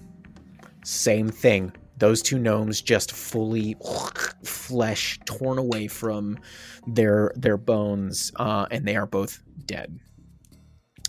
same 0.86 1.28
thing. 1.28 1.74
Those 1.98 2.22
two 2.22 2.40
gnomes 2.40 2.82
just 2.82 3.12
fully 3.12 3.76
flesh 4.44 5.20
torn 5.26 5.58
away 5.58 5.88
from 5.88 6.40
their 6.88 7.32
their 7.36 7.58
bones, 7.58 8.32
uh, 8.36 8.66
and 8.72 8.88
they 8.88 8.96
are 8.96 9.06
both 9.06 9.42
dead. 9.66 10.00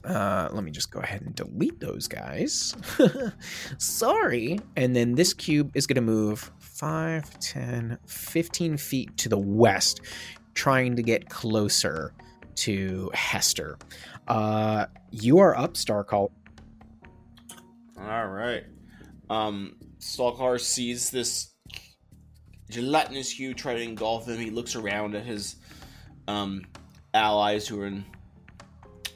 Uh, 0.05 0.49
let 0.53 0.63
me 0.63 0.71
just 0.71 0.91
go 0.91 1.01
ahead 1.01 1.23
and 1.23 1.35
delete 1.35 1.81
those 1.81 2.07
guys. 2.07 2.77
Sorry. 3.79 4.61
And 4.77 4.95
then 4.95 5.15
this 5.15 5.33
cube 5.33 5.75
is 5.75 5.87
going 5.87 5.97
to 5.97 6.03
move 6.03 6.51
5, 6.59 7.39
10, 7.39 7.99
15 8.07 8.77
feet 8.77 9.17
to 9.17 9.31
the 9.31 9.39
west, 9.39 10.03
trying 10.53 10.97
to 10.97 11.03
get 11.03 11.31
closer 11.31 12.13
to 12.57 13.11
Hester. 13.15 13.79
Uh, 14.29 14.87
you 15.11 15.39
are 15.39 15.57
up, 15.57 15.75
Starcall. 15.75 16.31
All 17.99 18.27
right. 18.27 18.65
Um, 19.31 19.77
Starcaller 20.05 20.61
sees 20.61 21.09
this 21.11 21.55
gelatinous 22.71 23.31
hue 23.31 23.55
try 23.55 23.75
to 23.75 23.81
engulf 23.81 24.29
him. 24.29 24.39
He 24.39 24.51
looks 24.51 24.77
around 24.77 25.15
at 25.15 25.25
his 25.25 25.57
um, 26.29 26.67
allies 27.15 27.67
who 27.67 27.81
are 27.81 27.87
in 27.87 28.05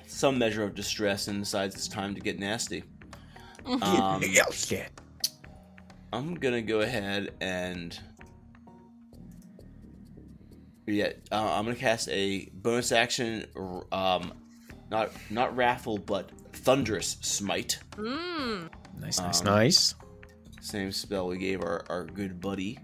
some 0.07 0.39
measure 0.39 0.65
of 0.65 0.75
distress 0.75 1.29
and 1.29 1.41
decides 1.41 1.75
it's 1.75 1.89
time 1.89 2.15
to 2.15 2.21
get 2.21 2.39
nasty. 2.39 2.85
Um, 3.83 4.23
yeah, 4.27 4.49
shit. 4.51 4.91
I'm 6.11 6.33
gonna 6.37 6.63
go 6.63 6.81
ahead 6.81 7.35
and 7.43 7.99
yeah, 10.87 11.13
uh, 11.31 11.53
I'm 11.53 11.65
gonna 11.67 11.77
cast 11.77 12.09
a 12.09 12.49
bonus 12.55 12.93
action, 12.93 13.45
um, 13.93 14.33
not 14.91 15.11
not 15.29 15.55
wrathful, 15.55 15.99
but 15.99 16.31
thunderous 16.55 17.19
smite. 17.21 17.79
Mm. 17.97 18.71
Nice, 18.99 19.21
nice, 19.21 19.41
Um, 19.41 19.45
nice. 19.45 19.95
Same 20.69 20.93
spell 20.93 21.29
we 21.29 21.39
gave 21.39 21.63
our, 21.63 21.83
our 21.89 22.05
good 22.05 22.43
buddy 22.43 22.79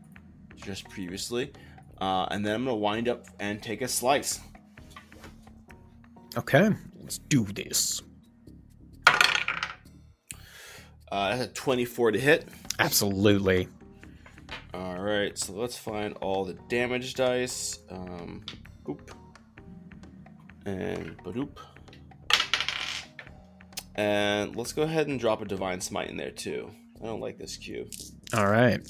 just 0.56 0.88
previously. 0.88 1.52
Uh, 2.00 2.24
and 2.30 2.42
then 2.42 2.54
I'm 2.54 2.64
gonna 2.64 2.78
wind 2.78 3.10
up 3.10 3.26
and 3.40 3.62
take 3.62 3.82
a 3.82 3.88
slice. 3.88 4.40
Okay, 6.34 6.70
let's 7.02 7.18
do 7.18 7.44
this. 7.44 8.00
Uh, 9.06 9.12
that's 11.12 11.42
a 11.42 11.46
24 11.48 12.12
to 12.12 12.18
hit. 12.18 12.48
Absolutely. 12.78 13.68
All 14.72 15.02
right, 15.02 15.36
so 15.36 15.52
let's 15.52 15.76
find 15.76 16.16
all 16.22 16.46
the 16.46 16.54
damage 16.70 17.12
dice. 17.12 17.80
Um, 17.90 18.46
boop. 18.86 19.10
And 20.64 21.18
badoop. 21.18 21.58
And 23.94 24.56
let's 24.56 24.72
go 24.72 24.84
ahead 24.84 25.08
and 25.08 25.20
drop 25.20 25.42
a 25.42 25.44
divine 25.44 25.82
smite 25.82 26.08
in 26.08 26.16
there 26.16 26.30
too. 26.30 26.70
I 27.04 27.06
don't 27.08 27.20
like 27.20 27.36
this 27.36 27.58
cube. 27.58 27.92
All 28.32 28.46
right. 28.46 28.80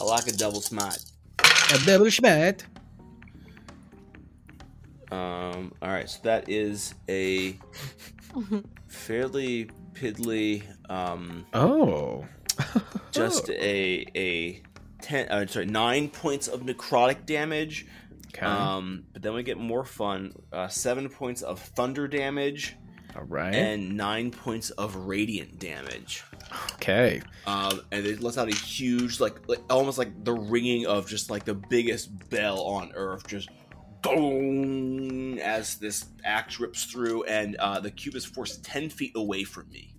I 0.00 0.02
like 0.02 0.26
a 0.26 0.32
double 0.32 0.60
smite. 0.60 0.98
A 1.38 1.78
double 1.86 2.06
schmat. 2.06 2.62
Um, 5.12 5.72
all 5.80 5.90
right, 5.90 6.08
so 6.10 6.18
that 6.24 6.48
is 6.48 6.94
a 7.08 7.56
fairly 8.88 9.70
piddly. 9.92 10.64
Um, 10.90 11.46
Oh. 11.54 12.26
just 13.12 13.48
a 13.50 14.04
a 14.16 14.62
ten. 15.00 15.28
Uh, 15.28 15.46
sorry, 15.46 15.66
nine 15.66 16.08
points 16.08 16.48
of 16.48 16.62
necrotic 16.62 17.26
damage. 17.26 17.86
Okay. 18.34 18.44
Um, 18.46 19.04
but 19.12 19.22
then 19.22 19.34
we 19.34 19.42
get 19.44 19.56
more 19.58 19.84
fun. 19.84 20.32
Uh, 20.52 20.66
seven 20.66 21.08
points 21.10 21.42
of 21.42 21.60
thunder 21.60 22.08
damage 22.08 22.74
All 23.14 23.22
right. 23.24 23.54
and 23.54 23.96
nine 23.96 24.30
points 24.30 24.70
of 24.70 24.96
radiant 24.96 25.58
damage. 25.58 26.24
Okay. 26.74 27.22
Um, 27.46 27.80
and 27.90 28.06
it 28.06 28.20
lets 28.20 28.38
out 28.38 28.48
a 28.48 28.54
huge, 28.54 29.20
like, 29.20 29.48
like 29.48 29.60
almost 29.70 29.98
like 29.98 30.24
the 30.24 30.32
ringing 30.32 30.86
of 30.86 31.08
just 31.08 31.30
like 31.30 31.44
the 31.44 31.54
biggest 31.54 32.10
bell 32.30 32.60
on 32.62 32.92
earth, 32.94 33.26
just 33.26 33.48
boom 34.02 35.38
as 35.38 35.76
this 35.76 36.06
axe 36.24 36.58
rips 36.60 36.84
through, 36.84 37.24
and 37.24 37.56
uh, 37.56 37.80
the 37.80 37.90
cube 37.90 38.14
is 38.14 38.24
forced 38.24 38.64
ten 38.64 38.88
feet 38.90 39.12
away 39.14 39.44
from 39.44 39.68
me. 39.70 39.94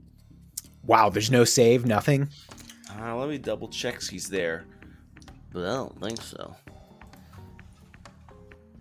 Wow. 0.85 1.09
There's 1.09 1.31
no 1.31 1.43
save. 1.43 1.85
Nothing. 1.85 2.29
Uh, 2.99 3.15
let 3.15 3.29
me 3.29 3.37
double 3.37 3.67
check 3.69 4.01
he's 4.01 4.29
there, 4.29 4.65
but 5.51 5.63
I 5.63 5.73
don't 5.73 5.99
think 6.01 6.21
so. 6.21 6.55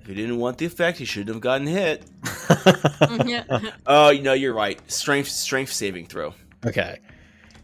If 0.01 0.09
he 0.09 0.14
didn't 0.14 0.39
want 0.39 0.59
the 0.59 0.66
effect, 0.66 0.99
he 0.99 1.05
shouldn't 1.05 1.35
have 1.35 1.41
gotten 1.41 1.66
hit. 1.66 2.05
Oh, 3.87 4.11
you 4.11 4.23
know, 4.23 4.33
you're 4.33 4.53
right. 4.55 4.79
Strength, 4.91 5.29
strength 5.29 5.73
saving 5.73 6.07
throw. 6.07 6.35
okay. 6.66 6.99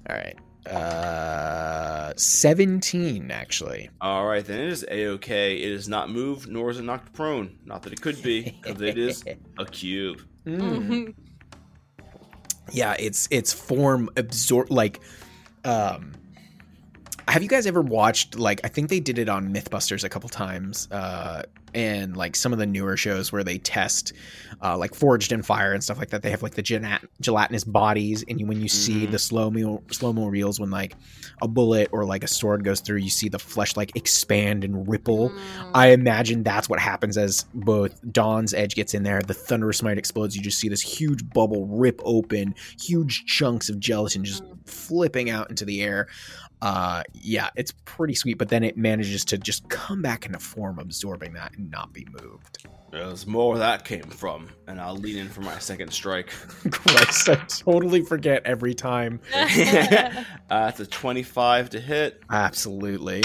All 0.09 0.17
right. 0.17 0.37
Uh, 0.71 2.13
17 2.17 3.31
actually. 3.31 3.89
All 4.01 4.27
right, 4.27 4.45
then 4.45 4.61
it 4.61 4.69
is 4.69 4.85
a 4.91 5.07
okay. 5.09 5.57
It 5.57 5.71
is 5.71 5.89
not 5.89 6.11
moved, 6.11 6.49
nor 6.49 6.71
is 6.71 6.79
it 6.79 6.83
knocked 6.83 7.13
prone. 7.15 7.59
Not 7.65 7.83
that 7.85 7.93
it 7.93 8.01
could 8.03 8.23
be, 8.23 8.59
because 8.63 8.81
it 8.83 8.99
is 8.99 9.25
a 9.59 9.65
cube. 9.65 10.23
Mm. 10.47 11.15
Yeah, 12.73 12.97
it's 12.99 13.29
it's 13.31 13.53
form 13.53 14.11
absorb 14.17 14.71
like 14.71 15.01
um 15.65 16.13
have 17.27 17.43
you 17.43 17.49
guys 17.49 17.67
ever 17.67 17.81
watched 17.83 18.39
like 18.39 18.61
I 18.65 18.69
think 18.69 18.89
they 18.91 19.01
did 19.01 19.19
it 19.19 19.29
on 19.29 19.53
Mythbusters 19.53 20.05
a 20.05 20.09
couple 20.09 20.29
times 20.29 20.87
uh 20.91 21.43
and 21.75 22.17
like 22.17 22.35
some 22.37 22.53
of 22.53 22.59
the 22.59 22.67
newer 22.67 22.97
shows 22.97 23.33
where 23.33 23.45
they 23.45 23.59
test 23.59 24.13
uh 24.63 24.77
like 24.77 24.95
forged 24.95 25.33
in 25.33 25.43
fire 25.43 25.73
and 25.73 25.83
stuff 25.85 25.99
like 25.99 26.11
that 26.11 26.23
they 26.23 26.31
have 26.31 26.43
like 26.43 26.55
the 26.55 26.63
gelat- 26.63 27.05
gelatinous 27.21 27.65
bodies 27.65 28.25
and 28.29 28.41
you, 28.41 28.47
when 28.47 28.61
you 28.61 28.69
see 28.69 29.07
Mhm. 29.07 29.11
the 29.13 29.19
slow 29.19 29.51
mo 29.51 29.83
slow 29.91 30.13
mo 30.13 30.27
reels 30.27 30.59
when 30.59 30.71
like 30.71 30.95
a 31.43 31.49
bullet 31.49 31.89
or 31.93 32.05
like 32.05 32.25
a 32.25 32.29
sword 32.29 32.65
goes 32.65 32.81
through 32.81 32.97
you 32.99 33.11
see 33.11 33.29
the 33.29 33.39
flesh 33.39 33.77
like 33.77 33.95
expand 33.97 34.65
and 34.65 34.89
ripple 34.89 35.33
I 35.75 35.89
imagine 35.89 36.43
that's 36.43 36.69
what 36.69 36.81
happens 36.81 37.17
as 37.19 37.45
both 37.55 38.01
Dawn's 38.13 38.55
Edge 38.55 38.75
gets 38.75 38.95
in 38.95 39.03
there, 39.03 39.21
the 39.23 39.35
Thunderous 39.35 39.79
Smite 39.79 39.99
explodes. 39.99 40.35
You 40.35 40.43
just 40.43 40.59
see 40.59 40.69
this 40.69 40.81
huge 40.81 41.29
bubble 41.31 41.67
rip 41.67 42.01
open, 42.05 42.55
huge 42.81 43.25
chunks 43.27 43.69
of 43.69 43.79
gelatin 43.79 44.25
just 44.25 44.43
flipping 44.65 45.31
out 45.31 45.51
into 45.51 45.65
the 45.65 45.83
air. 45.83 46.09
Uh, 46.61 47.03
yeah, 47.13 47.51
it's 47.55 47.73
pretty 47.85 48.15
sweet, 48.15 48.39
but 48.39 48.49
then 48.49 48.65
it 48.65 48.77
manages 48.77 49.25
to 49.27 49.39
just 49.39 49.69
come 49.69 50.03
back 50.03 50.27
into 50.27 50.39
form, 50.39 50.79
absorbing 50.79 51.35
that 51.35 51.53
and 51.59 51.71
not 51.71 51.93
be 51.93 52.07
moved. 52.23 52.67
There's 52.91 53.27
more 53.27 53.51
where 53.51 53.59
that 53.59 53.85
came 53.85 54.03
from, 54.05 54.49
and 54.67 54.81
I'll 54.81 54.97
lean 54.97 55.19
in 55.19 55.29
for 55.29 55.43
my 55.43 55.59
second 55.59 55.93
strike. 55.93 56.29
Christ, 56.71 57.29
I 57.29 57.35
totally 57.47 58.01
forget 58.03 58.43
every 58.47 58.73
time. 58.75 59.21
uh, 59.35 60.25
it's 60.51 60.81
a 60.81 60.87
25 60.87 61.71
to 61.71 61.81
hit. 61.81 62.23
Absolutely. 62.31 63.23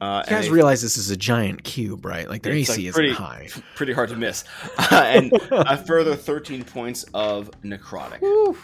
Uh, 0.00 0.24
You 0.26 0.30
guys 0.36 0.48
a- 0.48 0.52
realize 0.52 0.82
this 0.82 0.98
is 0.98 1.10
a 1.10 1.16
giant 1.16 1.62
cube, 1.62 2.04
right? 2.04 2.28
Like 2.28 2.42
their 2.42 2.52
AC 2.54 2.72
like, 2.72 2.78
isn't 2.80 2.92
pretty- 2.92 3.12
high. 3.12 3.48
pretty 3.76 3.92
hard 3.92 4.08
to 4.08 4.16
miss. 4.16 4.42
Uh, 4.76 5.02
and 5.06 5.32
a 5.52 5.76
further 5.76 6.16
13 6.16 6.64
points 6.64 7.04
of 7.14 7.52
necrotic. 7.62 8.56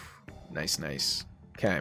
Nice, 0.50 0.80
nice. 0.80 1.24
Okay. 1.56 1.80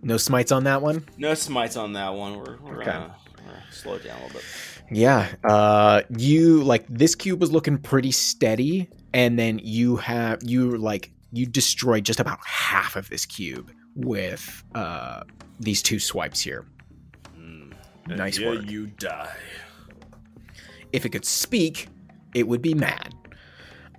No 0.00 0.16
smites 0.16 0.50
on 0.52 0.64
that 0.64 0.80
one? 0.80 1.04
No 1.18 1.34
smites 1.34 1.76
on 1.76 1.92
that 1.94 2.14
one. 2.14 2.38
We're, 2.38 2.56
we're, 2.62 2.80
Okay. 2.82 2.98
we're 3.44 3.62
slow 3.70 3.98
down 3.98 4.16
a 4.18 4.22
little 4.26 4.40
bit. 4.40 4.44
Yeah. 4.90 5.28
Uh 5.44 6.02
you 6.16 6.62
like 6.62 6.86
this 6.88 7.14
cube 7.14 7.40
was 7.40 7.52
looking 7.52 7.78
pretty 7.78 8.10
steady 8.10 8.88
and 9.12 9.38
then 9.38 9.60
you 9.62 9.96
have 9.96 10.42
you 10.42 10.76
like 10.76 11.10
you 11.32 11.46
destroyed 11.46 12.04
just 12.04 12.20
about 12.20 12.38
half 12.46 12.96
of 12.96 13.08
this 13.10 13.26
cube 13.26 13.70
with 13.94 14.64
uh 14.74 15.22
these 15.60 15.82
two 15.82 15.98
swipes 15.98 16.40
here. 16.40 16.66
Mm. 17.38 17.74
Nice 18.08 18.38
yeah, 18.38 18.50
work. 18.50 18.70
you 18.70 18.86
die. 18.86 19.34
If 20.92 21.04
it 21.04 21.10
could 21.10 21.24
speak, 21.24 21.88
it 22.34 22.48
would 22.48 22.62
be 22.62 22.74
mad. 22.74 23.14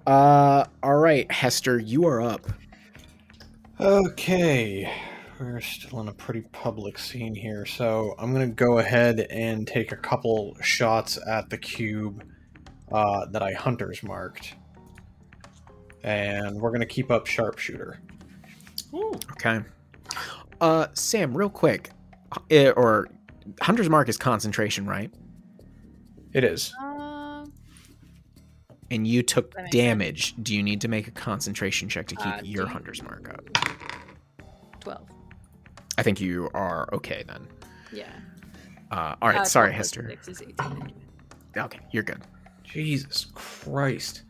Uh 0.08 0.66
all 0.82 0.98
right, 0.98 1.32
Hester, 1.32 1.78
you 1.80 2.06
are 2.08 2.22
up. 2.22 2.48
Okay, 3.80 4.92
we're 5.40 5.62
still 5.62 6.00
in 6.02 6.08
a 6.10 6.14
pretty 6.14 6.42
public 6.52 6.98
scene 7.00 7.34
here, 7.36 7.66
so 7.66 8.14
I'm 8.20 8.34
gonna 8.34 8.48
go 8.48 8.80
ahead 8.80 9.20
and 9.30 9.68
take 9.68 9.92
a 9.92 9.96
couple 9.96 10.56
shots 10.62 11.18
at 11.28 11.50
the 11.50 11.58
cube 11.58 12.24
uh, 12.92 13.26
that 13.28 13.42
I 13.42 13.54
hunters 13.54 14.04
marked, 14.04 14.56
and 16.04 16.60
we're 16.60 16.72
gonna 16.72 16.86
keep 16.86 17.10
up 17.12 17.26
sharpshooter. 17.28 18.00
Okay. 19.32 19.62
Uh 20.60 20.88
Sam, 20.94 21.36
real 21.38 21.50
quick. 21.50 21.92
uh, 22.52 22.70
or 22.72 23.08
Hunter's 23.62 23.90
Mark 23.90 24.10
is 24.10 24.18
concentration, 24.18 24.86
right? 24.86 25.12
It 26.34 26.44
is. 26.44 26.74
Um, 26.82 27.52
And 28.92 29.08
you 29.08 29.24
took 29.24 29.54
That 29.54 29.64
makes 29.64 29.72
damage. 29.76 30.36
Do 30.42 30.54
you 30.56 30.62
need 30.64 30.82
to 30.82 30.88
make 30.88 31.08
a 31.08 31.12
concentration 31.12 31.88
check 31.90 32.08
to 32.08 32.16
keep 32.16 32.26
Uh, 32.26 32.42
your 32.44 32.68
Hunter's 32.68 33.02
Mark 33.02 33.30
up? 33.30 34.46
12. 34.82 35.10
I 36.00 36.04
think 36.04 36.22
you 36.22 36.50
are 36.54 36.88
okay 36.94 37.24
then. 37.28 37.48
Yeah. 37.92 38.10
Uh, 38.92 39.16
all 39.22 39.30
right, 39.30 39.40
Uh, 39.40 39.46
sorry, 39.46 39.70
12 39.70 39.78
Hester. 39.78 40.08
six 40.10 40.28
is 40.28 40.42
18. 40.42 40.92
Okay, 41.58 41.80
you're 41.92 42.04
good. 42.04 42.22
Jesus 42.64 43.28
Christ. 43.36 44.24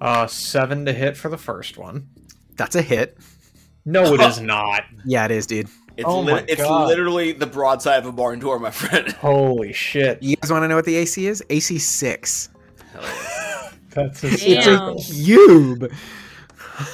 Uh, 0.00 0.26
seven 0.26 0.84
to 0.86 0.92
hit 0.92 1.16
for 1.16 1.28
the 1.28 1.38
first 1.38 1.78
one. 1.78 2.08
That's 2.56 2.76
a 2.76 2.82
hit. 2.82 3.16
No, 3.84 4.14
it 4.14 4.20
is 4.20 4.40
not. 4.40 4.84
Yeah, 5.04 5.24
it 5.24 5.30
is, 5.30 5.46
dude. 5.46 5.68
It's, 5.96 6.06
Oh 6.08 6.20
lit- 6.20 6.34
my 6.34 6.44
it's 6.48 6.60
literally 6.60 7.32
the 7.32 7.46
broadside 7.46 8.00
of 8.00 8.06
a 8.06 8.12
barn 8.12 8.38
door, 8.40 8.58
my 8.58 8.70
friend. 8.70 9.12
Holy 9.20 9.72
shit. 9.72 10.22
You 10.22 10.36
guys 10.36 10.50
want 10.50 10.64
to 10.64 10.68
know 10.68 10.74
what 10.76 10.84
the 10.84 10.96
AC 10.96 11.26
is? 11.26 11.42
AC 11.50 11.78
six. 11.78 12.48
Hell 12.92 13.02
yeah. 13.02 13.70
That's 13.90 14.20
Damn. 14.20 14.30
hysterical. 14.30 14.96
Cube. 15.02 15.92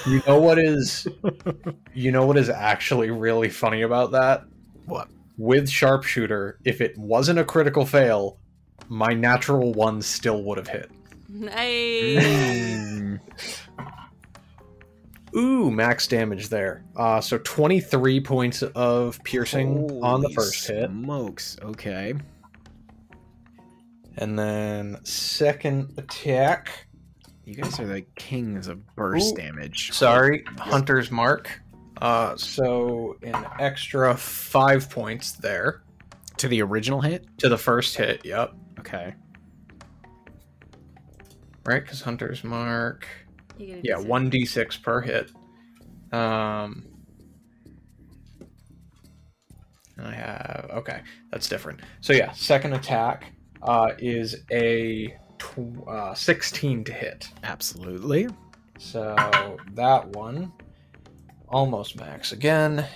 You 0.07 0.23
know 0.27 0.39
what 0.39 0.59
is 0.59 1.07
you 1.95 2.13
know 2.13 2.27
what 2.27 2.37
is 2.37 2.49
actually 2.49 3.11
really 3.11 3.49
funny 3.49 3.83
about 3.83 4.13
that? 4.13 4.45
What? 4.87 5.09
With 5.39 5.69
sharpshooter, 5.69 6.59
if 6.65 6.81
it 6.81 6.97
wasn't 6.99 7.39
a 7.39 7.45
critical 7.45 7.87
fail, 7.87 8.39
my 8.89 9.15
natural 9.15 9.73
one 9.73 10.03
still 10.03 10.43
would 10.45 10.59
have 10.59 10.69
hit. 10.69 10.91
Nice. 11.29 12.25
Mm. 12.25 13.21
Ooh, 15.37 15.71
max 15.71 16.07
damage 16.07 16.49
there. 16.49 16.85
Uh 16.97 17.21
so 17.21 17.39
23 17.39 18.21
points 18.21 18.63
of 18.63 19.23
piercing 19.25 20.03
on 20.03 20.21
the 20.21 20.29
Holy 20.29 20.35
first 20.35 20.67
hit. 20.67 20.91
Smokes. 20.91 21.57
Okay. 21.63 22.15
And 24.17 24.39
then 24.39 24.99
second 25.05 25.95
attack. 25.97 26.87
You 27.51 27.57
guys 27.57 27.81
are 27.81 27.87
the 27.87 28.03
kings 28.15 28.69
of 28.69 28.95
burst 28.95 29.33
Ooh. 29.33 29.37
damage. 29.43 29.91
Sorry, 29.93 30.45
hunter's 30.57 31.11
mark. 31.11 31.61
Uh 32.01 32.37
so 32.37 33.17
an 33.23 33.35
extra 33.59 34.17
5 34.17 34.89
points 34.89 35.33
there 35.33 35.83
To 36.37 36.47
the 36.47 36.63
original 36.63 37.01
hit. 37.01 37.27
to 37.39 37.49
the 37.49 37.59
first 37.59 37.97
hit. 37.97 38.25
Yep. 38.25 38.53
Okay. 38.79 39.15
Right, 41.67 41.85
cuz 41.85 42.01
hunter's 42.03 42.45
mark 42.45 43.09
You 43.59 43.67
get 43.67 43.79
a 43.79 43.81
Yeah, 43.83 43.99
one 43.99 44.31
d 44.31 44.47
six 44.47 44.77
per 44.77 45.01
hit. 45.01 45.33
Um, 46.13 46.87
I 49.99 50.13
have 50.13 50.71
okay, 50.75 51.01
that's 51.33 51.49
different. 51.49 51.81
So 52.01 52.13
yeah, 52.13 52.31
second 52.31 52.75
attack 52.75 53.33
uh, 53.63 53.91
is 53.99 54.37
a 54.53 55.17
tw- 55.41 55.89
uh, 55.89 56.15
sixteen 56.15 56.85
to 56.85 56.93
hit. 56.93 57.29
Absolutely. 57.43 58.29
So 58.79 59.17
that 59.75 60.07
one 60.11 60.53
almost 61.49 61.99
max 61.99 62.31
again. 62.31 62.87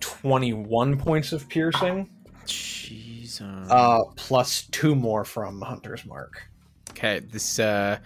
Twenty-one 0.00 0.98
points 0.98 1.32
of 1.32 1.48
piercing, 1.48 2.08
Jeez. 2.44 3.40
uh, 3.70 4.04
plus 4.16 4.62
two 4.70 4.94
more 4.94 5.24
from 5.24 5.60
Hunter's 5.62 6.04
Mark. 6.04 6.42
Okay, 6.90 7.20
this 7.20 7.58
uh 7.58 7.98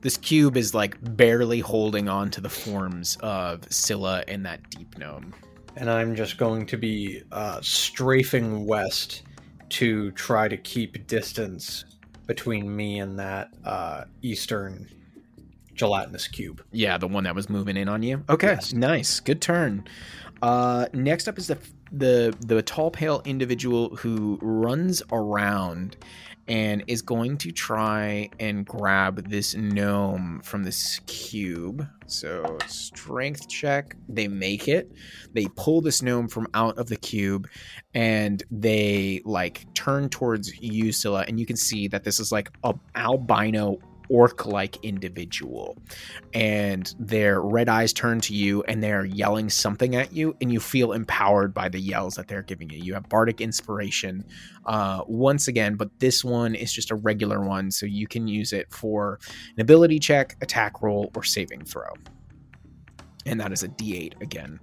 this 0.00 0.16
cube 0.16 0.56
is 0.56 0.74
like 0.74 0.96
barely 1.16 1.60
holding 1.60 2.08
on 2.08 2.30
to 2.30 2.40
the 2.40 2.48
forms 2.48 3.16
of 3.20 3.70
Scylla 3.70 4.24
and 4.28 4.46
that 4.46 4.68
deep 4.70 4.96
gnome. 4.98 5.34
and 5.76 5.90
I'm 5.90 6.14
just 6.14 6.38
going 6.38 6.64
to 6.66 6.76
be 6.78 7.22
uh, 7.32 7.60
strafing 7.60 8.66
west 8.66 9.22
to 9.70 10.10
try 10.12 10.48
to 10.48 10.56
keep 10.56 11.06
distance 11.06 11.84
between 12.26 12.74
me 12.74 12.98
and 12.98 13.18
that 13.18 13.50
uh, 13.64 14.04
eastern 14.22 14.88
gelatinous 15.74 16.26
cube. 16.28 16.62
Yeah, 16.72 16.98
the 16.98 17.06
one 17.08 17.24
that 17.24 17.34
was 17.34 17.48
moving 17.50 17.76
in 17.76 17.88
on 17.88 18.02
you. 18.02 18.24
Okay, 18.28 18.48
Yes. 18.48 18.72
nice. 18.72 19.20
Good 19.20 19.40
turn. 19.42 19.84
Uh 20.42 20.86
next 20.92 21.28
up 21.28 21.38
is 21.38 21.46
the 21.46 21.58
the 21.92 22.34
the 22.40 22.60
tall 22.62 22.90
pale 22.90 23.22
individual 23.24 23.96
who 23.96 24.38
runs 24.42 25.02
around 25.10 25.96
and 26.48 26.84
is 26.86 27.02
going 27.02 27.36
to 27.38 27.50
try 27.50 28.28
and 28.38 28.64
grab 28.66 29.28
this 29.28 29.54
gnome 29.54 30.40
from 30.44 30.62
this 30.62 31.00
cube. 31.06 31.86
So, 32.06 32.58
strength 32.66 33.48
check. 33.48 33.96
They 34.08 34.28
make 34.28 34.68
it. 34.68 34.92
They 35.32 35.46
pull 35.56 35.80
this 35.80 36.02
gnome 36.02 36.28
from 36.28 36.46
out 36.54 36.78
of 36.78 36.88
the 36.88 36.96
cube 36.96 37.48
and 37.94 38.42
they 38.50 39.22
like 39.24 39.66
turn 39.74 40.08
towards 40.08 40.56
you, 40.60 40.92
and 41.04 41.40
you 41.40 41.46
can 41.46 41.56
see 41.56 41.88
that 41.88 42.04
this 42.04 42.20
is 42.20 42.30
like 42.30 42.50
a 42.62 42.74
albino 42.94 43.78
orc 44.08 44.46
like 44.46 44.76
individual 44.84 45.76
and 46.32 46.94
their 46.98 47.40
red 47.40 47.68
eyes 47.68 47.92
turn 47.92 48.20
to 48.20 48.34
you 48.34 48.62
and 48.64 48.82
they're 48.82 49.04
yelling 49.04 49.48
something 49.48 49.96
at 49.96 50.12
you 50.12 50.36
and 50.40 50.52
you 50.52 50.60
feel 50.60 50.92
empowered 50.92 51.52
by 51.52 51.68
the 51.68 51.80
yells 51.80 52.14
that 52.14 52.28
they're 52.28 52.42
giving 52.42 52.70
you 52.70 52.78
you 52.78 52.94
have 52.94 53.08
bardic 53.08 53.40
inspiration 53.40 54.24
uh, 54.66 55.02
once 55.06 55.48
again 55.48 55.74
but 55.74 55.90
this 55.98 56.24
one 56.24 56.54
is 56.54 56.72
just 56.72 56.90
a 56.90 56.94
regular 56.94 57.40
one 57.40 57.70
so 57.70 57.86
you 57.86 58.06
can 58.06 58.26
use 58.26 58.52
it 58.52 58.70
for 58.72 59.18
an 59.56 59.60
ability 59.60 59.98
check 59.98 60.36
attack 60.40 60.82
roll 60.82 61.10
or 61.14 61.22
saving 61.22 61.64
throw 61.64 61.92
and 63.24 63.40
that 63.40 63.52
is 63.52 63.62
a 63.62 63.68
d8 63.68 64.20
again 64.20 64.60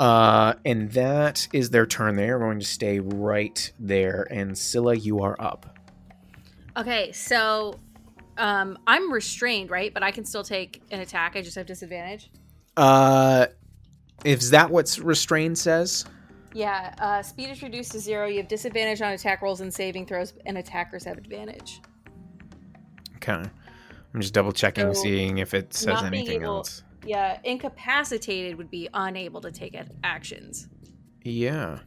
Uh, 0.00 0.54
and 0.64 0.90
that 0.90 1.46
is 1.52 1.70
their 1.70 1.86
turn. 1.86 2.16
They 2.16 2.28
are 2.28 2.40
going 2.40 2.58
to 2.58 2.66
stay 2.66 2.98
right 2.98 3.72
there. 3.78 4.26
And 4.30 4.58
Scylla, 4.58 4.96
you 4.96 5.20
are 5.20 5.36
up. 5.40 5.78
Okay, 6.76 7.12
so 7.12 7.78
um, 8.38 8.78
I'm 8.86 9.12
restrained, 9.12 9.70
right? 9.70 9.92
But 9.92 10.02
I 10.02 10.10
can 10.10 10.24
still 10.24 10.44
take 10.44 10.82
an 10.90 11.00
attack. 11.00 11.36
I 11.36 11.42
just 11.42 11.56
have 11.56 11.66
disadvantage. 11.66 12.30
Uh, 12.76 13.46
is 14.24 14.50
that 14.50 14.70
what 14.70 14.98
restrained 15.02 15.58
says? 15.58 16.04
Yeah, 16.52 16.94
uh, 16.98 17.22
speed 17.22 17.50
is 17.50 17.62
reduced 17.62 17.92
to 17.92 17.98
zero. 17.98 18.26
You 18.28 18.38
have 18.38 18.48
disadvantage 18.48 19.02
on 19.02 19.12
attack 19.12 19.42
rolls 19.42 19.60
and 19.60 19.72
saving 19.74 20.06
throws, 20.06 20.32
and 20.46 20.56
attackers 20.56 21.04
have 21.04 21.18
advantage. 21.18 21.80
Okay. 23.16 23.32
I'm 23.32 24.20
just 24.20 24.34
double 24.34 24.52
checking, 24.52 24.92
So, 24.94 25.02
seeing 25.02 25.38
if 25.38 25.54
it 25.54 25.74
says 25.74 26.02
anything 26.04 26.42
able- 26.42 26.56
else. 26.58 26.82
Yeah, 27.06 27.38
incapacitated 27.44 28.56
would 28.56 28.70
be 28.70 28.88
unable 28.94 29.40
to 29.42 29.50
take 29.52 29.76
actions, 30.04 30.68
Yeah. 31.22 31.80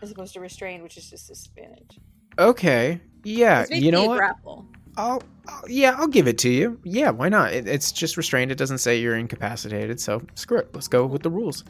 as 0.00 0.10
opposed 0.10 0.32
to 0.34 0.40
restrained, 0.40 0.82
which 0.82 0.96
is 0.96 1.08
just 1.10 1.28
disadvantage. 1.28 2.00
Okay. 2.38 3.00
Yeah. 3.24 3.62
It's 3.62 3.70
You 3.70 3.92
know 3.92 4.06
what? 4.06 4.16
grapple. 4.16 4.66
I'll, 4.96 5.22
I'll- 5.48 5.64
yeah, 5.68 5.94
I'll 5.96 6.06
give 6.08 6.26
it 6.28 6.38
to 6.38 6.50
you. 6.50 6.78
Yeah, 6.84 7.10
why 7.10 7.28
not? 7.28 7.52
It, 7.52 7.66
it's 7.66 7.92
just 7.92 8.16
restrained. 8.16 8.50
It 8.52 8.58
doesn't 8.58 8.78
say 8.78 9.00
you're 9.00 9.16
incapacitated, 9.16 10.00
so 10.00 10.22
screw 10.34 10.58
it. 10.58 10.68
Let's 10.74 10.88
go 10.88 11.06
with 11.06 11.22
the 11.22 11.30
rules. 11.30 11.64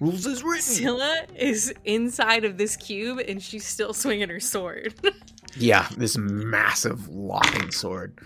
Rules 0.00 0.24
is 0.26 0.42
written. 0.42 0.62
Scylla 0.62 1.26
is 1.36 1.74
inside 1.84 2.44
of 2.44 2.56
this 2.56 2.76
cube, 2.76 3.18
and 3.28 3.42
she's 3.42 3.66
still 3.66 3.92
swinging 3.92 4.28
her 4.28 4.40
sword. 4.40 4.94
Yeah, 5.56 5.88
this 5.96 6.16
massive 6.16 7.08
lopping 7.08 7.72
sword. 7.72 8.16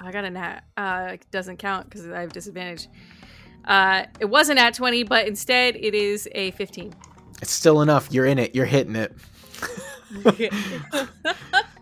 I 0.00 0.10
got 0.10 0.24
a 0.24 0.30
nat. 0.30 0.64
Uh, 0.76 1.16
doesn't 1.30 1.58
count 1.58 1.88
because 1.88 2.08
I 2.08 2.22
have 2.22 2.32
disadvantage. 2.32 2.88
Uh, 3.64 4.06
it 4.18 4.24
wasn't 4.24 4.58
at 4.58 4.74
20, 4.74 5.04
but 5.04 5.28
instead 5.28 5.76
it 5.76 5.94
is 5.94 6.28
a 6.32 6.50
15. 6.50 6.92
It's 7.40 7.52
still 7.52 7.82
enough. 7.82 8.08
You're 8.10 8.26
in 8.26 8.40
it. 8.40 8.52
You're 8.52 8.66
hitting 8.66 8.96
it. 8.96 9.12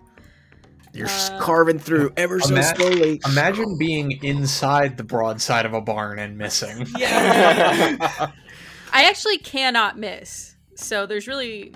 You're 0.95 1.09
Uh, 1.09 1.39
carving 1.41 1.79
through 1.79 2.13
ever 2.17 2.39
so 2.41 2.55
Ima- 2.55 2.63
slowly. 2.77 3.21
Imagine 3.27 3.79
being 3.79 4.13
inside 4.23 4.97
the 4.99 5.05
broadside 5.05 5.65
of 5.65 5.73
a 5.73 5.81
barn 5.81 6.19
and 6.19 6.37
missing. 6.37 6.87
yeah. 6.99 7.97
I 8.93 9.05
actually 9.05 9.39
cannot 9.39 9.99
miss. 9.99 10.57
So 10.77 11.07
there's 11.07 11.27
really. 11.27 11.75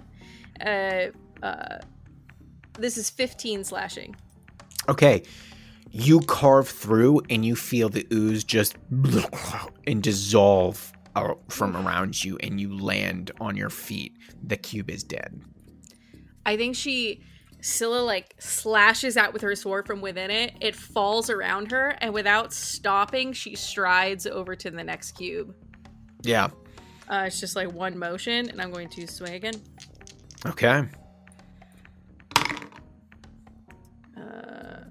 Uh, 0.64 1.06
uh, 1.42 1.78
this 2.78 2.98
is 2.98 3.08
15 3.10 3.64
slashing. 3.64 4.14
Okay. 4.88 5.22
You 5.90 6.20
carve 6.20 6.68
through 6.68 7.22
and 7.30 7.44
you 7.44 7.56
feel 7.56 7.88
the 7.88 8.06
ooze 8.12 8.44
just 8.44 8.76
and 9.86 10.02
dissolve 10.02 10.92
from 11.48 11.74
around 11.76 12.22
you 12.22 12.36
and 12.42 12.60
you 12.60 12.78
land 12.78 13.30
on 13.40 13.56
your 13.56 13.70
feet. 13.70 14.14
The 14.42 14.58
cube 14.58 14.90
is 14.90 15.02
dead. 15.02 15.40
I 16.44 16.56
think 16.58 16.76
she. 16.76 17.22
Scylla 17.61 18.02
like 18.02 18.34
slashes 18.38 19.16
out 19.16 19.32
with 19.32 19.42
her 19.42 19.54
sword 19.54 19.86
from 19.86 20.00
within 20.00 20.30
it. 20.30 20.54
It 20.61 20.74
falls 20.74 21.30
around 21.30 21.70
her, 21.72 21.96
and 22.00 22.14
without 22.14 22.52
stopping, 22.52 23.32
she 23.32 23.54
strides 23.54 24.26
over 24.26 24.54
to 24.54 24.70
the 24.70 24.84
next 24.84 25.12
cube. 25.12 25.54
Yeah. 26.22 26.48
Uh, 27.09 27.24
it's 27.26 27.40
just 27.40 27.57
like 27.57 27.72
one 27.72 27.98
motion, 27.98 28.50
and 28.50 28.61
I'm 28.61 28.72
going 28.72 28.88
to 28.90 29.07
swing 29.07 29.34
again. 29.34 29.54
Okay. 30.44 30.84
Uh, 34.16 34.84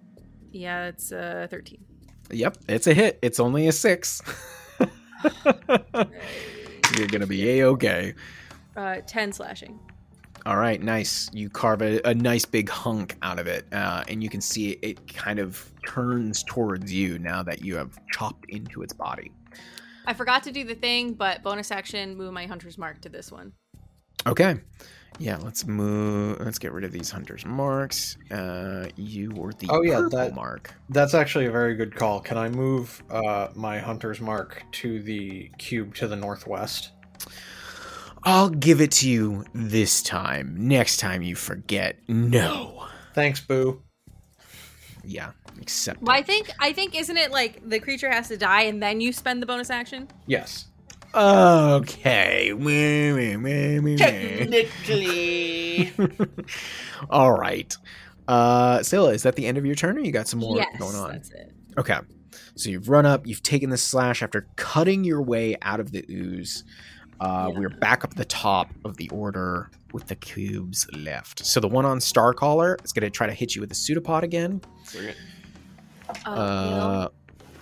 yeah, 0.51 0.87
it's 0.87 1.11
uh 1.11 1.47
13. 1.49 1.83
Yep, 2.31 2.57
it's 2.67 2.87
a 2.87 2.93
hit. 2.93 3.19
It's 3.21 3.39
only 3.39 3.67
a 3.67 3.71
six. 3.71 4.21
You're 6.97 7.07
gonna 7.07 7.27
be 7.27 7.59
a 7.59 7.67
okay. 7.67 8.13
Uh, 8.75 8.97
10 9.07 9.31
slashing. 9.31 9.79
All 10.45 10.57
right, 10.57 10.79
nice. 10.81 11.27
You 11.33 11.49
carve 11.49 11.81
a, 11.81 11.99
a 12.07 12.13
nice 12.13 12.45
big 12.45 12.69
hunk 12.69 13.17
out 13.23 13.39
of 13.39 13.47
it, 13.47 13.65
uh, 13.73 14.03
and 14.07 14.21
you 14.23 14.29
can 14.29 14.41
see 14.41 14.71
it, 14.73 14.79
it 14.83 15.13
kind 15.13 15.39
of 15.39 15.71
turns 15.87 16.43
towards 16.43 16.93
you 16.93 17.17
now 17.17 17.41
that 17.43 17.63
you 17.63 17.75
have 17.77 17.97
chopped 18.11 18.45
into 18.49 18.83
its 18.83 18.93
body. 18.93 19.31
I 20.05 20.13
forgot 20.13 20.43
to 20.43 20.51
do 20.51 20.63
the 20.63 20.75
thing, 20.75 21.13
but 21.13 21.41
bonus 21.41 21.71
action, 21.71 22.15
move 22.15 22.31
my 22.31 22.45
hunter's 22.45 22.77
mark 22.77 23.01
to 23.01 23.09
this 23.09 23.31
one. 23.31 23.53
Okay. 24.27 24.55
Yeah, 25.17 25.37
let's 25.37 25.65
move. 25.65 26.39
Let's 26.41 26.59
get 26.59 26.73
rid 26.73 26.83
of 26.83 26.91
these 26.91 27.09
hunters' 27.09 27.45
marks. 27.45 28.17
Uh, 28.29 28.87
you 28.97 29.31
were 29.31 29.53
the 29.53 29.67
Oh, 29.69 29.81
yeah, 29.81 29.95
purple 29.95 30.19
that- 30.19 30.35
mark. 30.35 30.73
That's 30.89 31.15
actually 31.15 31.45
a 31.47 31.51
very 31.51 31.73
good 31.73 31.95
call. 31.95 32.19
Can 32.19 32.37
I 32.37 32.49
move 32.49 33.01
uh, 33.09 33.47
my 33.55 33.79
hunter's 33.79 34.21
mark 34.21 34.61
to 34.73 35.01
the 35.01 35.49
cube 35.57 35.95
to 35.95 36.07
the 36.07 36.15
northwest? 36.17 36.91
I'll 38.25 38.49
give 38.49 38.81
it 38.81 38.91
to 38.93 39.09
you 39.09 39.45
this 39.53 40.01
time. 40.01 40.55
Next 40.57 40.97
time 40.97 41.21
you 41.21 41.35
forget, 41.35 41.97
no. 42.07 42.87
Thanks, 43.13 43.39
Boo. 43.39 43.83
Yeah, 45.03 45.31
accept. 45.61 46.01
Well, 46.01 46.15
I 46.15 46.23
think 46.23 46.49
I 46.59 46.73
think 46.73 46.95
isn't 46.95 47.17
it 47.17 47.31
like 47.31 47.67
the 47.69 47.79
creature 47.79 48.09
has 48.09 48.27
to 48.29 48.37
die 48.37 48.63
and 48.63 48.81
then 48.81 48.99
you 48.99 49.13
spend 49.13 49.41
the 49.41 49.45
bonus 49.45 49.69
action? 49.69 50.07
Yes. 50.25 50.65
Okay. 51.13 52.51
Technically. 53.97 55.93
All 57.09 57.31
right. 57.31 57.77
Uh, 58.27 58.83
Scylla, 58.83 59.13
is 59.13 59.23
that 59.23 59.35
the 59.35 59.45
end 59.45 59.57
of 59.57 59.65
your 59.65 59.75
turn, 59.75 59.97
or 59.97 60.01
you 60.01 60.11
got 60.11 60.27
some 60.27 60.39
more 60.39 60.57
yes, 60.57 60.75
going 60.77 60.95
on? 60.95 61.13
Yes, 61.13 61.29
that's 61.29 61.41
it. 61.41 61.53
Okay. 61.77 61.99
So 62.55 62.69
you've 62.69 62.89
run 62.89 63.05
up, 63.05 63.27
you've 63.27 63.43
taken 63.43 63.69
the 63.69 63.77
slash 63.77 64.23
after 64.23 64.47
cutting 64.55 65.03
your 65.03 65.21
way 65.21 65.55
out 65.61 65.79
of 65.79 65.91
the 65.91 66.03
ooze. 66.09 66.63
Uh, 67.19 67.49
Yeah. 67.51 67.59
We're 67.59 67.69
back 67.69 68.03
up 68.03 68.13
the 68.15 68.25
top 68.25 68.69
of 68.83 68.97
the 68.97 69.09
order 69.09 69.69
with 69.93 70.07
the 70.07 70.15
cubes 70.15 70.87
left. 70.93 71.45
So 71.45 71.59
the 71.59 71.67
one 71.67 71.85
on 71.85 71.99
Starcaller 71.99 72.83
is 72.83 72.91
going 72.91 73.03
to 73.03 73.09
try 73.09 73.27
to 73.27 73.33
hit 73.33 73.55
you 73.55 73.61
with 73.61 73.69
the 73.69 73.75
pseudopod 73.75 74.23
again. 74.23 74.61
Bring 74.93 75.07
it. 75.09 75.15
Uh, 76.25 76.29
Uh, 76.29 76.65
Neil, 76.69 77.13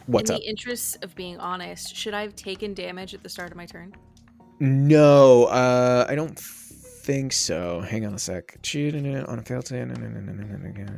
what's 0.08 0.30
in 0.30 0.36
up? 0.36 0.42
the 0.42 0.48
interest 0.48 1.04
of 1.04 1.16
being 1.16 1.38
honest, 1.40 1.96
should 1.96 2.14
I 2.14 2.22
have 2.22 2.36
taken 2.36 2.74
damage 2.74 3.14
at 3.14 3.22
the 3.24 3.30
start 3.30 3.52
of 3.52 3.58
my 3.58 3.66
turn? 3.66 3.94
No, 4.60 5.46
uh, 5.46 6.06
I 6.10 6.16
don't 6.16 6.38
think 6.40 7.34
so. 7.34 7.82
Hang 7.82 8.06
on 8.06 8.14
a 8.14 8.20
sec. 8.20 8.58
On 8.76 9.40
a 9.40 9.42
fail. 9.44 9.62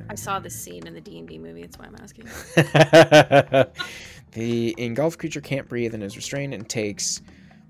I 0.09 0.15
saw 0.15 0.39
this 0.39 0.55
scene 0.59 0.85
in 0.87 0.93
the 0.93 1.01
D 1.01 1.19
and 1.19 1.27
D 1.27 1.37
movie. 1.39 1.61
That's 1.61 1.77
why 1.77 1.85
I'm 1.85 1.95
asking. 2.01 2.25
the 4.31 4.75
engulfed 4.77 5.19
creature 5.19 5.41
can't 5.41 5.67
breathe 5.67 5.93
and 5.93 6.03
is 6.03 6.15
restrained 6.15 6.53
and 6.53 6.67
takes 6.67 7.21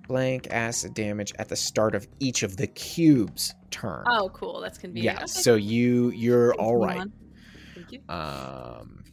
blank 0.08 0.48
acid 0.52 0.94
damage 0.94 1.34
at 1.40 1.50
the 1.50 1.56
start 1.56 1.96
of 1.96 2.08
each 2.20 2.44
of 2.44 2.58
the 2.58 2.68
cubes' 2.68 3.54
turn. 3.72 4.04
Oh, 4.08 4.30
cool. 4.34 4.62
That's 4.62 4.78
convenient. 4.78 5.18
yeah. 5.18 5.24
Okay. 5.24 5.28
So 5.28 5.56
you 5.56 6.10
you're 6.12 6.50
Thanks, 6.50 6.64
all 6.64 6.78
right. 6.78 7.08
Thank 7.74 7.92
you. 7.92 8.02
Um. 8.10 9.04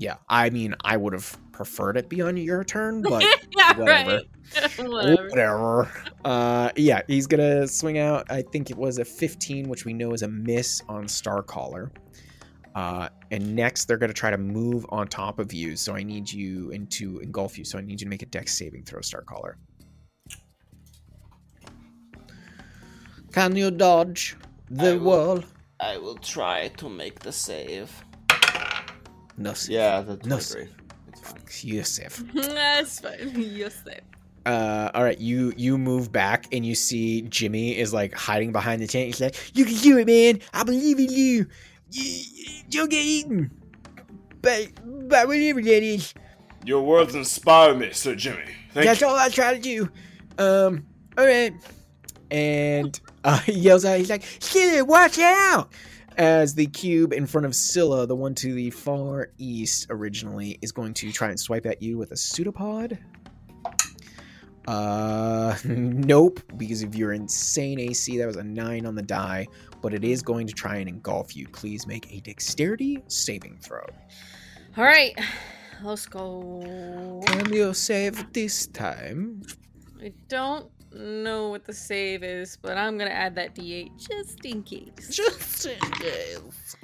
Yeah, 0.00 0.16
I 0.28 0.50
mean, 0.50 0.76
I 0.84 0.96
would 0.96 1.12
have 1.12 1.36
preferred 1.50 1.96
it 1.96 2.08
be 2.08 2.22
on 2.22 2.36
your 2.36 2.62
turn, 2.62 3.02
but 3.08 3.24
yeah, 3.56 3.76
whatever. 3.76 4.20
Whatever. 4.78 5.28
Whatever. 5.28 5.92
Uh, 6.24 6.70
yeah, 6.76 7.02
he's 7.06 7.26
gonna 7.26 7.66
swing 7.66 7.98
out. 7.98 8.30
I 8.30 8.42
think 8.42 8.70
it 8.70 8.78
was 8.78 8.98
a 8.98 9.04
15, 9.04 9.68
which 9.68 9.84
we 9.84 9.92
know 9.92 10.12
is 10.12 10.22
a 10.22 10.28
miss 10.28 10.80
on 10.88 11.04
Starcaller. 11.04 11.90
Uh, 12.74 13.08
and 13.30 13.54
next 13.56 13.86
they're 13.86 13.98
gonna 13.98 14.12
try 14.12 14.30
to 14.30 14.38
move 14.38 14.86
on 14.88 15.08
top 15.08 15.38
of 15.38 15.52
you. 15.52 15.76
So 15.76 15.94
I 15.94 16.02
need 16.02 16.30
you 16.30 16.72
and 16.72 16.90
to 16.92 17.18
engulf 17.18 17.58
you. 17.58 17.64
So 17.64 17.76
I 17.76 17.82
need 17.82 18.00
you 18.00 18.06
to 18.06 18.08
make 18.08 18.22
a 18.22 18.26
Dex 18.26 18.56
saving 18.56 18.84
throw, 18.84 19.00
Starcaller. 19.00 19.54
Can 23.32 23.56
you 23.56 23.70
dodge 23.70 24.36
the 24.70 24.90
I 24.92 24.94
will. 24.94 25.00
wall? 25.04 25.44
I 25.80 25.96
will 25.98 26.16
try 26.16 26.68
to 26.78 26.88
make 26.88 27.20
the 27.20 27.32
save. 27.32 27.90
No, 29.36 29.52
sir. 29.54 29.72
Yeah, 29.72 30.00
that's 30.02 30.26
No, 30.26 30.36
no, 30.36 30.40
sir. 30.40 30.54
great. 30.56 30.68
It's 31.08 31.20
fine. 31.20 31.42
Yusuf. 31.62 32.22
That's 32.34 33.00
fine. 33.00 33.32
Yes, 33.36 33.74
sir. 33.84 33.98
Uh, 34.46 34.90
all 34.94 35.02
right, 35.04 35.18
you 35.20 35.52
you 35.56 35.76
move 35.76 36.10
back 36.10 36.46
and 36.52 36.64
you 36.64 36.74
see 36.74 37.22
Jimmy 37.22 37.76
is 37.76 37.92
like 37.92 38.14
hiding 38.14 38.50
behind 38.50 38.80
the 38.82 38.86
tent. 38.86 39.06
He's 39.06 39.20
like, 39.20 39.36
"You 39.54 39.64
can 39.66 39.76
do 39.76 39.98
it, 39.98 40.06
man. 40.06 40.40
I 40.54 40.64
believe 40.64 40.98
in 40.98 41.10
you. 41.12 41.46
you 41.90 42.24
you'll 42.70 42.86
get 42.86 43.04
eaten, 43.04 43.50
but 44.40 44.68
but 45.08 45.28
whatever 45.28 45.60
that 45.60 45.82
is, 45.82 46.14
Your 46.64 46.82
words 46.82 47.14
inspire 47.14 47.74
me, 47.74 47.92
Sir 47.92 48.14
Jimmy. 48.14 48.42
Thank 48.72 48.86
that's 48.86 49.00
you. 49.02 49.06
all 49.08 49.16
I 49.16 49.28
try 49.28 49.54
to 49.54 49.60
do." 49.60 49.88
Um, 50.38 50.86
all 51.18 51.26
right, 51.26 51.52
and 52.30 52.98
uh, 53.24 53.38
he 53.40 53.52
yells 53.52 53.84
out. 53.84 53.98
He's 53.98 54.10
like, 54.10 54.24
"Scylla, 54.40 54.84
watch 54.84 55.18
out!" 55.18 55.72
As 56.16 56.54
the 56.54 56.66
cube 56.66 57.12
in 57.12 57.26
front 57.26 57.46
of 57.46 57.54
Scylla, 57.54 58.06
the 58.06 58.16
one 58.16 58.34
to 58.36 58.52
the 58.52 58.70
far 58.70 59.30
east 59.38 59.86
originally, 59.90 60.58
is 60.62 60.72
going 60.72 60.94
to 60.94 61.12
try 61.12 61.28
and 61.28 61.38
swipe 61.38 61.64
at 61.64 61.80
you 61.80 61.96
with 61.96 62.10
a 62.10 62.16
pseudopod. 62.16 62.98
Uh, 64.66 65.56
nope, 65.64 66.40
because 66.56 66.82
of 66.82 66.94
your 66.94 67.12
insane 67.12 67.78
AC, 67.78 68.18
that 68.18 68.26
was 68.26 68.36
a 68.36 68.42
9 68.42 68.84
on 68.84 68.94
the 68.94 69.02
die, 69.02 69.46
but 69.80 69.94
it 69.94 70.04
is 70.04 70.20
going 70.20 70.46
to 70.46 70.52
try 70.52 70.76
and 70.76 70.88
engulf 70.88 71.36
you. 71.36 71.48
Please 71.48 71.86
make 71.86 72.12
a 72.12 72.20
dexterity 72.20 73.02
saving 73.06 73.56
throw. 73.62 73.86
All 74.76 74.84
right. 74.84 75.18
Let's 75.82 76.06
go. 76.06 77.22
Can 77.26 77.52
you 77.52 77.72
save 77.72 78.32
this 78.32 78.66
time? 78.66 79.42
I 80.02 80.12
don't 80.28 80.70
know 80.94 81.48
what 81.48 81.64
the 81.64 81.72
save 81.72 82.22
is, 82.22 82.56
but 82.56 82.76
I'm 82.76 82.98
gonna 82.98 83.10
add 83.10 83.34
that 83.36 83.54
D8 83.54 83.90
just 83.98 84.44
in 84.44 84.62
case. 84.62 85.08
Just 85.10 85.66
in 85.66 85.78
case. 85.92 86.76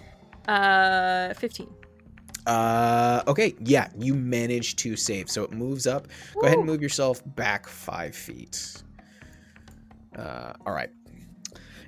Uh, 0.49 1.33
15. 1.35 1.69
Uh, 2.47 3.23
okay, 3.27 3.55
yeah, 3.61 3.89
you 3.99 4.15
manage 4.15 4.77
to 4.77 4.97
save, 4.97 5.31
so 5.31 5.45
it 5.45 5.53
moves 5.53 5.87
up. 5.87 6.09
Go 6.35 6.43
ahead 6.43 6.59
and 6.59 6.67
move 6.67 6.83
yourself 6.83 7.23
back 7.35 7.67
five 7.67 8.15
feet. 8.15 8.83
Uh, 10.15 10.53
all 10.67 10.75
right, 10.75 10.91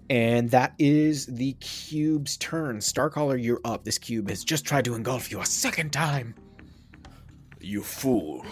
and 0.09 0.51
that 0.51 0.75
is 0.79 1.27
the 1.27 1.53
cube's 1.55 2.37
turn. 2.39 2.79
Starcaller, 2.79 3.43
you're 3.43 3.61
up. 3.64 3.85
This 3.85 3.99
cube 3.99 4.31
has 4.31 4.45
just 4.45 4.64
tried 4.64 4.85
to 4.87 4.95
engulf 4.95 5.31
you 5.31 5.41
a 5.41 5.47
second 5.47 5.93
time. 5.93 6.35
You 7.61 7.83
fool. 7.83 8.45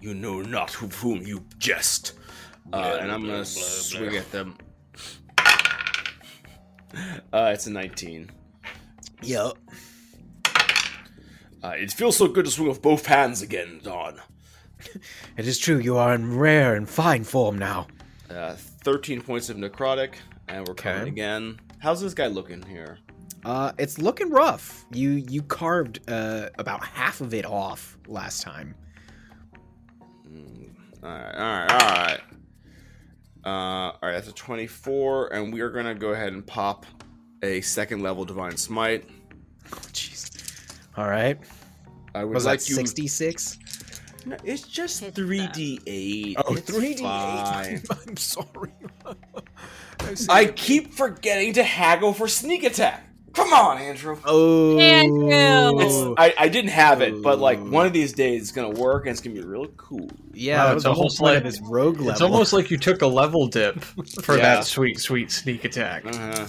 You 0.00 0.14
know 0.14 0.40
not 0.42 0.80
with 0.80 0.94
whom 0.94 1.22
you 1.22 1.44
jest. 1.58 2.12
Uh, 2.72 2.98
and 3.00 3.10
I'm 3.10 3.22
gonna 3.24 3.44
swing 3.44 4.16
at 4.16 4.30
them. 4.32 4.56
Uh, 7.32 7.50
it's 7.52 7.66
a 7.66 7.70
19. 7.70 8.30
Yep. 9.22 9.52
Uh, 11.62 11.68
it 11.76 11.92
feels 11.92 12.16
so 12.16 12.26
good 12.28 12.46
to 12.46 12.50
swing 12.50 12.66
with 12.68 12.80
both 12.80 13.04
hands 13.04 13.42
again, 13.42 13.80
Don. 13.82 14.20
It 15.36 15.46
is 15.46 15.58
true. 15.58 15.76
You 15.78 15.98
are 15.98 16.14
in 16.14 16.38
rare 16.38 16.74
and 16.76 16.88
fine 16.88 17.24
form 17.24 17.58
now. 17.58 17.88
Uh, 18.30 18.54
13 18.54 19.20
points 19.20 19.50
of 19.50 19.56
necrotic, 19.58 20.14
and 20.48 20.66
we're 20.66 20.74
coming 20.74 21.00
Okay. 21.02 21.08
again. 21.10 21.60
How's 21.78 22.00
this 22.00 22.14
guy 22.14 22.26
looking 22.28 22.62
here? 22.62 22.98
Uh, 23.44 23.72
it's 23.78 23.98
looking 23.98 24.30
rough. 24.30 24.86
You 24.90 25.10
you 25.10 25.42
carved 25.42 26.00
uh 26.10 26.48
about 26.58 26.84
half 26.84 27.20
of 27.20 27.34
it 27.34 27.44
off 27.44 27.98
last 28.06 28.40
time. 28.42 28.74
Mm, 30.26 30.70
Alright, 31.04 31.34
alright, 31.34 31.70
alright. 31.82 32.20
Uh, 33.48 33.92
alright, 34.02 34.14
that's 34.14 34.28
a 34.28 34.32
24, 34.32 35.32
and 35.32 35.52
we 35.52 35.60
are 35.62 35.70
gonna 35.70 35.94
go 35.94 36.08
ahead 36.10 36.32
and 36.34 36.46
pop 36.46 36.84
a 37.42 37.60
second 37.62 38.02
level 38.02 38.24
Divine 38.26 38.56
Smite. 38.58 39.08
Oh, 39.72 39.76
jeez. 39.92 40.76
All 40.98 41.08
right. 41.08 41.38
I 42.14 42.24
would 42.24 42.34
Was 42.34 42.44
like 42.44 42.60
that 42.60 42.68
you. 42.68 42.74
sixty 42.74 43.06
six? 43.06 43.58
No, 44.26 44.36
it's 44.44 44.62
just 44.62 45.00
Hit 45.00 45.14
3d8. 45.14 46.34
Oh, 46.44 46.54
It's 46.56 46.70
3D8. 46.70 47.00
fine. 47.00 47.82
I'm 48.08 48.16
sorry. 48.18 48.72
I 50.28 50.44
keep 50.46 50.92
forgetting 50.92 51.54
to 51.54 51.62
haggle 51.62 52.12
for 52.12 52.28
sneak 52.28 52.64
attack. 52.64 53.07
Come 53.38 53.52
on, 53.52 53.78
Andrew. 53.78 54.18
Oh. 54.24 54.78
Andrew! 54.80 55.80
It's, 55.80 56.14
I, 56.18 56.34
I 56.36 56.48
didn't 56.48 56.72
have 56.72 57.00
it, 57.02 57.22
but 57.22 57.38
like 57.38 57.60
one 57.60 57.86
of 57.86 57.92
these 57.92 58.12
days 58.12 58.42
it's 58.42 58.50
gonna 58.52 58.70
work 58.70 59.04
and 59.06 59.12
it's 59.12 59.20
gonna 59.20 59.36
be 59.36 59.42
really 59.46 59.70
cool. 59.76 60.10
Yeah, 60.32 60.56
Wow, 60.58 60.64
that 60.64 60.70
it's 60.70 60.74
was 60.74 60.82
the 60.82 60.88
whole 60.92 60.98
almost 61.02 61.18
point 61.20 61.34
like- 61.34 61.44
of 61.44 61.44
this 61.44 61.60
rogue 61.62 61.98
level. 61.98 62.10
It's 62.10 62.20
almost 62.20 62.52
like 62.52 62.70
you 62.72 62.78
took 62.78 63.00
a 63.02 63.06
level 63.06 63.46
dip 63.46 63.80
for 64.22 64.36
Yeah. 64.36 64.56
that 64.56 64.64
sweet, 64.64 64.98
sweet 64.98 65.30
sneak 65.30 65.64
attack. 65.64 66.04
Uh-huh. 66.04 66.46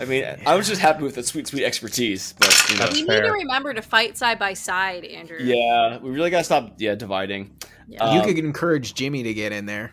I 0.00 0.04
mean, 0.04 0.24
I 0.46 0.56
was 0.56 0.66
just 0.66 0.80
happy 0.80 1.04
with 1.04 1.14
the 1.14 1.22
sweet, 1.22 1.46
sweet 1.46 1.62
expertise, 1.64 2.34
but 2.40 2.66
you 2.70 2.74
know, 2.76 2.86
That's 2.86 2.96
we 3.00 3.06
fair. 3.06 3.20
need 3.22 3.28
to 3.28 3.32
remember 3.34 3.72
to 3.72 3.82
fight 3.82 4.18
side 4.18 4.40
by 4.40 4.54
side, 4.54 5.04
Andrew. 5.04 5.38
yeah, 5.40 5.98
we 5.98 6.10
really 6.10 6.30
gotta 6.30 6.42
stop, 6.42 6.74
yeah, 6.78 6.96
dividing. 6.96 7.56
Yeah. 7.86 8.14
you 8.14 8.20
um, 8.20 8.26
could 8.26 8.38
encourage 8.38 8.94
Jimmy 8.94 9.22
to 9.22 9.32
get 9.32 9.52
in 9.52 9.66
there. 9.66 9.92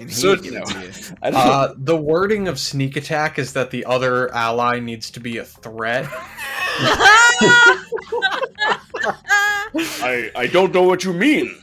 And 0.00 0.08
he 0.08 0.14
So, 0.14 0.30
would 0.30 0.44
you 0.44 0.52
it 0.52 0.54
know. 0.58 0.64
to 0.64 0.80
you. 0.80 0.92
I 1.22 1.30
don't 1.30 1.40
Uh, 1.40 1.74
the 1.76 1.96
wording 1.96 2.48
of 2.48 2.58
sneak 2.58 2.96
attack 2.96 3.38
is 3.38 3.52
that 3.52 3.70
the 3.70 3.84
other 3.84 4.32
ally 4.34 4.80
needs 4.80 5.10
to 5.12 5.20
be 5.20 5.38
a 5.38 5.44
threat. 5.44 6.06
I, 10.02 10.30
I 10.34 10.46
don't 10.46 10.72
know 10.74 10.82
what 10.82 11.04
you 11.04 11.12
mean. 11.12 11.56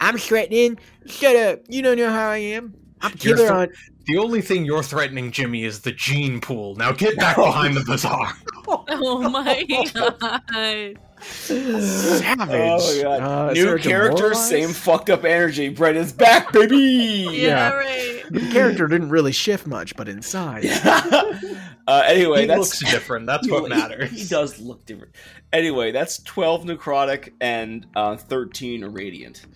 I'm 0.00 0.18
threatening. 0.18 0.78
Shut 1.06 1.36
up. 1.36 1.60
You 1.68 1.82
don't 1.82 1.96
know 1.98 2.10
how 2.10 2.28
I 2.30 2.38
am. 2.38 2.74
I'm 3.00 3.12
You're 3.20 3.36
killer 3.36 3.48
thre- 3.48 3.54
on. 3.54 3.68
The 4.06 4.18
only 4.18 4.40
thing 4.40 4.64
you're 4.64 4.82
threatening, 4.82 5.30
Jimmy, 5.30 5.64
is 5.64 5.80
the 5.80 5.92
gene 5.92 6.40
pool. 6.40 6.74
Now 6.76 6.92
get 6.92 7.16
back 7.18 7.36
behind 7.36 7.76
the 7.76 7.84
bazaar. 7.84 8.32
oh 8.66 9.28
my 9.28 9.62
god. 9.94 10.98
Savage. 11.22 12.48
Oh 12.50 12.96
my 12.96 13.02
god. 13.02 13.20
Uh, 13.20 13.52
New 13.52 13.64
there 13.64 13.78
character, 13.78 14.34
same 14.34 14.70
fucked 14.70 15.10
up 15.10 15.24
energy. 15.24 15.68
Brett 15.68 15.96
is 15.96 16.12
back, 16.12 16.52
baby! 16.52 16.76
Yeah, 16.76 17.30
Yeah. 17.30 17.70
right. 17.74 18.22
The 18.30 18.40
character 18.52 18.86
didn't 18.86 19.08
really 19.10 19.32
shift 19.32 19.66
much, 19.66 19.96
but 19.96 20.08
inside. 20.08 20.66
uh, 20.84 22.02
anyway, 22.06 22.42
he 22.42 22.46
that's 22.46 22.58
looks 22.58 22.78
different. 22.92 23.26
That's 23.26 23.46
he- 23.46 23.52
what 23.52 23.62
he- 23.64 23.68
matters. 23.70 24.10
He, 24.10 24.26
does 24.28 24.58
look 24.60 24.84
different. 24.86 25.14
Anyway, 25.52 25.92
that's 25.92 26.22
12 26.24 26.64
necrotic 26.64 27.32
and 27.40 27.86
uh, 27.96 28.16
13 28.16 28.84
radiant. 28.86 29.46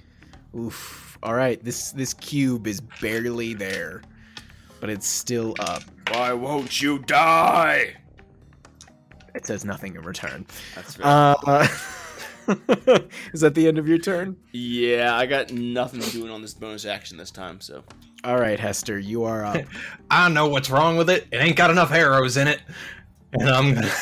Oof. 0.58 1.18
All 1.22 1.34
right. 1.34 1.62
This 1.62 1.92
this 1.92 2.14
cube 2.14 2.66
is 2.66 2.80
barely 3.00 3.54
there, 3.54 4.02
but 4.80 4.90
it's 4.90 5.06
still 5.06 5.54
up. 5.60 5.82
Why 6.10 6.32
won't 6.32 6.80
you 6.82 6.98
die? 6.98 7.94
It 9.34 9.46
says 9.46 9.64
nothing 9.64 9.94
in 9.96 10.02
return. 10.02 10.46
That's 10.74 10.94
very 10.94 11.08
Uh, 11.08 11.68
is 13.32 13.40
that 13.40 13.54
the 13.54 13.68
end 13.68 13.78
of 13.78 13.88
your 13.88 13.98
turn? 13.98 14.36
Yeah, 14.52 15.16
I 15.16 15.26
got 15.26 15.52
nothing 15.52 16.00
to 16.00 16.10
doing 16.10 16.30
on 16.30 16.42
this 16.42 16.54
bonus 16.54 16.84
action 16.84 17.16
this 17.16 17.30
time, 17.30 17.60
so. 17.60 17.84
All 18.24 18.36
right, 18.38 18.58
Hester, 18.58 18.98
you 18.98 19.24
are 19.24 19.44
up. 19.44 19.62
I 20.10 20.28
know 20.28 20.48
what's 20.48 20.70
wrong 20.70 20.96
with 20.96 21.08
it. 21.10 21.26
It 21.30 21.36
ain't 21.36 21.56
got 21.56 21.70
enough 21.70 21.92
arrows 21.92 22.36
in 22.36 22.48
it. 22.48 22.60
And 23.32 23.48
I'm 23.48 23.74
gonna 23.74 23.92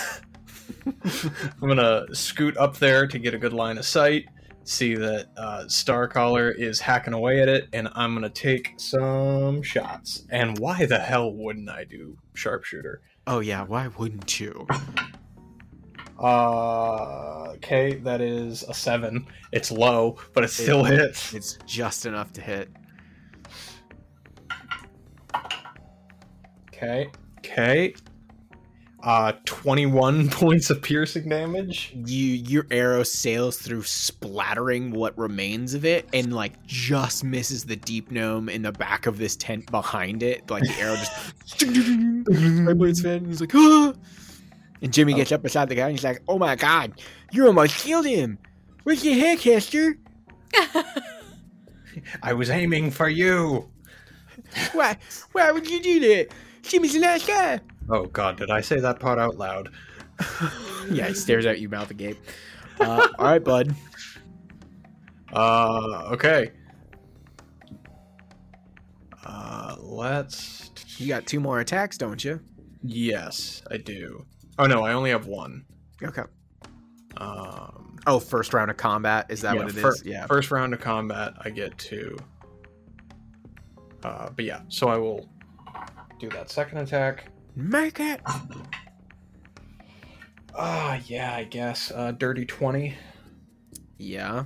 I'm 1.62 1.68
gonna 1.68 2.06
scoot 2.14 2.56
up 2.56 2.78
there 2.78 3.06
to 3.06 3.18
get 3.18 3.34
a 3.34 3.38
good 3.38 3.52
line 3.52 3.78
of 3.78 3.84
sight. 3.84 4.24
See 4.64 4.94
that 4.94 5.28
uh, 5.36 5.64
Starcaller 5.66 6.54
is 6.56 6.80
hacking 6.80 7.12
away 7.12 7.40
at 7.40 7.48
it, 7.48 7.68
and 7.72 7.88
I'm 7.94 8.14
gonna 8.14 8.28
take 8.28 8.74
some 8.76 9.62
shots. 9.62 10.24
And 10.30 10.58
why 10.58 10.86
the 10.86 10.98
hell 10.98 11.32
wouldn't 11.32 11.68
I 11.68 11.84
do 11.84 12.16
sharpshooter? 12.34 13.02
oh 13.26 13.38
yeah, 13.40 13.62
why 13.62 13.88
wouldn't 13.98 14.40
you? 14.40 14.66
Uh, 16.20 17.52
okay, 17.54 17.94
that 17.94 18.20
is 18.20 18.62
a 18.64 18.74
seven. 18.74 19.26
It's 19.52 19.70
low, 19.70 20.18
but 20.34 20.44
it 20.44 20.48
still 20.48 20.84
hits. 20.84 21.32
It's 21.32 21.58
just 21.66 22.04
enough 22.04 22.32
to 22.34 22.42
hit. 22.42 22.68
Okay, 26.68 27.10
okay. 27.38 27.94
Uh, 29.02 29.32
21 29.46 30.28
points 30.30 30.68
of 30.68 30.82
piercing 30.82 31.28
damage. 31.30 31.94
You 31.94 32.26
your 32.26 32.66
arrow 32.70 33.02
sails 33.02 33.56
through, 33.56 33.84
splattering 33.84 34.90
what 34.90 35.16
remains 35.16 35.72
of 35.72 35.86
it, 35.86 36.06
and 36.12 36.34
like 36.34 36.62
just 36.66 37.24
misses 37.24 37.64
the 37.64 37.76
deep 37.76 38.10
gnome 38.10 38.50
in 38.50 38.60
the 38.60 38.72
back 38.72 39.06
of 39.06 39.16
this 39.16 39.36
tent 39.36 39.70
behind 39.70 40.22
it. 40.22 40.50
Like 40.50 40.64
the 40.64 40.78
arrow 40.78 40.96
just 40.96 41.16
where 42.76 42.88
it's 42.88 43.00
fit. 43.00 43.22
He's 43.22 43.40
like, 43.40 43.54
ah! 43.54 43.94
And 44.82 44.92
Jimmy 44.92 45.14
gets 45.14 45.32
up 45.32 45.42
beside 45.42 45.68
the 45.68 45.74
guy 45.74 45.88
and 45.88 45.92
he's 45.92 46.04
like, 46.04 46.22
"Oh 46.28 46.38
my 46.38 46.56
god, 46.56 47.00
you 47.32 47.46
almost 47.46 47.76
killed 47.76 48.06
him! 48.06 48.38
Where's 48.84 49.04
your 49.04 49.14
head, 49.14 49.40
Hester? 49.40 49.98
I 52.22 52.32
was 52.32 52.48
aiming 52.50 52.90
for 52.90 53.08
you. 53.08 53.68
Why? 54.72 54.96
Why 55.32 55.52
would 55.52 55.68
you 55.68 55.82
do 55.82 56.00
that? 56.00 56.28
Jimmy's 56.62 56.94
a 56.94 57.00
nice 57.00 57.26
guy." 57.26 57.60
Oh 57.90 58.06
god, 58.06 58.36
did 58.36 58.50
I 58.50 58.60
say 58.60 58.80
that 58.80 59.00
part 59.00 59.18
out 59.18 59.36
loud? 59.36 59.70
Yeah, 60.90 61.06
he 61.08 61.14
stares 61.14 61.46
at 61.46 61.60
you 61.60 61.68
mouth 61.68 61.90
agape. 61.90 62.18
Uh, 62.80 63.06
all 63.18 63.26
right, 63.26 63.44
bud. 63.44 63.74
Uh, 65.32 66.08
okay. 66.12 66.50
Uh, 69.24 69.76
let's. 69.78 70.70
You 70.96 71.06
got 71.06 71.26
two 71.26 71.38
more 71.38 71.60
attacks, 71.60 71.96
don't 71.98 72.24
you? 72.24 72.40
Yes, 72.82 73.62
I 73.70 73.76
do. 73.76 74.24
Oh 74.60 74.66
no, 74.66 74.84
I 74.84 74.92
only 74.92 75.10
have 75.10 75.26
one. 75.26 75.64
Okay. 76.02 76.22
Um, 77.16 77.96
Oh, 78.06 78.18
first 78.18 78.54
round 78.54 78.70
of 78.70 78.76
combat. 78.76 79.26
Is 79.28 79.40
that 79.42 79.54
yeah, 79.54 79.60
what 79.62 79.70
it 79.70 79.76
is? 79.76 79.82
fir- 79.82 79.96
Yeah. 80.08 80.26
First 80.26 80.50
round 80.50 80.72
of 80.74 80.80
combat, 80.80 81.34
I 81.44 81.50
get 81.50 81.76
two. 81.78 82.16
Uh, 84.02 84.30
but 84.34 84.44
yeah, 84.44 84.60
so 84.68 84.88
I 84.88 84.96
will 84.96 85.28
do 86.18 86.28
that 86.30 86.50
second 86.50 86.78
attack. 86.78 87.26
Make 87.56 88.00
it. 88.00 88.20
Ah, 90.54 91.00
yeah, 91.06 91.34
I 91.34 91.44
guess. 91.44 91.90
Uh, 91.90 92.12
dirty 92.12 92.44
twenty. 92.44 92.94
Yeah. 93.98 94.44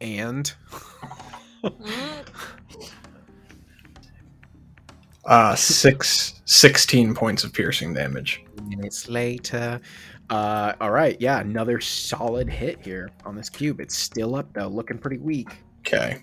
And 0.00 0.52
Mm, 1.64 2.26
Uh, 5.24 5.54
six, 5.54 6.40
16 6.46 7.14
points 7.14 7.44
of 7.44 7.52
piercing 7.52 7.94
damage. 7.94 8.42
minutes 8.66 9.08
later. 9.08 9.80
Uh, 10.30 10.72
all 10.80 10.90
right. 10.90 11.16
Yeah, 11.20 11.40
another 11.40 11.80
solid 11.80 12.48
hit 12.48 12.80
here 12.84 13.10
on 13.24 13.36
this 13.36 13.48
cube. 13.50 13.80
It's 13.80 13.96
still 13.96 14.34
up 14.34 14.52
though, 14.52 14.66
looking 14.68 14.98
pretty 14.98 15.18
weak. 15.18 15.48
Okay, 15.86 16.22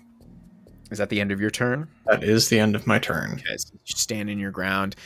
Is 0.90 0.98
that 0.98 1.08
the 1.10 1.20
end 1.20 1.32
of 1.32 1.40
your 1.40 1.50
turn? 1.50 1.86
that 2.06 2.24
is 2.24 2.48
the 2.48 2.58
end 2.58 2.74
of 2.74 2.86
my 2.86 2.98
turn. 2.98 3.32
Okay, 3.34 3.56
so 3.56 3.70
you 3.74 3.78
stand 3.94 4.28
in 4.30 4.38
your 4.38 4.50
ground. 4.50 4.96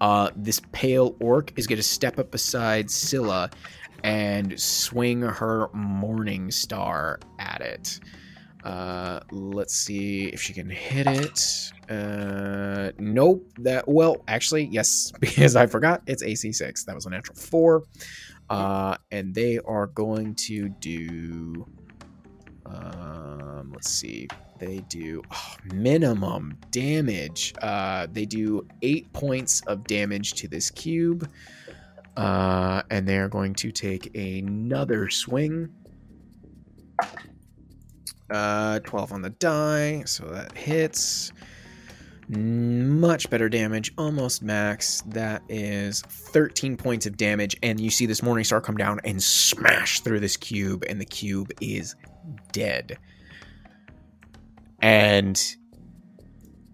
Uh, 0.00 0.30
this 0.36 0.60
pale 0.72 1.16
orc 1.20 1.52
is 1.58 1.66
going 1.66 1.78
to 1.78 1.82
step 1.82 2.18
up 2.18 2.30
beside 2.30 2.90
Scylla 2.90 3.50
and 4.04 4.58
swing 4.60 5.22
her 5.22 5.68
morning 5.72 6.50
star 6.50 7.18
at 7.38 7.60
it. 7.62 8.00
Uh, 8.64 9.20
let's 9.32 9.74
see 9.74 10.26
if 10.26 10.40
she 10.40 10.52
can 10.52 10.70
hit 10.70 11.06
it. 11.06 11.40
Uh, 11.92 12.92
nope. 12.98 13.46
That 13.58 13.86
well, 13.86 14.22
actually, 14.28 14.64
yes, 14.64 15.12
because 15.20 15.56
I 15.56 15.66
forgot 15.66 16.02
it's 16.06 16.22
AC 16.22 16.52
six. 16.52 16.84
That 16.84 16.94
was 16.94 17.06
a 17.06 17.10
natural 17.10 17.36
four. 17.36 17.84
Uh, 18.50 18.96
and 19.10 19.34
they 19.34 19.58
are 19.60 19.86
going 19.88 20.34
to 20.34 20.68
do. 20.68 21.66
Um, 22.66 23.72
let's 23.72 23.90
see. 23.90 24.28
They 24.58 24.78
do 24.88 25.22
oh, 25.32 25.56
minimum 25.74 26.58
damage. 26.70 27.54
Uh, 27.60 28.06
they 28.12 28.26
do 28.26 28.66
eight 28.82 29.12
points 29.12 29.60
of 29.66 29.84
damage 29.84 30.34
to 30.34 30.48
this 30.48 30.70
cube. 30.70 31.28
Uh, 32.16 32.82
and 32.90 33.08
they 33.08 33.18
are 33.18 33.28
going 33.28 33.54
to 33.54 33.72
take 33.72 34.14
another 34.14 35.08
swing. 35.08 35.68
Uh, 38.30 38.80
12 38.80 39.12
on 39.12 39.22
the 39.22 39.30
die, 39.30 40.02
so 40.04 40.24
that 40.26 40.56
hits. 40.56 41.32
Much 42.34 43.28
better 43.28 43.50
damage, 43.50 43.92
almost 43.98 44.42
max. 44.42 45.02
That 45.08 45.42
is 45.50 46.00
13 46.00 46.78
points 46.78 47.04
of 47.04 47.18
damage, 47.18 47.56
and 47.62 47.78
you 47.78 47.90
see 47.90 48.06
this 48.06 48.22
Morning 48.22 48.44
Star 48.44 48.60
come 48.60 48.78
down 48.78 49.00
and 49.04 49.22
smash 49.22 50.00
through 50.00 50.20
this 50.20 50.38
cube, 50.38 50.82
and 50.88 50.98
the 50.98 51.04
cube 51.04 51.52
is 51.60 51.94
dead. 52.52 52.96
And 54.80 55.38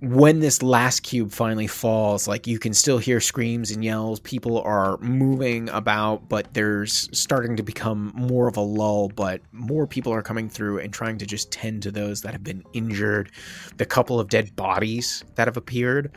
when 0.00 0.38
this 0.38 0.62
last 0.62 1.00
cube 1.00 1.32
finally 1.32 1.66
falls, 1.66 2.28
like 2.28 2.46
you 2.46 2.58
can 2.58 2.72
still 2.72 2.98
hear 2.98 3.20
screams 3.20 3.72
and 3.72 3.84
yells. 3.84 4.20
People 4.20 4.62
are 4.62 4.96
moving 4.98 5.68
about, 5.70 6.28
but 6.28 6.54
there's 6.54 7.08
starting 7.18 7.56
to 7.56 7.62
become 7.64 8.12
more 8.14 8.46
of 8.46 8.56
a 8.56 8.60
lull. 8.60 9.08
But 9.08 9.40
more 9.52 9.86
people 9.86 10.12
are 10.12 10.22
coming 10.22 10.48
through 10.48 10.78
and 10.78 10.92
trying 10.92 11.18
to 11.18 11.26
just 11.26 11.50
tend 11.50 11.82
to 11.82 11.90
those 11.90 12.22
that 12.22 12.32
have 12.32 12.44
been 12.44 12.62
injured. 12.74 13.32
The 13.76 13.86
couple 13.86 14.20
of 14.20 14.28
dead 14.28 14.54
bodies 14.54 15.24
that 15.34 15.48
have 15.48 15.56
appeared. 15.56 16.16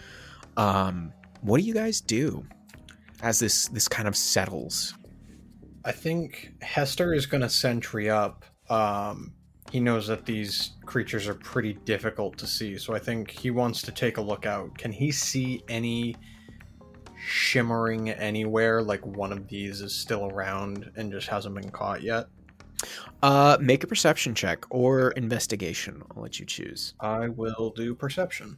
Um, 0.58 1.12
what 1.42 1.60
do 1.60 1.64
you 1.64 1.74
guys 1.74 2.02
do 2.02 2.46
as 3.24 3.40
this 3.40 3.68
this 3.70 3.88
kind 3.88 4.08
of 4.08 4.16
settles? 4.16 4.94
I 5.84 5.92
think 5.92 6.52
Hester 6.62 7.16
is 7.16 7.26
going 7.26 7.42
to 7.42 7.50
sentry 7.50 8.10
up. 8.12 8.46
Um, 8.70 9.34
he 9.72 9.80
knows 9.80 10.06
that 10.08 10.26
these 10.26 10.72
creatures 10.86 11.28
are 11.28 11.34
pretty 11.36 11.74
difficult 11.86 12.38
to 12.38 12.46
see, 12.46 12.78
so 12.78 12.94
I 12.94 13.00
think 13.00 13.32
he 13.32 13.52
wants 13.52 13.82
to 13.84 13.92
take 13.92 14.18
a 14.18 14.22
look 14.22 14.46
out. 14.46 14.78
Can 14.78 14.92
he 14.92 15.12
see 15.12 15.64
any 15.70 16.16
shimmering 17.26 18.10
anywhere 18.10 18.82
like 18.82 19.06
one 19.06 19.32
of 19.32 19.48
these 19.48 19.80
is 19.82 19.94
still 19.96 20.26
around 20.26 20.92
and 20.98 21.12
just 21.12 21.28
hasn't 21.28 21.56
been 21.56 21.70
caught 21.70 22.02
yet? 22.04 22.26
Uh, 23.24 23.58
make 23.62 23.84
a 23.84 23.88
perception 23.88 24.34
check 24.36 24.66
or 24.72 25.12
investigation. 25.12 26.02
I'll 26.16 26.24
let 26.24 26.40
you 26.40 26.46
choose. 26.46 26.94
I 27.00 27.30
will 27.30 27.70
do 27.76 27.94
perception. 27.96 28.58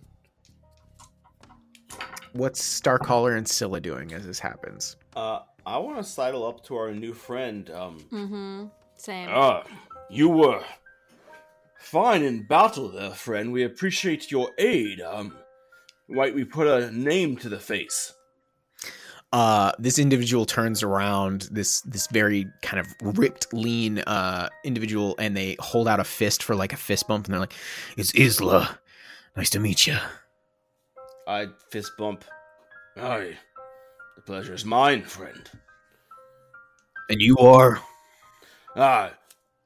What's 2.32 2.62
Starcaller 2.82 3.38
and 3.38 3.48
Scylla 3.48 3.80
doing 3.82 4.14
as 4.14 4.26
this 4.26 4.40
happens? 4.40 4.96
Uh, 5.16 5.42
I 5.66 5.78
want 5.78 5.98
to 5.98 6.04
sidle 6.04 6.48
up 6.48 6.64
to 6.66 6.76
our 6.76 6.92
new 6.92 7.14
friend. 7.14 7.70
Um, 7.70 8.00
Mm-hmm. 8.12 8.66
Same. 8.98 9.30
ah, 9.32 9.64
you 10.10 10.30
were 10.30 10.64
fine 11.84 12.24
in 12.24 12.48
battle 12.48 12.90
there, 12.90 13.12
friend. 13.12 13.52
We 13.52 13.64
appreciate 13.64 14.32
your 14.32 14.50
aid. 14.58 15.02
Um, 15.02 15.36
might 16.10 16.36
we 16.36 16.44
put 16.44 16.68
a 16.68 16.92
name 16.92 17.38
to 17.38 17.50
the 17.50 17.60
face? 17.60 18.14
uh, 19.34 19.72
this 19.80 19.98
individual 19.98 20.46
turns 20.46 20.84
around 20.84 21.50
this 21.52 21.82
this 21.82 22.06
very 22.08 22.46
kind 22.62 22.80
of 22.80 23.18
ripped, 23.18 23.52
lean 23.52 24.00
uh, 24.00 24.48
individual, 24.64 25.16
and 25.18 25.36
they 25.36 25.58
hold 25.60 25.88
out 25.88 26.00
a 26.00 26.04
fist 26.04 26.44
for 26.44 26.56
like 26.56 26.72
a 26.72 26.78
fist 26.78 27.08
bump, 27.08 27.26
and 27.26 27.34
they're 27.34 27.42
like, 27.42 27.56
"It's 27.98 28.14
Isla. 28.14 28.80
Nice 29.36 29.50
to 29.52 29.60
meet 29.60 29.88
you." 29.88 29.98
I 31.28 31.48
fist 31.72 31.94
bump. 31.98 32.26
Aye, 32.96 33.36
the 34.16 34.22
pleasure 34.22 34.54
is 34.54 34.66
mine, 34.66 35.02
friend. 35.02 35.50
And 37.10 37.20
you 37.20 37.38
are 37.40 37.82
Ah, 38.76 39.14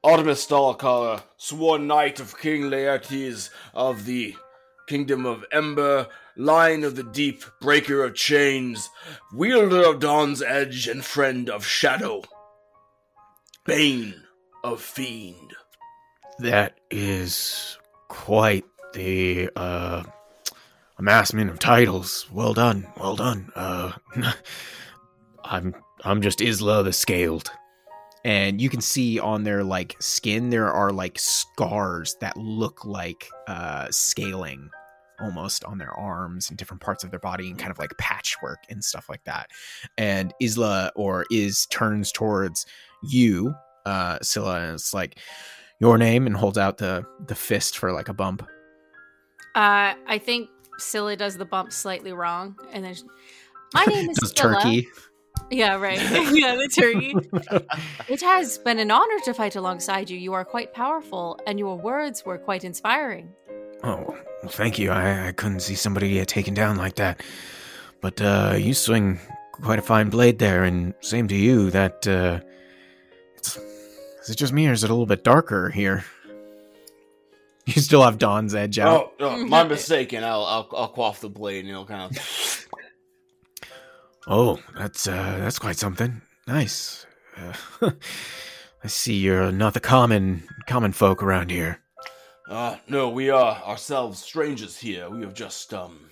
Artomis 0.04 0.46
sworn 1.36 1.86
knight 1.88 2.20
of 2.20 2.38
King 2.38 2.70
Laertes 2.70 3.50
of 3.74 4.04
the 4.04 4.36
Kingdom 4.86 5.26
of 5.26 5.44
Ember, 5.50 6.06
Lion 6.36 6.84
of 6.84 6.94
the 6.94 7.02
Deep, 7.02 7.42
Breaker 7.60 8.04
of 8.04 8.14
Chains, 8.14 8.90
Wielder 9.34 9.84
of 9.84 9.98
Dawn's 9.98 10.40
Edge, 10.40 10.86
and 10.86 11.04
Friend 11.04 11.50
of 11.50 11.66
Shadow. 11.66 12.22
Bane 13.64 14.22
of 14.64 14.80
Fiend. 14.80 15.54
that 16.38 16.78
is 16.90 17.76
quite 18.08 18.64
the 18.94 19.50
uh, 19.56 20.04
amassment 20.96 21.50
of 21.50 21.58
titles. 21.58 22.26
Well 22.32 22.54
done, 22.54 22.86
well 22.96 23.16
done. 23.16 23.50
Uh, 23.54 23.92
I'm 25.44 25.74
I'm 26.04 26.22
just 26.22 26.40
Isla 26.40 26.84
the 26.84 26.92
Scaled. 26.92 27.50
And 28.28 28.60
you 28.60 28.68
can 28.68 28.82
see 28.82 29.18
on 29.18 29.42
their 29.44 29.64
like 29.64 29.96
skin 30.00 30.50
there 30.50 30.70
are 30.70 30.92
like 30.92 31.18
scars 31.18 32.14
that 32.20 32.36
look 32.36 32.84
like 32.84 33.26
uh 33.46 33.86
scaling 33.90 34.68
almost 35.18 35.64
on 35.64 35.78
their 35.78 35.92
arms 35.94 36.50
and 36.50 36.58
different 36.58 36.82
parts 36.82 37.02
of 37.04 37.10
their 37.10 37.20
body 37.20 37.48
and 37.48 37.58
kind 37.58 37.70
of 37.70 37.78
like 37.78 37.90
patchwork 37.98 38.58
and 38.68 38.84
stuff 38.84 39.08
like 39.08 39.24
that. 39.24 39.48
And 39.96 40.32
Isla 40.42 40.92
or 40.94 41.24
Is 41.30 41.66
turns 41.66 42.12
towards 42.12 42.66
you, 43.02 43.54
uh 43.86 44.18
Scylla, 44.20 44.60
and 44.60 44.74
it's 44.74 44.92
like 44.92 45.18
your 45.80 45.96
name 45.96 46.26
and 46.26 46.36
holds 46.36 46.58
out 46.58 46.76
the 46.76 47.04
the 47.26 47.34
fist 47.34 47.78
for 47.78 47.92
like 47.92 48.08
a 48.08 48.14
bump. 48.14 48.42
Uh, 49.54 49.94
I 50.06 50.20
think 50.22 50.50
Scylla 50.78 51.16
does 51.16 51.36
the 51.38 51.44
bump 51.46 51.72
slightly 51.72 52.12
wrong, 52.12 52.56
and 52.72 52.84
then 52.84 52.94
she- 52.94 53.04
my 53.74 53.84
name 53.88 54.10
is 54.10 54.18
Does 54.18 54.32
Scylla. 54.36 54.54
turkey. 54.62 54.86
Yeah, 55.50 55.76
right. 55.76 56.00
yeah, 56.32 56.56
the 56.56 56.68
turkey. 56.68 57.14
It 58.08 58.20
has 58.20 58.58
been 58.58 58.78
an 58.78 58.90
honor 58.90 59.18
to 59.24 59.34
fight 59.34 59.56
alongside 59.56 60.10
you. 60.10 60.18
You 60.18 60.32
are 60.34 60.44
quite 60.44 60.72
powerful, 60.72 61.38
and 61.46 61.58
your 61.58 61.76
words 61.76 62.24
were 62.24 62.38
quite 62.38 62.64
inspiring. 62.64 63.32
Oh, 63.82 64.16
well, 64.42 64.50
thank 64.50 64.78
you. 64.78 64.90
I, 64.90 65.28
I 65.28 65.32
couldn't 65.32 65.60
see 65.60 65.74
somebody 65.74 66.14
get 66.14 66.28
taken 66.28 66.54
down 66.54 66.76
like 66.76 66.96
that. 66.96 67.22
But 68.00 68.20
uh, 68.20 68.54
you 68.58 68.74
swing 68.74 69.18
quite 69.52 69.78
a 69.78 69.82
fine 69.82 70.10
blade 70.10 70.38
there, 70.38 70.64
and 70.64 70.94
same 71.00 71.28
to 71.28 71.36
you. 71.36 71.70
That 71.70 72.06
uh, 72.06 72.40
it's 73.36 73.56
is 73.56 74.30
it 74.30 74.36
just 74.36 74.52
me 74.52 74.68
or 74.68 74.72
is 74.72 74.84
it 74.84 74.90
a 74.90 74.92
little 74.92 75.06
bit 75.06 75.24
darker 75.24 75.70
here? 75.70 76.04
You 77.66 77.82
still 77.82 78.02
have 78.02 78.16
Dawn's 78.16 78.54
edge 78.54 78.78
out. 78.78 79.12
Oh, 79.20 79.26
oh, 79.26 79.44
my 79.44 79.62
mistake, 79.68 80.14
and 80.14 80.24
I'll, 80.24 80.42
I'll 80.42 80.68
I'll 80.74 80.88
quaff 80.88 81.20
the 81.20 81.28
blade, 81.28 81.66
and 81.66 81.68
it'll 81.68 81.84
kind 81.84 82.10
of. 82.10 82.16
Oh, 84.30 84.60
that's 84.76 85.06
uh, 85.06 85.38
that's 85.38 85.58
quite 85.58 85.78
something. 85.78 86.20
Nice. 86.46 87.06
Uh, 87.36 87.54
I 88.84 88.86
see 88.86 89.14
you're 89.14 89.50
not 89.50 89.72
the 89.72 89.80
common 89.80 90.42
common 90.66 90.92
folk 90.92 91.22
around 91.22 91.50
here. 91.50 91.80
Uh, 92.48 92.76
no, 92.88 93.08
we 93.08 93.30
are 93.30 93.56
ourselves 93.64 94.22
strangers 94.22 94.78
here. 94.78 95.08
We 95.08 95.22
have 95.22 95.32
just 95.32 95.72
um 95.72 96.10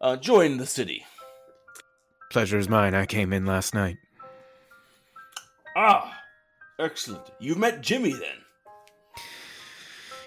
uh, 0.00 0.16
joined 0.16 0.58
the 0.58 0.66
city. 0.66 1.04
Pleasure 2.30 2.58
is 2.58 2.68
mine. 2.68 2.94
I 2.94 3.06
came 3.06 3.32
in 3.32 3.46
last 3.46 3.72
night. 3.72 3.96
Ah, 5.76 6.18
excellent. 6.80 7.30
You've 7.38 7.58
met 7.58 7.82
Jimmy 7.82 8.12
then. 8.12 8.38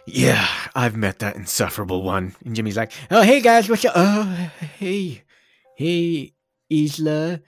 Yeah, 0.06 0.48
I've 0.76 0.96
met 0.96 1.20
that 1.20 1.36
insufferable 1.36 2.04
one. 2.04 2.36
And 2.46 2.56
Jimmy's 2.56 2.78
like, 2.78 2.94
"Oh, 3.12 3.22
hey 3.22 3.42
guys, 3.42 3.70
what's 3.70 3.84
up? 3.86 3.94
Oh, 3.96 4.50
hey, 4.78 5.24
hey, 5.76 6.34
Isla, 6.72 7.42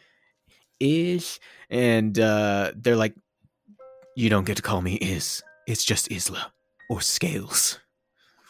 Ish, 0.79 1.39
And 1.69 2.17
uh, 2.19 2.73
they're 2.75 2.95
like, 2.95 3.15
"You 4.15 4.29
don't 4.29 4.45
get 4.45 4.57
to 4.57 4.61
call 4.61 4.81
me 4.81 4.95
Is. 4.95 5.43
It's 5.67 5.83
just 5.83 6.11
Isla 6.11 6.51
or 6.89 7.01
Scales." 7.01 7.79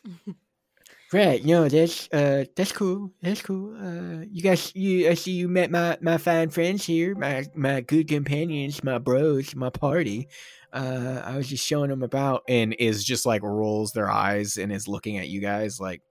right. 1.13 1.43
No, 1.45 1.67
that's 1.69 2.09
uh, 2.11 2.45
that's 2.55 2.71
cool. 2.71 3.11
That's 3.21 3.41
cool. 3.41 3.75
Uh, 3.75 4.25
you 4.29 4.41
guys, 4.41 4.75
you, 4.75 5.09
I 5.09 5.13
see 5.13 5.31
you 5.31 5.47
met 5.47 5.71
my 5.71 5.97
my 6.01 6.17
fine 6.17 6.49
friends 6.49 6.85
here, 6.85 7.15
my 7.15 7.45
my 7.55 7.81
good 7.81 8.07
companions, 8.07 8.83
my 8.83 8.97
bros, 8.97 9.55
my 9.55 9.69
party 9.69 10.27
uh, 10.75 11.21
I 11.23 11.37
was 11.37 11.47
just 11.47 11.65
showing 11.65 11.89
them 11.89 12.03
about, 12.03 12.43
and 12.49 12.75
is 12.77 13.03
just 13.03 13.25
like 13.25 13.41
rolls 13.43 13.93
their 13.93 14.11
eyes 14.11 14.57
and 14.57 14.71
is 14.71 14.89
looking 14.89 15.17
at 15.17 15.29
you 15.29 15.39
guys 15.39 15.79
like, 15.79 16.01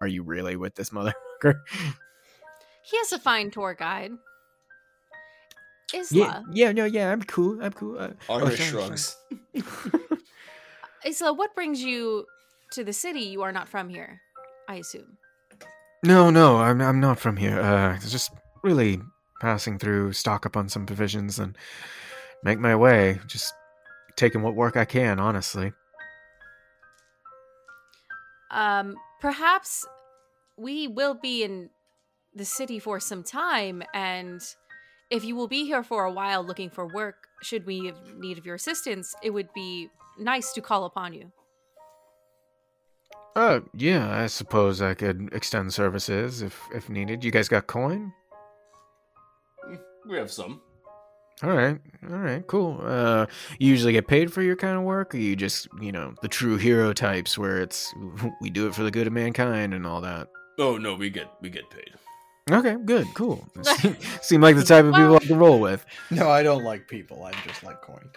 "Are 0.00 0.08
you 0.08 0.24
really 0.24 0.56
with 0.56 0.74
this 0.74 0.90
motherfucker?" 0.90 1.60
He 2.84 2.96
has 2.98 3.12
a 3.12 3.18
fine 3.18 3.50
tour 3.50 3.74
guide. 3.74 4.12
Isla. 5.94 6.06
Yeah, 6.10 6.40
yeah, 6.52 6.72
no, 6.72 6.84
yeah, 6.84 7.12
I'm 7.12 7.22
cool. 7.22 7.62
I'm 7.62 7.72
cool. 7.72 7.98
Uh, 7.98 8.10
Artomis 8.28 8.56
sorry, 8.56 8.70
shrugs. 8.70 9.16
Isla, 11.04 11.32
what 11.34 11.54
brings 11.54 11.82
you 11.82 12.26
to 12.72 12.84
the 12.84 12.92
city? 12.92 13.20
You 13.20 13.42
are 13.42 13.52
not 13.52 13.68
from 13.68 13.88
here, 13.88 14.20
I 14.68 14.76
assume. 14.76 15.18
no, 16.02 16.30
no, 16.30 16.56
I'm 16.56 16.80
I'm 16.80 17.00
not 17.00 17.18
from 17.18 17.36
here. 17.36 17.60
Uh, 17.60 17.98
just 18.08 18.32
really 18.62 19.00
passing 19.40 19.78
through, 19.78 20.12
stock 20.12 20.46
up 20.46 20.56
on 20.56 20.68
some 20.68 20.86
provisions, 20.86 21.38
and 21.38 21.56
make 22.42 22.58
my 22.58 22.74
way. 22.74 23.18
Just 23.26 23.52
taking 24.16 24.42
what 24.42 24.54
work 24.54 24.76
I 24.76 24.84
can, 24.84 25.20
honestly. 25.20 25.72
Um, 28.50 28.96
perhaps 29.20 29.86
we 30.56 30.86
will 30.86 31.14
be 31.14 31.42
in 31.42 31.70
the 32.34 32.44
city 32.44 32.78
for 32.78 32.98
some 33.00 33.22
time, 33.22 33.82
and 33.94 34.40
if 35.10 35.24
you 35.24 35.36
will 35.36 35.48
be 35.48 35.64
here 35.64 35.82
for 35.82 36.04
a 36.04 36.12
while 36.12 36.42
looking 36.44 36.70
for 36.70 36.86
work, 36.86 37.26
should 37.42 37.66
we 37.66 37.86
have 37.86 38.16
need 38.16 38.38
of 38.38 38.46
your 38.46 38.54
assistance, 38.54 39.14
it 39.22 39.30
would 39.30 39.52
be 39.54 39.88
nice 40.18 40.52
to 40.52 40.60
call 40.60 40.84
upon 40.84 41.12
you. 41.12 41.30
Uh, 43.34 43.60
yeah, 43.74 44.10
I 44.14 44.26
suppose 44.26 44.82
I 44.82 44.94
could 44.94 45.30
extend 45.32 45.72
services 45.72 46.42
if 46.42 46.60
if 46.74 46.90
needed. 46.90 47.24
You 47.24 47.30
guys 47.30 47.48
got 47.48 47.66
coin? 47.66 48.12
We 50.08 50.16
have 50.18 50.30
some. 50.30 50.60
All 51.42 51.56
right, 51.56 51.78
all 52.08 52.18
right, 52.18 52.46
cool. 52.46 52.80
Uh, 52.82 53.26
you 53.58 53.68
usually 53.68 53.92
get 53.92 54.06
paid 54.06 54.32
for 54.32 54.42
your 54.42 54.54
kind 54.54 54.76
of 54.76 54.84
work, 54.84 55.14
or 55.14 55.18
you 55.18 55.34
just, 55.34 55.66
you 55.80 55.90
know, 55.90 56.14
the 56.22 56.28
true 56.28 56.56
hero 56.56 56.92
types 56.92 57.36
where 57.36 57.60
it's 57.60 57.92
we 58.40 58.48
do 58.48 58.68
it 58.68 58.74
for 58.74 58.84
the 58.84 58.90
good 58.90 59.06
of 59.06 59.12
mankind 59.12 59.74
and 59.74 59.86
all 59.86 60.00
that. 60.02 60.28
Oh 60.58 60.76
no, 60.76 60.94
we 60.94 61.10
get 61.10 61.28
we 61.40 61.50
get 61.50 61.68
paid. 61.70 61.90
Okay, 62.50 62.76
good, 62.84 63.06
cool. 63.14 63.46
Seem 64.22 64.40
like 64.40 64.56
the 64.56 64.64
type 64.64 64.84
of 64.84 64.94
people 64.94 65.16
I 65.16 65.20
can 65.20 65.38
roll 65.38 65.60
with. 65.60 65.84
No, 66.10 66.28
I 66.30 66.42
don't 66.42 66.64
like 66.64 66.88
people. 66.88 67.24
I 67.24 67.32
just 67.46 67.62
like 67.62 67.80
coin. 67.82 68.10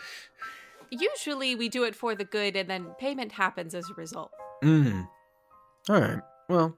Usually 0.89 1.55
we 1.55 1.69
do 1.69 1.83
it 1.83 1.95
for 1.95 2.15
the 2.15 2.25
good 2.25 2.55
and 2.55 2.69
then 2.69 2.87
payment 2.99 3.31
happens 3.31 3.75
as 3.75 3.89
a 3.89 3.93
result. 3.95 4.31
Mm. 4.63 5.07
All 5.89 5.99
right. 6.01 6.19
Well, 6.49 6.77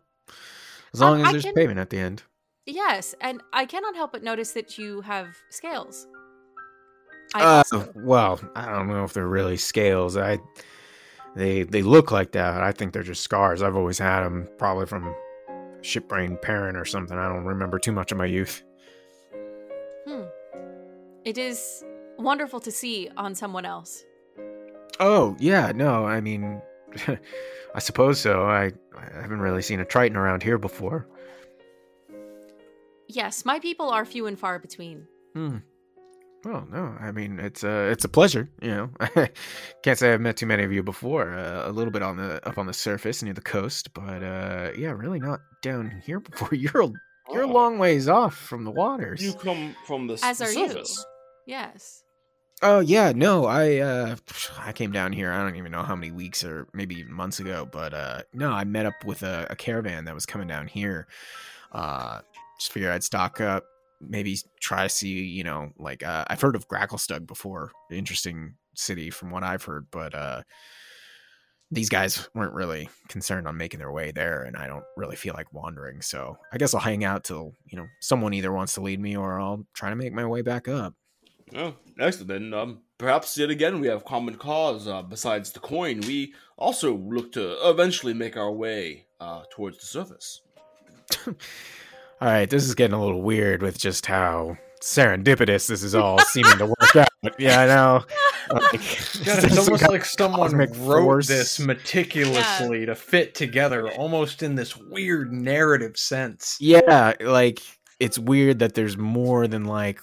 as 0.94 1.02
Um, 1.02 1.10
long 1.12 1.22
as 1.22 1.28
I 1.28 1.32
there's 1.34 1.44
can- 1.46 1.54
payment 1.54 1.80
at 1.80 1.90
the 1.90 2.00
end. 2.00 2.24
Yes, 2.66 3.16
and 3.22 3.42
I 3.54 3.66
cannot 3.66 3.96
help 3.96 4.12
but 4.12 4.24
notice 4.24 4.52
that 4.52 4.78
you 4.78 5.00
have 5.02 5.38
scales. 5.50 6.06
I 7.34 7.42
Uh, 7.42 7.48
also- 7.58 7.92
well, 7.96 8.40
I 8.56 8.66
don't 8.66 8.88
know 8.88 9.04
if 9.06 9.14
they're 9.14 9.28
really 9.28 9.58
scales. 9.58 10.18
I 10.18 10.40
they 11.36 11.64
they 11.64 11.82
look 11.82 12.12
like 12.12 12.32
that. 12.34 12.62
I 12.64 12.72
think 12.74 12.92
they're 12.94 13.04
just 13.04 13.24
scars. 13.24 13.62
I've 13.62 13.76
always 13.78 14.00
had 14.00 14.24
them, 14.24 14.48
probably 14.58 14.86
from 14.86 15.16
shipbrain 15.82 16.42
parent 16.42 16.78
or 16.78 16.86
something. 16.86 17.18
I 17.18 17.28
don't 17.28 17.46
remember 17.46 17.80
too 17.80 17.92
much 17.92 18.12
of 18.12 18.18
my 18.18 18.26
youth. 18.26 18.64
hmm. 20.06 20.24
It 21.26 21.38
is 21.38 21.84
wonderful 22.18 22.60
to 22.62 22.72
see 22.72 23.10
on 23.18 23.36
someone 23.36 23.66
else. 23.66 24.04
Oh 25.00 25.36
yeah, 25.40 25.72
no, 25.76 26.06
I 26.06 26.22
mean, 26.22 26.62
I 27.76 27.80
suppose 27.80 28.20
so. 28.20 28.44
I 28.44 28.72
I 28.98 29.22
haven't 29.22 29.42
really 29.42 29.62
seen 29.62 29.80
a 29.80 29.86
Triton 29.86 30.18
around 30.18 30.44
here 30.44 30.58
before. 30.58 31.08
Yes, 33.08 33.46
my 33.46 33.60
people 33.60 33.90
are 33.90 34.06
few 34.06 34.28
and 34.28 34.38
far 34.38 34.60
between. 34.60 35.08
Hmm. 35.34 35.58
Well, 36.46 36.68
no, 36.72 36.96
I 37.00 37.12
mean 37.12 37.40
it's 37.40 37.64
a 37.64 37.90
it's 37.90 38.06
a 38.06 38.10
pleasure. 38.10 38.50
You 38.62 38.70
know, 38.70 38.90
can't 39.84 39.98
say 40.00 40.14
I've 40.14 40.22
met 40.22 40.38
too 40.38 40.46
many 40.46 40.64
of 40.64 40.72
you 40.72 40.84
before. 40.84 41.34
Uh, 41.34 41.64
a 41.70 41.72
little 41.72 41.92
bit 41.92 42.02
on 42.04 42.16
the 42.18 42.46
up 42.48 42.58
on 42.58 42.68
the 42.68 42.74
surface 42.74 43.22
near 43.24 43.34
the 43.34 43.42
coast, 43.42 43.94
but 43.94 44.24
uh, 44.24 44.72
yeah, 44.78 44.92
really 44.92 45.20
not 45.20 45.40
down 45.62 46.02
here 46.06 46.20
before. 46.30 46.54
You're 46.54 46.84
a, 46.84 46.90
you're 47.34 47.42
a 47.44 47.48
Oh. 47.50 47.52
long 47.52 47.80
ways 47.80 48.08
off 48.08 48.36
from 48.36 48.64
the 48.64 48.72
waters. 48.72 49.22
You 49.22 49.34
come 49.34 49.76
from 49.86 50.08
the, 50.08 50.14
s- 50.14 50.24
As 50.24 50.38
the 50.38 50.46
are 50.46 50.52
you. 50.52 50.84
Yes. 51.46 52.04
Oh 52.62 52.80
yeah, 52.80 53.12
no, 53.16 53.46
I 53.46 53.78
uh 53.78 54.16
I 54.60 54.72
came 54.72 54.92
down 54.92 55.14
here. 55.14 55.32
I 55.32 55.44
don't 55.44 55.58
even 55.58 55.72
know 55.72 55.84
how 55.84 55.96
many 55.96 56.12
weeks 56.12 56.44
or 56.44 56.68
maybe 56.74 56.96
even 56.96 57.14
months 57.14 57.40
ago, 57.40 57.68
but 57.70 57.94
uh 57.94 58.22
no, 58.34 58.52
I 58.52 58.64
met 58.64 58.86
up 58.86 59.04
with 59.06 59.22
a, 59.24 59.48
a 59.50 59.56
caravan 59.56 60.06
that 60.06 60.16
was 60.16 60.26
coming 60.26 60.48
down 60.48 60.68
here. 60.68 61.08
Uh 61.72 62.22
just 62.60 62.72
figured 62.72 62.92
I'd 62.92 63.04
stock 63.04 63.40
up, 63.42 63.66
maybe 64.02 64.38
try 64.60 64.84
to 64.84 64.90
see, 64.90 65.24
you 65.24 65.44
know, 65.44 65.72
like 65.78 66.04
uh 66.04 66.26
I've 66.28 66.42
heard 66.42 66.56
of 66.56 66.68
Gracklestug 66.68 67.28
before. 67.28 67.72
Interesting 67.92 68.56
city 68.76 69.10
from 69.10 69.32
what 69.32 69.44
I've 69.44 69.64
heard, 69.64 69.88
but 69.92 70.14
uh 70.14 70.44
these 71.70 71.90
guys 71.90 72.30
weren't 72.34 72.54
really 72.54 72.90
concerned 73.10 73.48
on 73.48 73.58
making 73.58 73.80
their 73.80 73.92
way 73.92 74.12
there 74.12 74.44
and 74.44 74.56
I 74.56 74.68
don't 74.68 74.86
really 74.96 75.18
feel 75.18 75.34
like 75.34 75.52
wandering. 75.52 76.02
So 76.02 76.38
I 76.54 76.58
guess 76.58 76.74
I'll 76.74 76.80
hang 76.80 77.04
out 77.04 77.26
till, 77.26 77.54
you 77.66 77.78
know, 77.78 77.88
someone 78.00 78.34
either 78.34 78.54
wants 78.54 78.74
to 78.76 78.82
lead 78.82 79.02
me 79.02 79.18
or 79.18 79.40
I'll 79.40 79.66
try 79.74 79.90
to 79.90 79.96
make 79.96 80.14
my 80.14 80.26
way 80.26 80.42
back 80.42 80.70
up. 80.70 80.94
Oh, 81.56 81.76
excellent. 82.00 82.30
Then 82.30 82.54
um, 82.54 82.82
perhaps 82.98 83.38
yet 83.38 83.50
again 83.50 83.80
we 83.80 83.88
have 83.88 84.06
common 84.06 84.36
cause. 84.36 84.88
Uh, 84.88 85.02
besides 85.02 85.52
the 85.52 85.60
coin, 85.60 86.02
we 86.02 86.34
also 86.58 86.96
look 86.96 87.34
to 87.34 87.58
eventually 87.70 88.14
make 88.14 88.38
our 88.38 88.52
way 88.52 89.06
uh, 89.20 89.44
towards 89.52 89.80
the 89.80 89.86
surface. 89.86 90.42
All 92.20 92.28
right, 92.28 92.50
this 92.50 92.64
is 92.64 92.74
getting 92.76 92.96
a 92.96 93.02
little 93.02 93.22
weird 93.22 93.62
with 93.62 93.78
just 93.78 94.06
how 94.08 94.58
serendipitous 94.82 95.68
this 95.68 95.84
is 95.84 95.94
all 95.96 96.20
seeming 96.20 96.58
to 96.58 96.66
work 96.66 96.96
out. 96.96 97.10
Yeah, 97.40 97.62
I 97.62 97.66
know. 97.68 98.06
Like, 98.50 98.72
God, 98.72 98.80
it's 99.44 99.58
almost 99.58 99.82
kind 99.82 99.92
like 99.92 100.06
someone 100.06 100.40
cosmic 100.52 100.70
wrote 100.78 101.04
force. 101.04 101.28
this 101.28 101.60
meticulously 101.60 102.86
to 102.86 102.96
fit 102.96 103.36
together, 103.36 103.90
almost 103.92 104.42
in 104.42 104.56
this 104.56 104.78
weird 104.78 105.34
narrative 105.34 105.98
sense. 105.98 106.56
Yeah, 106.62 107.12
like 107.20 107.60
it's 108.00 108.18
weird 108.18 108.60
that 108.60 108.74
there's 108.74 108.96
more 108.96 109.48
than 109.50 109.66
like 109.66 110.00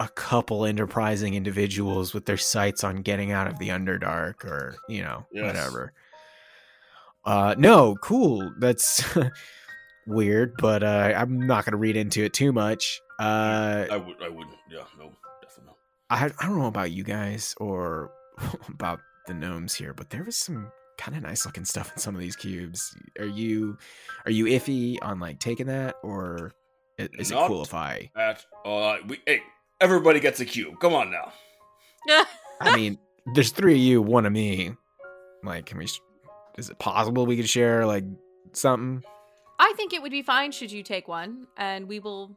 a 0.00 0.08
couple 0.08 0.64
enterprising 0.64 1.34
individuals 1.34 2.14
with 2.14 2.24
their 2.24 2.38
sights 2.38 2.82
on 2.84 3.02
getting 3.02 3.32
out 3.32 3.48
of 3.48 3.58
the 3.58 3.68
Underdark 3.68 4.46
or, 4.46 4.74
you 4.88 5.02
know, 5.02 5.26
Yes. 5.30 5.44
whatever. 5.44 5.92
Uh 7.26 7.54
no, 7.58 7.96
cool. 8.02 8.50
That's 8.60 9.04
weird, 10.08 10.54
but 10.58 10.82
uh 10.82 11.12
I'm 11.16 11.46
not 11.46 11.64
going 11.64 11.72
to 11.72 11.78
read 11.78 11.96
into 11.96 12.24
it 12.24 12.32
too 12.32 12.52
much. 12.52 13.00
Uh 13.20 13.86
I 13.90 13.96
would, 13.96 14.16
I 14.22 14.28
wouldn't. 14.28 14.56
Yeah, 14.70 14.84
no, 14.98 15.12
definitely. 15.42 15.74
I 16.10 16.24
I 16.26 16.46
don't 16.48 16.58
know 16.58 16.66
about 16.66 16.90
you 16.90 17.04
guys 17.04 17.54
or 17.58 18.10
about 18.68 19.00
the 19.26 19.34
gnomes 19.34 19.74
here, 19.74 19.92
but 19.94 20.10
there 20.10 20.24
was 20.24 20.36
some 20.36 20.70
kind 20.96 21.16
of 21.16 21.22
nice 21.22 21.46
looking 21.46 21.64
stuff 21.64 21.92
in 21.92 21.98
some 21.98 22.14
of 22.14 22.20
these 22.20 22.34
cubes. 22.36 22.96
Are 23.18 23.24
you 23.26 23.76
are 24.24 24.30
you 24.32 24.46
iffy 24.46 24.96
on 25.02 25.20
like 25.20 25.38
taking 25.38 25.66
that 25.66 25.94
or 26.02 26.52
i- 26.98 27.08
is 27.18 27.30
it 27.30 27.36
cool 27.46 27.62
if 27.62 27.74
I 27.74 28.10
At 28.16 28.44
uh, 28.64 28.96
we 29.06 29.20
hey, 29.26 29.40
everybody 29.80 30.18
gets 30.20 30.40
a 30.40 30.44
cube. 30.44 30.80
Come 30.80 30.94
on 30.94 31.10
now. 31.10 31.32
I 32.60 32.74
mean, 32.74 32.98
there's 33.34 33.50
three 33.52 33.74
of 33.74 33.80
you, 33.80 34.02
one 34.02 34.26
of 34.26 34.32
me. 34.32 34.72
Like, 35.44 35.66
can 35.66 35.78
we? 35.78 35.86
Is 36.56 36.70
it 36.70 36.78
possible 36.78 37.26
we 37.26 37.36
could 37.36 37.48
share 37.48 37.86
like 37.86 38.04
something? 38.52 39.04
I 39.58 39.72
think 39.76 39.92
it 39.92 40.02
would 40.02 40.12
be 40.12 40.22
fine 40.22 40.52
should 40.52 40.70
you 40.70 40.82
take 40.82 41.08
one, 41.08 41.46
and 41.56 41.88
we 41.88 41.98
will 42.00 42.36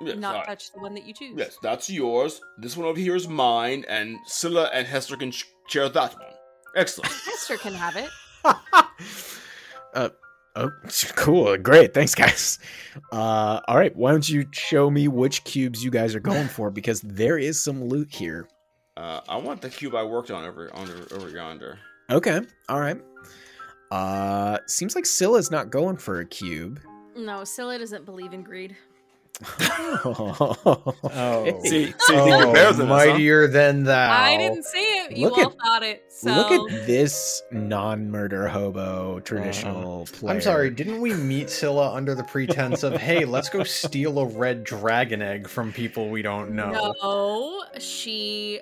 Yes, 0.00 0.16
not 0.16 0.34
alright. 0.34 0.48
touch 0.48 0.72
the 0.72 0.80
one 0.80 0.94
that 0.94 1.04
you 1.06 1.14
choose. 1.14 1.34
Yes, 1.36 1.58
that's 1.62 1.88
yours. 1.88 2.40
This 2.58 2.76
one 2.76 2.86
over 2.86 2.98
here 2.98 3.14
is 3.14 3.28
mine, 3.28 3.84
and 3.88 4.18
Scylla 4.26 4.70
and 4.72 4.86
Hester 4.86 5.16
can 5.16 5.32
share 5.68 5.88
that 5.88 6.14
one. 6.14 6.32
Excellent. 6.76 7.12
Hester 7.26 7.56
can 7.56 7.74
have 7.74 7.96
it. 7.96 8.10
uh, 9.94 10.08
oh, 10.56 10.70
cool, 11.16 11.56
great, 11.58 11.94
thanks, 11.94 12.14
guys. 12.14 12.58
Uh, 13.12 13.60
all 13.68 13.76
right, 13.76 13.94
why 13.94 14.10
don't 14.10 14.28
you 14.28 14.46
show 14.50 14.90
me 14.90 15.08
which 15.08 15.44
cubes 15.44 15.84
you 15.84 15.90
guys 15.90 16.14
are 16.14 16.20
going 16.20 16.48
for 16.48 16.70
because 16.70 17.00
there 17.02 17.38
is 17.38 17.60
some 17.60 17.84
loot 17.84 18.12
here. 18.12 18.48
Uh, 18.96 19.20
I 19.28 19.36
want 19.36 19.60
the 19.60 19.70
cube 19.70 19.94
I 19.94 20.04
worked 20.04 20.30
on 20.30 20.44
over 20.44 20.70
under 20.74 21.06
over 21.14 21.28
yonder. 21.28 21.78
Okay, 22.10 22.40
all 22.68 22.80
right. 22.80 23.00
Uh, 23.90 24.58
seems 24.66 24.94
like 24.94 25.06
Scylla's 25.06 25.50
not 25.50 25.70
going 25.70 25.96
for 25.96 26.20
a 26.20 26.24
cube. 26.24 26.80
No, 27.16 27.44
Scylla 27.44 27.78
doesn't 27.78 28.04
believe 28.04 28.32
in 28.32 28.42
greed. 28.42 28.76
Oh, 30.06 31.60
See, 31.64 31.68
see, 31.68 31.82
you 31.82 31.92
think 32.24 32.28
you're 32.44 32.52
better 32.52 32.72
than 32.72 32.90
us, 32.90 33.04
huh? 33.04 33.10
mightier 33.10 33.46
than 33.48 33.84
thou. 33.84 34.12
I 34.12 34.36
didn't 34.36 34.64
see 34.64 34.78
it. 34.78 35.16
You 35.16 35.28
Look 35.28 35.38
all 35.38 35.46
at- 35.46 35.58
thought 35.58 35.82
it. 35.82 36.04
So 36.08 36.32
Look 36.32 36.70
at 36.72 36.86
this 36.86 37.42
non-murder 37.50 38.48
hobo 38.48 39.20
traditional 39.20 40.06
player. 40.06 40.30
Uh-huh. 40.30 40.34
I'm 40.34 40.40
sorry, 40.40 40.70
didn't 40.70 41.00
we 41.00 41.14
meet 41.14 41.50
Scylla 41.50 41.92
under 41.92 42.14
the 42.14 42.24
pretense 42.24 42.82
of, 42.82 42.94
hey, 42.94 43.24
let's 43.24 43.48
go 43.48 43.64
steal 43.64 44.18
a 44.20 44.26
red 44.26 44.62
dragon 44.64 45.20
egg 45.22 45.48
from 45.48 45.72
people 45.72 46.08
we 46.10 46.22
don't 46.22 46.52
know? 46.52 46.94
no, 47.02 47.64
she 47.78 48.60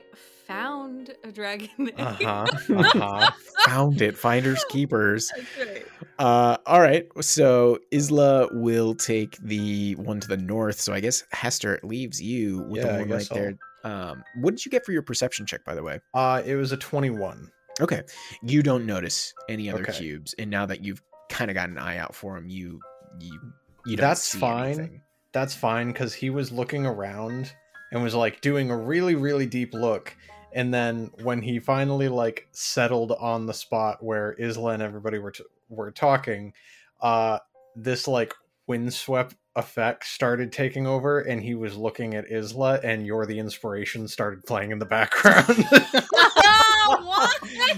found 0.53 1.14
a 1.24 1.32
dragon. 1.32 1.68
egg. 1.78 1.94
Uh 1.98 2.12
huh. 2.12 2.46
Uh 2.76 2.82
huh. 2.82 3.30
Found 3.66 4.03
it. 4.03 4.16
Finders 4.16 4.62
keepers. 4.70 5.30
That's 5.34 5.68
right. 5.70 5.84
Uh, 6.18 6.57
all 6.66 6.80
right. 6.80 7.07
So 7.20 7.78
Isla 7.90 8.48
will 8.53 8.94
take 8.94 9.36
the 9.38 9.94
one 9.96 10.20
to 10.20 10.28
the 10.28 10.36
north. 10.36 10.80
So 10.80 10.92
I 10.92 11.00
guess 11.00 11.24
Hester 11.32 11.80
leaves 11.82 12.20
you 12.20 12.59
with 12.68 12.82
Yeah, 12.82 12.92
the 12.92 12.98
one 13.00 13.09
right 13.11 13.18
guess 13.20 13.28
there. 13.28 13.55
Um, 13.84 14.22
what 14.36 14.53
did 14.53 14.64
you 14.64 14.70
get 14.70 14.84
for 14.84 14.92
your 14.92 15.03
perception 15.03 15.46
check, 15.46 15.64
by 15.64 15.74
the 15.74 15.82
way? 15.82 15.98
Uh, 16.14 16.42
it 16.44 16.55
was 16.55 16.70
a 16.72 16.76
21. 16.76 17.50
Okay, 17.80 18.03
you 18.42 18.62
don't 18.62 18.84
notice 18.86 19.32
any 19.48 19.70
other 19.70 19.82
Okay. 19.82 19.92
cubes, 19.92 20.34
and 20.38 20.50
now 20.50 20.66
that 20.66 20.84
you've 20.84 21.03
kind 21.30 21.50
of 21.50 21.55
got 21.55 21.68
an 21.70 21.78
eye 21.78 21.96
out 21.96 22.14
for 22.14 22.34
them, 22.34 22.48
you 22.48 22.80
you 23.18 23.40
you 23.86 23.96
don't 23.96 24.07
That's 24.09 24.20
see 24.22 24.38
fine. 24.38 24.66
anything. 24.74 25.03
That's 25.32 25.55
fine 25.55 25.88
because 25.88 26.12
he 26.12 26.28
was 26.30 26.53
looking 26.53 26.84
around 26.84 27.50
and 27.90 28.03
was 28.03 28.14
like 28.14 28.40
doing 28.42 28.70
a 28.70 28.76
really, 28.76 29.14
really 29.14 29.46
deep 29.46 29.72
look. 29.72 30.14
And 30.55 30.72
then 30.72 31.11
when 31.22 31.42
he 31.42 31.59
finally 31.59 32.09
like 32.09 32.48
settled 32.53 33.12
on 33.12 33.46
the 33.46 33.55
spot 33.55 34.03
where 34.03 34.36
Isla 34.38 34.72
and 34.72 34.82
everybody 34.82 35.18
were 35.18 35.32
t- 35.32 35.44
were 35.68 35.90
talking, 35.90 36.53
uh, 37.00 37.38
this 37.74 38.07
like 38.07 38.34
windswept 38.66 39.34
effect 39.57 40.07
started 40.07 40.53
taking 40.53 40.86
over, 40.86 41.20
and 41.20 41.42
he 41.42 41.55
was 41.55 41.76
looking 41.76 42.14
at 42.14 42.30
Isla, 42.30 42.80
and 42.82 43.07
"You're 43.07 43.26
the 43.26 43.38
Inspiration" 43.38 44.09
started 44.09 44.44
playing 44.44 44.70
in 44.70 44.78
the 44.78 44.86
background. 44.86 45.66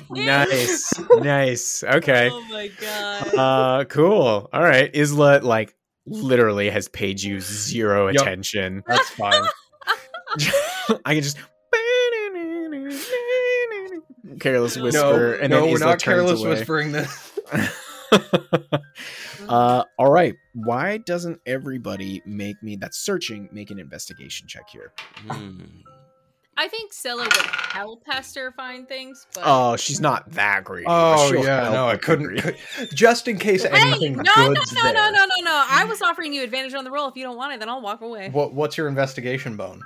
nice, 0.10 0.92
nice. 1.10 1.82
Okay. 1.84 2.30
Oh 2.32 2.44
my 2.50 2.68
god. 2.80 3.34
Uh, 3.34 3.84
cool. 3.86 4.48
All 4.52 4.62
right. 4.62 4.94
Isla 4.94 5.40
like 5.42 5.74
literally 6.06 6.70
has 6.70 6.88
paid 6.88 7.22
you 7.22 7.40
zero 7.40 8.08
Yup. 8.08 8.22
attention. 8.22 8.82
That's 8.86 9.08
fine. 9.10 9.42
I 11.04 11.14
can 11.14 11.22
just 11.22 11.38
careless 14.40 14.76
whisper, 14.76 15.36
no, 15.38 15.38
and 15.40 15.50
no, 15.50 15.60
then 15.62 15.70
we're 15.70 15.76
Isla 15.78 15.86
not 15.90 16.02
careless 16.02 16.40
away. 16.40 16.50
whispering 16.50 16.92
this. 16.92 17.38
uh, 19.48 19.84
all 19.98 20.10
right. 20.10 20.34
Why 20.54 20.98
doesn't 20.98 21.40
everybody 21.46 22.22
make 22.26 22.62
me 22.62 22.76
that's 22.76 22.98
searching 22.98 23.48
make 23.52 23.70
an 23.70 23.78
investigation 23.78 24.46
check 24.48 24.68
here? 24.70 24.92
Hmm. 25.28 25.60
I 26.56 26.68
think 26.68 26.92
Scylla 26.92 27.24
would 27.24 27.32
help 27.32 28.02
Hester 28.06 28.52
find 28.56 28.86
things, 28.88 29.26
but 29.34 29.42
Oh, 29.44 29.74
she's 29.74 30.00
not 30.00 30.30
that 30.34 30.62
great. 30.62 30.84
Oh 30.88 31.28
she'll 31.32 31.42
yeah, 31.44 31.68
no, 31.70 31.88
I 31.88 31.96
couldn't. 31.96 32.32
degree. 32.36 32.52
could- 32.76 32.90
just 32.96 33.26
in 33.26 33.38
case 33.40 33.64
Hey, 33.64 33.70
anything 33.72 34.12
no, 34.16 34.22
no, 34.22 34.48
no, 34.52 34.60
there. 34.84 34.92
no, 34.94 35.10
no, 35.10 35.24
no, 35.24 35.42
no. 35.42 35.64
I 35.68 35.84
was 35.84 36.00
offering 36.00 36.32
you 36.32 36.44
advantage 36.44 36.74
on 36.74 36.84
the 36.84 36.92
roll. 36.92 37.08
If 37.08 37.16
you 37.16 37.24
don't 37.24 37.36
want 37.36 37.54
it, 37.54 37.58
then 37.58 37.68
I'll 37.68 37.82
walk 37.82 38.02
away. 38.02 38.28
What, 38.30 38.54
what's 38.54 38.78
your 38.78 38.86
investigation 38.86 39.56
bone? 39.56 39.82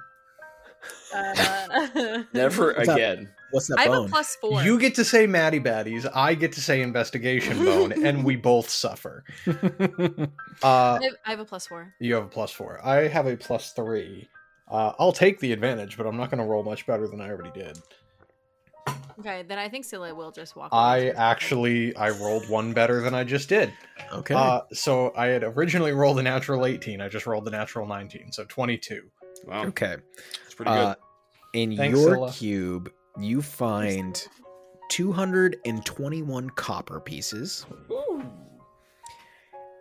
Uh, 1.15 2.23
Never 2.35 2.73
again. 2.73 3.31
What's 3.51 3.69
that 3.69 3.79
I 3.79 3.83
have 3.85 3.93
a 4.05 4.09
plus 4.09 4.37
four. 4.37 4.63
You 4.63 4.79
get 4.79 4.95
to 4.97 5.05
say 5.05 5.27
Matty 5.27 5.59
Baddies. 5.61 6.11
I 6.15 6.35
get 6.35 6.53
to 6.53 6.61
say 6.61 6.83
investigation 6.83 7.65
bone, 7.65 8.05
and 8.05 8.25
we 8.25 8.37
both 8.37 8.69
suffer. 8.71 9.25
Uh, 10.61 10.99
I 11.01 11.05
have, 11.05 11.13
I 11.25 11.31
have 11.31 11.39
a 11.41 11.45
plus 11.45 11.69
four. 11.69 11.95
you 12.01 12.15
have 12.15 12.25
a 12.25 12.29
plus 12.29 12.51
four. 12.51 12.81
I 12.85 13.07
have 13.07 13.27
a 13.29 13.37
plus 13.37 13.71
three. 13.75 14.29
Uh, 14.69 14.93
I'll 14.99 15.13
take 15.13 15.39
the 15.39 15.53
advantage, 15.53 15.97
but 15.97 16.05
I'm 16.05 16.17
not 16.17 16.33
going 16.33 16.43
to 16.43 16.45
roll 16.49 16.65
much 16.65 16.85
better 16.85 17.07
than 17.07 17.21
I 17.21 17.29
already 17.31 17.53
did. 17.53 17.79
Okay, 19.21 19.45
then 19.47 19.57
I 19.59 19.69
think 19.69 19.85
Scylla 19.85 20.15
will 20.15 20.31
just 20.33 20.57
walk. 20.57 20.71
I 20.73 21.11
actually 21.11 21.95
I 21.97 22.11
rolled 22.11 22.49
one 22.49 22.73
better 22.73 23.01
than 23.03 23.15
I 23.15 23.23
just 23.25 23.49
did. 23.49 23.73
okay. 24.13 24.35
Uh, 24.35 24.63
so 24.73 25.13
I 25.17 25.27
had 25.27 25.45
originally 25.45 25.93
rolled 25.93 26.19
a 26.19 26.23
natural 26.23 26.67
18. 26.67 27.01
I 27.01 27.09
just 27.09 27.27
rolled 27.27 27.45
the 27.45 27.51
natural 27.53 27.87
19, 27.87 28.33
so 28.33 28.45
22. 28.45 29.03
Wow, 29.47 29.65
okay. 29.67 29.97
it's 30.45 30.55
pretty 30.55 30.71
Uh, 30.71 30.95
in 31.53 31.77
Thanks, 31.77 31.99
your 31.99 32.15
Scylla. 32.15 32.33
cube, 32.33 32.93
you 33.19 33.43
find 33.43 34.27
221 34.91 36.51
copper 36.51 37.01
pieces, 37.01 37.67
good. 37.89 38.27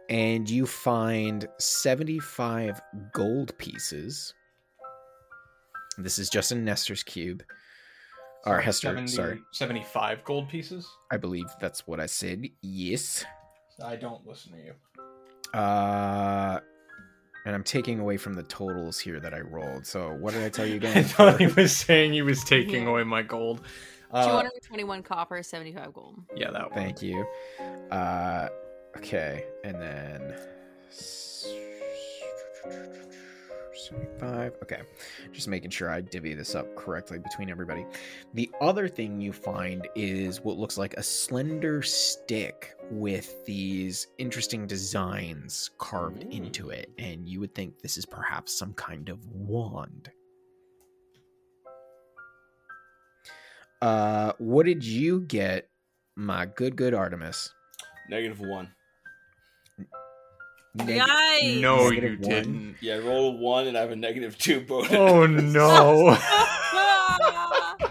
and 0.10 0.50
you 0.50 0.66
find 0.66 1.48
75 1.60 2.82
gold 3.14 3.58
pieces. 3.58 4.34
This 5.98 6.20
is 6.20 6.30
just 6.30 6.52
in 6.52 6.64
Nestor's 6.64 7.04
cube. 7.04 7.44
Or 8.46 8.62
Hester, 8.62 9.08
sorry. 9.08 9.40
75 9.52 10.24
gold 10.24 10.48
pieces? 10.48 10.88
I 11.12 11.18
believe 11.18 11.48
that's 11.60 11.86
what 11.86 12.00
I 12.00 12.06
said. 12.06 12.46
Yes. 12.62 13.26
I 13.84 13.96
don't 13.96 14.26
listen 14.26 14.54
to 14.54 14.58
you. 14.58 15.60
Uh, 15.60 16.60
and 17.46 17.56
I'm 17.56 17.64
taking 17.64 18.00
away 18.00 18.18
from 18.18 18.34
the 18.34 18.44
totals 18.44 19.00
here 19.00 19.20
that 19.20 19.34
I 19.34 19.40
rolled. 19.42 19.86
So 19.86 20.14
what 20.14 20.34
did 20.34 20.44
I 20.44 20.50
tell 20.50 20.66
you 20.66 20.76
again? 20.78 20.90
I 20.96 21.00
again? 21.00 21.10
thought 21.10 21.40
he 21.40 21.48
was 21.48 21.76
saying 21.76 22.14
he 22.14 22.22
was 22.22 22.44
taking 22.44 22.84
Yeah. 22.84 22.90
away 22.90 23.04
my 23.04 23.22
gold. 23.22 23.60
Two 23.60 24.18
Uh, 24.18 24.36
hundred 24.38 24.52
twenty-one 24.66 25.04
copper, 25.04 25.42
seventy-five 25.44 25.94
gold. 25.94 26.20
yeah, 26.36 26.50
that 26.52 26.72
one. 26.72 26.74
Thank 26.74 27.02
you. 27.02 27.26
Uh, 27.92 28.48
okay, 28.98 29.44
and 29.66 29.82
then 29.82 30.34
seventy-five. 33.78 34.54
Okay, 34.64 34.82
just 35.32 35.48
making 35.48 35.72
sure 35.72 35.90
I 35.90 36.02
divvy 36.02 36.34
this 36.34 36.56
up 36.56 36.76
correctly 36.76 37.20
between 37.20 37.50
everybody. 37.50 37.86
The 38.34 38.50
other 38.62 38.88
thing 38.88 39.22
you 39.22 39.34
find 39.34 39.88
is 39.96 40.42
what 40.42 40.58
looks 40.58 40.78
like 40.78 40.96
a 40.96 41.04
slender 41.04 41.82
stick 41.82 42.76
with 42.90 43.46
these 43.46 44.08
interesting 44.18 44.68
designs 44.68 45.70
carved 45.78 46.24
Ooh. 46.24 46.30
into 46.30 46.70
it, 46.70 46.90
and 46.98 47.28
you 47.28 47.40
would 47.40 47.54
think 47.56 47.80
this 47.80 47.98
is 47.98 48.06
perhaps 48.06 48.58
some 48.58 48.74
kind 48.74 49.10
of 49.10 49.26
wand. 49.28 50.10
Uh, 53.82 54.34
what 54.40 54.66
did 54.66 54.84
you 54.84 55.22
get, 55.22 55.70
my 56.16 56.48
good 56.48 56.76
good 56.76 56.96
Artomis? 56.96 57.54
Negative 58.10 58.40
one. 58.40 58.72
Neg- 60.76 61.02
Yikes! 61.02 61.62
No, 61.62 61.90
you 61.90 62.02
Negative 62.02 62.20
one. 62.20 62.30
didn't. 62.30 62.76
Yeah, 62.82 62.96
I 62.96 63.00
rolled 63.00 63.36
a 63.36 63.38
one, 63.40 63.68
and 63.68 63.78
I 63.78 63.82
have 63.82 63.92
a 63.92 63.96
negative 63.96 64.38
two 64.38 64.62
bonus. 64.62 64.92
Oh 64.94 65.26
no. 65.26 66.18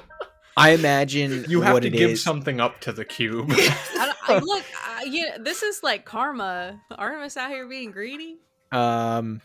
I 0.59 0.71
imagine 0.71 1.45
You 1.49 1.61
have 1.61 1.75
what 1.75 1.81
to 1.83 1.89
it 1.89 1.93
give 1.93 2.11
is- 2.13 2.23
something 2.23 2.61
up 2.61 2.81
to 2.83 2.93
the 2.93 3.05
cube. 3.05 3.49
I 3.51 4.13
I- 4.29 4.39
look, 4.43 4.65
I, 4.87 5.03
you 5.05 5.23
know, 5.23 5.37
this 5.41 5.63
is 5.63 5.83
like 5.83 6.05
karma. 6.05 6.81
Artomis 6.97 7.37
out 7.37 7.51
here 7.51 7.67
being 7.67 7.91
greedy. 7.91 8.39
Um, 8.73 9.41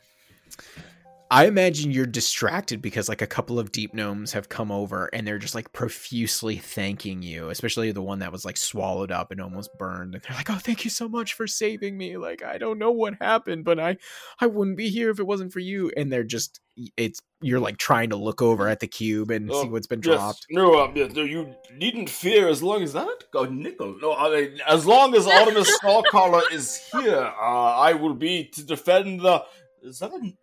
I 1.34 1.46
imagine 1.46 1.92
you're 1.92 2.06
distracted 2.06 2.82
because 2.82 3.08
like 3.08 3.22
a 3.22 3.28
couple 3.28 3.58
of 3.58 3.72
deep 3.72 3.94
gnomes 3.94 4.34
have 4.34 4.50
come 4.50 4.70
over 4.70 5.10
and 5.14 5.26
they're 5.26 5.40
just 5.40 5.56
like 5.56 5.72
profusely 5.72 6.58
thanking 6.58 7.22
you, 7.22 7.50
especially 7.50 7.94
the 7.94 8.02
one 8.02 8.20
that 8.20 8.34
was 8.34 8.44
like 8.44 8.58
swallowed 8.58 9.12
up 9.14 9.32
and 9.32 9.40
almost 9.40 9.70
burned. 9.80 10.14
And 10.14 10.22
they're 10.22 10.36
like, 10.36 10.50
"Oh, 10.50 10.60
thank 10.60 10.84
you 10.84 10.90
so 10.90 11.08
much 11.08 11.34
for 11.34 11.48
saving 11.48 11.98
me. 11.98 12.18
Like, 12.18 12.44
I 12.44 12.58
don't 12.58 12.78
know 12.78 12.92
what 12.92 13.14
happened, 13.22 13.64
but 13.64 13.80
I, 13.80 13.96
I 14.42 14.48
wouldn't 14.48 14.76
be 14.76 14.90
here 14.90 15.10
if 15.10 15.22
it 15.22 15.26
wasn't 15.26 15.54
for 15.54 15.60
you." 15.60 15.90
And 15.96 16.12
they're 16.12 16.26
just, 16.26 16.60
it's 16.98 17.22
you're 17.42 17.62
like 17.62 17.78
trying 17.78 18.10
to 18.10 18.18
look 18.18 18.42
over 18.42 18.68
at 18.68 18.82
the 18.82 18.88
cube 18.88 19.32
and 19.32 19.50
Oh, 19.50 19.64
see 19.64 19.70
what's 19.70 19.88
been 19.88 20.02
Yes. 20.04 20.18
dropped. 20.18 20.48
No, 20.50 20.82
um, 20.82 20.92
yes, 20.98 21.14
no, 21.14 21.24
you 21.24 21.56
needn't 21.78 22.10
fear 22.10 22.50
as 22.50 22.62
long 22.62 22.84
as 22.84 22.92
that. 22.92 23.24
Oh, 23.34 23.46
nickel. 23.46 23.98
No, 24.02 24.14
I 24.14 24.30
mean, 24.30 24.60
as 24.68 24.86
long 24.86 25.16
as 25.16 25.26
Artomis 25.28 25.80
Snarlcaller 25.82 26.52
is 26.52 26.76
here, 26.92 27.34
uh, 27.42 27.76
I 27.78 27.94
will 27.94 28.16
be 28.16 28.50
to 28.54 28.66
defend 28.66 29.22
the. 29.22 29.46
Is 29.82 30.00
that 30.00 30.12
a? 30.12 30.34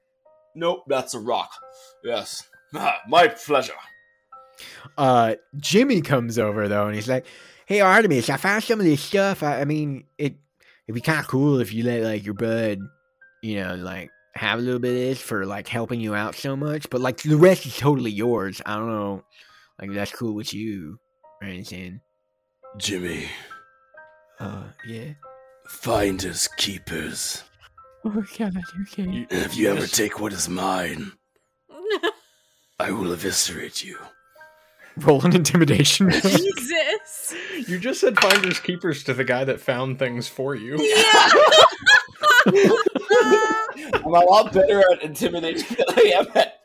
Nope, 0.59 0.85
that's 0.89 1.15
a 1.15 1.21
rock. 1.21 1.51
Yes, 2.03 2.43
Ah, 2.75 2.99
my 3.09 3.29
pleasure. 3.29 3.73
Uh, 4.97 5.37
Jimmy 5.57 6.03
comes 6.03 6.39
over 6.39 6.67
though, 6.69 6.87
and 6.87 6.95
he's 6.97 7.09
like, 7.09 7.27
"Hey 7.67 7.81
Artomis, 7.81 8.29
I 8.29 8.37
found 8.37 8.65
some 8.65 8.81
of 8.81 8.85
this 8.87 9.01
stuff. 9.01 9.43
I, 9.43 9.61
I 9.61 9.65
mean, 9.65 10.05
it 10.19 10.35
it'd 10.87 10.95
be 10.95 11.01
kind 11.01 11.21
of 11.21 11.29
cool 11.29 11.61
if 11.61 11.73
you 11.73 11.85
let 11.85 12.03
like 12.03 12.25
your 12.25 12.35
bud, 12.35 12.81
you 13.43 13.62
know, 13.62 13.77
like 13.77 14.11
have 14.35 14.59
a 14.59 14.62
little 14.62 14.81
bit 14.81 14.91
of 14.91 14.97
this 14.97 15.20
for 15.23 15.47
like 15.47 15.69
helping 15.69 16.01
you 16.01 16.15
out 16.15 16.35
so 16.35 16.57
much. 16.57 16.91
But 16.91 17.01
like 17.01 17.19
the 17.23 17.37
rest 17.37 17.66
is 17.66 17.77
totally 17.77 18.11
yours. 18.11 18.61
I 18.66 18.74
don't 18.77 18.89
know, 18.91 19.23
like 19.81 19.93
that's 19.93 20.12
cool 20.12 20.35
with 20.35 20.53
you 20.53 20.99
or 21.41 21.47
anything. 21.49 22.01
Jimmy, 22.78 23.27
Uh, 24.41 24.65
yeah. 24.87 25.12
finders 25.69 26.49
keepers. 26.57 27.45
Oh 28.09 28.24
God, 28.39 28.56
okay. 28.82 29.26
If 29.30 29.56
you 29.56 29.70
ever 29.70 29.86
take 29.86 30.18
what 30.18 30.32
is 30.32 30.48
mine, 30.48 31.12
I 32.80 32.90
will 32.90 33.12
eviscerate 33.12 33.85
you. 33.85 33.98
Roll 34.97 35.24
an 35.24 35.36
intimidation. 35.36 36.10
Jesus. 36.10 37.35
you 37.68 37.78
just 37.78 38.01
said 38.01 38.18
finders 38.18 38.59
keepers 38.60 39.05
to 39.05 39.14
the 39.14 39.24
guy 39.24 39.44
that 39.44 39.60
found 39.60 39.98
things 39.98 40.26
for 40.26 40.55
you. 40.55 40.76
Yeah. 40.78 41.30
I'm 43.94 44.14
a 44.14 44.24
lot 44.24 44.52
better 44.52 44.82
at 44.90 45.02
intimidation 45.02 45.76
than 45.76 45.86
I 45.97 46.12
am 46.16 46.26
at. 46.35 46.60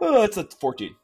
oh, 0.00 0.22
it's 0.22 0.36
a 0.36 0.44
14. 0.44 0.94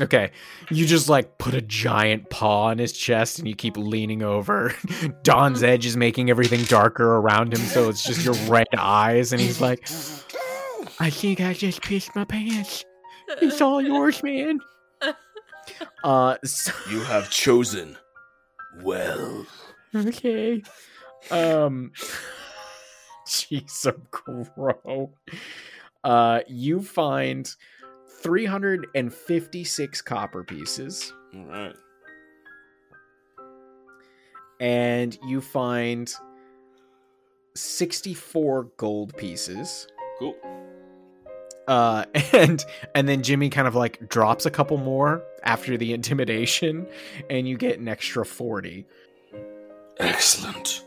Okay, 0.00 0.30
you 0.70 0.84
just 0.86 1.08
like 1.08 1.38
put 1.38 1.54
a 1.54 1.62
giant 1.62 2.28
paw 2.28 2.66
on 2.66 2.78
his 2.78 2.92
chest 2.92 3.38
and 3.38 3.48
you 3.48 3.54
keep 3.54 3.76
leaning 3.76 4.22
over. 4.22 4.74
Don's 5.22 5.62
edge 5.62 5.86
is 5.86 5.96
making 5.96 6.28
everything 6.30 6.64
darker 6.64 7.16
around 7.16 7.54
him, 7.54 7.60
so 7.60 7.88
it's 7.88 8.04
just 8.04 8.24
your 8.24 8.34
red 8.50 8.66
eyes, 8.76 9.32
and 9.32 9.40
he's 9.40 9.60
like, 9.60 9.88
I 11.00 11.10
think 11.10 11.40
I 11.40 11.54
just 11.54 11.82
pissed 11.82 12.14
my 12.14 12.24
pants. 12.24 12.84
It's 13.40 13.60
all 13.60 13.80
yours, 13.80 14.22
man. 14.22 14.60
Uh, 16.04 16.36
so, 16.44 16.72
You 16.90 17.00
have 17.00 17.28
chosen 17.28 17.96
well. 18.82 19.44
okay. 19.94 20.62
Um, 21.30 21.90
jeez, 23.26 23.84
I'm. 23.86 25.08
Uh, 26.04 26.40
you 26.46 26.82
find 26.82 27.52
356 28.22 30.02
copper 30.02 30.42
pieces. 30.44 31.12
All 31.34 31.44
right. 31.44 31.74
and 34.58 35.18
you 35.26 35.40
find 35.42 36.12
64 37.54 38.64
gold 38.78 39.14
pieces 39.16 39.86
Cool. 40.18 40.34
uh 41.68 42.04
and 42.32 42.64
and 42.94 43.06
then 43.08 43.22
jimmy 43.22 43.50
kind 43.50 43.68
of 43.68 43.74
like 43.74 44.08
drops 44.08 44.46
a 44.46 44.50
couple 44.50 44.78
more 44.78 45.22
after 45.42 45.76
the 45.76 45.92
intimidation 45.92 46.86
and 47.28 47.46
you 47.46 47.58
get 47.58 47.78
an 47.78 47.86
extra 47.88 48.24
40 48.24 48.86
Excellent. 49.98 50.82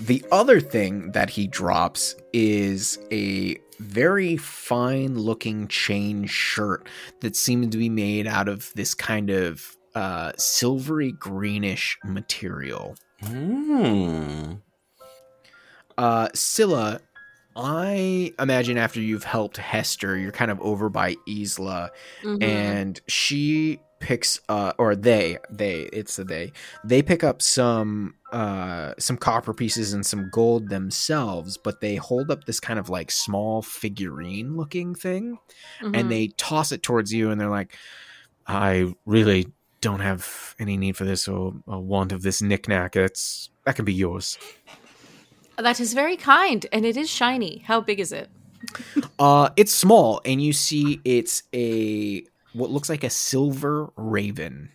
the 0.00 0.22
other 0.30 0.60
thing 0.60 1.12
that 1.12 1.30
he 1.30 1.46
drops 1.46 2.16
is 2.34 2.98
a 3.10 3.56
very 3.78 4.36
fine 4.36 5.18
looking 5.18 5.68
chain 5.68 6.26
shirt 6.26 6.88
that 7.20 7.36
seemed 7.36 7.72
to 7.72 7.78
be 7.78 7.88
made 7.88 8.26
out 8.26 8.48
of 8.48 8.72
this 8.74 8.94
kind 8.94 9.30
of 9.30 9.76
uh, 9.94 10.32
silvery 10.36 11.12
greenish 11.12 11.98
material. 12.04 12.96
Hmm. 13.22 14.54
Uh, 15.96 16.28
Scylla, 16.34 17.00
I 17.56 18.32
imagine 18.40 18.78
after 18.78 19.00
you've 19.00 19.24
helped 19.24 19.56
Hester, 19.58 20.16
you're 20.16 20.32
kind 20.32 20.50
of 20.50 20.60
over 20.60 20.88
by 20.88 21.14
Isla, 21.28 21.90
Mhm. 22.24 22.42
and 22.42 23.00
she 23.06 23.78
picks 24.04 24.40
uh 24.48 24.72
or 24.78 24.94
they 24.94 25.38
they 25.50 25.88
it's 25.92 26.18
a 26.18 26.24
they 26.24 26.52
they 26.84 27.00
pick 27.02 27.24
up 27.24 27.40
some 27.40 28.14
uh 28.32 28.92
some 28.98 29.16
copper 29.16 29.54
pieces 29.54 29.92
and 29.94 30.04
some 30.04 30.28
gold 30.30 30.68
themselves 30.68 31.56
but 31.56 31.80
they 31.80 31.96
hold 31.96 32.30
up 32.30 32.44
this 32.44 32.60
kind 32.60 32.78
of 32.78 32.88
like 32.90 33.10
small 33.10 33.62
figurine 33.62 34.56
looking 34.56 34.94
thing 34.94 35.38
Mhm. 35.82 35.96
and 35.96 36.10
they 36.10 36.28
toss 36.36 36.70
it 36.72 36.82
towards 36.82 37.12
you 37.12 37.30
and 37.30 37.40
they're 37.40 37.56
like 37.60 37.76
i 38.46 38.92
really 39.06 39.46
don't 39.80 40.00
have 40.00 40.54
any 40.58 40.76
need 40.76 40.96
for 40.96 41.04
this 41.04 41.26
or 41.28 41.54
a 41.66 41.78
want 41.78 42.12
of 42.12 42.20
this 42.22 42.40
knickknack 42.42 42.96
it's 42.96 43.50
that 43.64 43.74
can 43.76 43.84
be 43.84 43.94
yours 43.94 44.38
that 45.56 45.78
is 45.78 45.94
very 45.94 46.16
kind, 46.16 46.66
and 46.72 46.84
it 46.84 46.96
is 46.96 47.08
shiny. 47.08 47.62
How 47.64 47.80
big 47.80 48.00
is 48.00 48.10
it? 48.10 48.28
Uh, 49.20 49.50
it's 49.56 49.72
small, 49.72 50.20
and 50.24 50.42
you 50.42 50.52
see 50.52 51.00
it's 51.04 51.44
a 51.54 52.24
what 52.54 52.70
looks 52.70 52.88
like 52.88 53.04
a 53.04 53.10
silver 53.10 53.92
raven. 53.96 54.70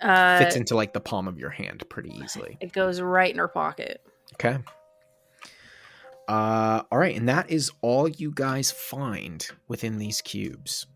Uh, 0.00 0.38
Fits 0.38 0.56
into 0.56 0.74
like 0.74 0.92
the 0.92 1.00
palm 1.00 1.28
of 1.28 1.38
your 1.38 1.50
hand 1.50 1.84
pretty 1.88 2.10
easily. 2.24 2.56
it 2.60 2.72
goes 2.72 3.00
right 3.00 3.30
in 3.32 3.38
her 3.38 3.46
pocket. 3.48 4.00
Okay. 4.34 4.58
Uh, 6.28 6.82
all 6.90 6.98
right, 6.98 7.14
and 7.16 7.28
that 7.28 7.50
is 7.50 7.70
all 7.82 8.08
you 8.08 8.30
guys 8.32 8.70
find 8.70 9.48
within 9.68 9.98
these 9.98 10.20
cubes. 10.22 10.86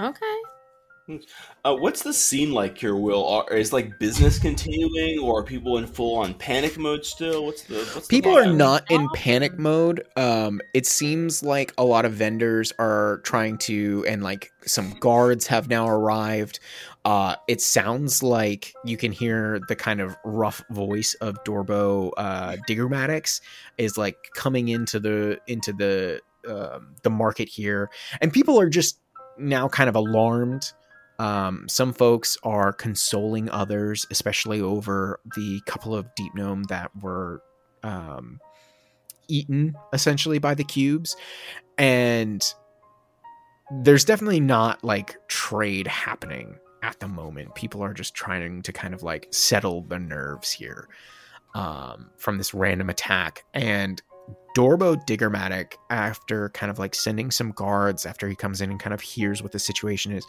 Okay. 0.00 0.36
Uh, 1.64 1.76
what's 1.76 2.02
the 2.02 2.12
scene 2.12 2.52
like 2.52 2.78
here, 2.78 2.96
Will? 2.96 3.26
Are, 3.26 3.52
is 3.52 3.72
like 3.74 3.98
business 3.98 4.38
continuing, 4.38 5.18
or 5.18 5.40
are 5.40 5.42
people 5.42 5.76
in 5.76 5.86
full 5.86 6.16
on 6.16 6.32
panic 6.32 6.78
mode 6.78 7.04
still? 7.04 7.44
What's 7.44 7.62
the 7.62 7.74
what's 7.74 8.08
the 8.08 8.10
People 8.10 8.36
are 8.36 8.50
not 8.50 8.90
in 8.90 9.08
panic 9.14 9.58
mode. 9.58 10.06
Um, 10.16 10.62
it 10.72 10.86
seems 10.86 11.42
like 11.42 11.74
a 11.76 11.84
lot 11.84 12.06
of 12.06 12.12
vendors 12.12 12.72
are 12.78 13.18
trying 13.24 13.58
to, 13.58 14.04
and 14.08 14.22
like 14.22 14.50
some 14.64 14.92
guards 15.00 15.46
have 15.46 15.68
now 15.68 15.86
arrived. 15.86 16.58
Uh, 17.04 17.36
it 17.48 17.60
sounds 17.60 18.22
like 18.22 18.72
you 18.84 18.96
can 18.96 19.12
hear 19.12 19.60
the 19.68 19.76
kind 19.76 20.00
of 20.00 20.16
rough 20.24 20.64
voice 20.70 21.12
of 21.20 21.36
Dorbo 21.44 22.12
uh, 22.16 22.56
Diggermatics 22.66 23.42
is 23.76 23.98
like 23.98 24.16
coming 24.34 24.68
into 24.68 24.98
the 24.98 25.38
into 25.46 25.74
the 25.74 26.20
um, 26.48 26.94
the 27.02 27.10
market 27.10 27.48
here, 27.48 27.90
and 28.22 28.32
people 28.32 28.58
are 28.58 28.70
just 28.70 29.00
now 29.36 29.68
kind 29.68 29.90
of 29.90 29.96
alarmed. 29.96 30.72
Um, 31.18 31.66
some 31.68 31.92
folks 31.92 32.36
are 32.42 32.72
consoling 32.72 33.48
others, 33.50 34.04
especially 34.10 34.60
over 34.60 35.20
the 35.36 35.60
couple 35.66 35.94
of 35.94 36.12
deep 36.16 36.34
gnome 36.34 36.64
that 36.64 36.90
were 37.00 37.40
um, 37.82 38.40
eaten 39.28 39.74
essentially 39.92 40.38
by 40.38 40.54
the 40.54 40.64
cubes, 40.64 41.14
and 41.78 42.44
there's 43.82 44.04
definitely 44.04 44.40
not 44.40 44.82
like 44.82 45.16
trade 45.28 45.86
happening 45.86 46.56
at 46.82 46.98
the 47.00 47.08
moment. 47.08 47.54
People 47.54 47.82
are 47.82 47.94
just 47.94 48.14
trying 48.14 48.62
to 48.62 48.72
kind 48.72 48.92
of 48.92 49.02
like 49.02 49.28
settle 49.30 49.82
the 49.82 49.98
nerves 49.98 50.50
here 50.50 50.88
um, 51.54 52.10
from 52.18 52.38
this 52.38 52.52
random 52.52 52.90
attack, 52.90 53.44
and 53.54 54.02
Dorbo 54.56 54.96
Diggermatic, 55.06 55.74
after 55.90 56.48
kind 56.50 56.70
of 56.70 56.78
like 56.78 56.94
sending 56.94 57.30
some 57.30 57.50
guards, 57.50 58.06
after 58.06 58.28
he 58.28 58.36
comes 58.36 58.60
in 58.60 58.70
and 58.70 58.78
kind 58.78 58.94
of 58.94 59.00
hears 59.00 59.42
what 59.42 59.52
the 59.52 59.58
situation 59.58 60.12
is, 60.12 60.24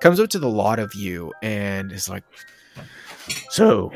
comes 0.00 0.18
up 0.18 0.28
to 0.30 0.38
the 0.38 0.48
lot 0.48 0.78
of 0.78 0.94
you 0.94 1.32
and 1.42 1.92
is 1.92 2.08
like, 2.08 2.24
So, 3.50 3.92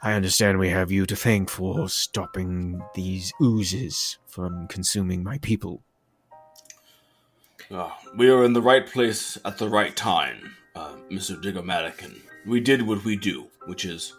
I 0.00 0.12
understand 0.12 0.58
we 0.58 0.70
have 0.70 0.92
you 0.92 1.06
to 1.06 1.16
thank 1.16 1.50
for 1.50 1.88
stopping 1.88 2.82
these 2.94 3.32
oozes 3.42 4.18
from 4.26 4.68
consuming 4.68 5.24
my 5.24 5.38
people. 5.38 5.82
Uh, 7.70 7.90
we 8.16 8.28
are 8.28 8.44
in 8.44 8.52
the 8.52 8.62
right 8.62 8.86
place 8.86 9.38
at 9.44 9.58
the 9.58 9.68
right 9.68 9.96
time, 9.96 10.54
uh, 10.76 10.94
Mr. 11.10 11.42
Diggermatic, 11.42 12.04
and 12.04 12.20
we 12.46 12.60
did 12.60 12.82
what 12.82 13.04
we 13.04 13.16
do, 13.16 13.48
which 13.66 13.84
is 13.84 14.12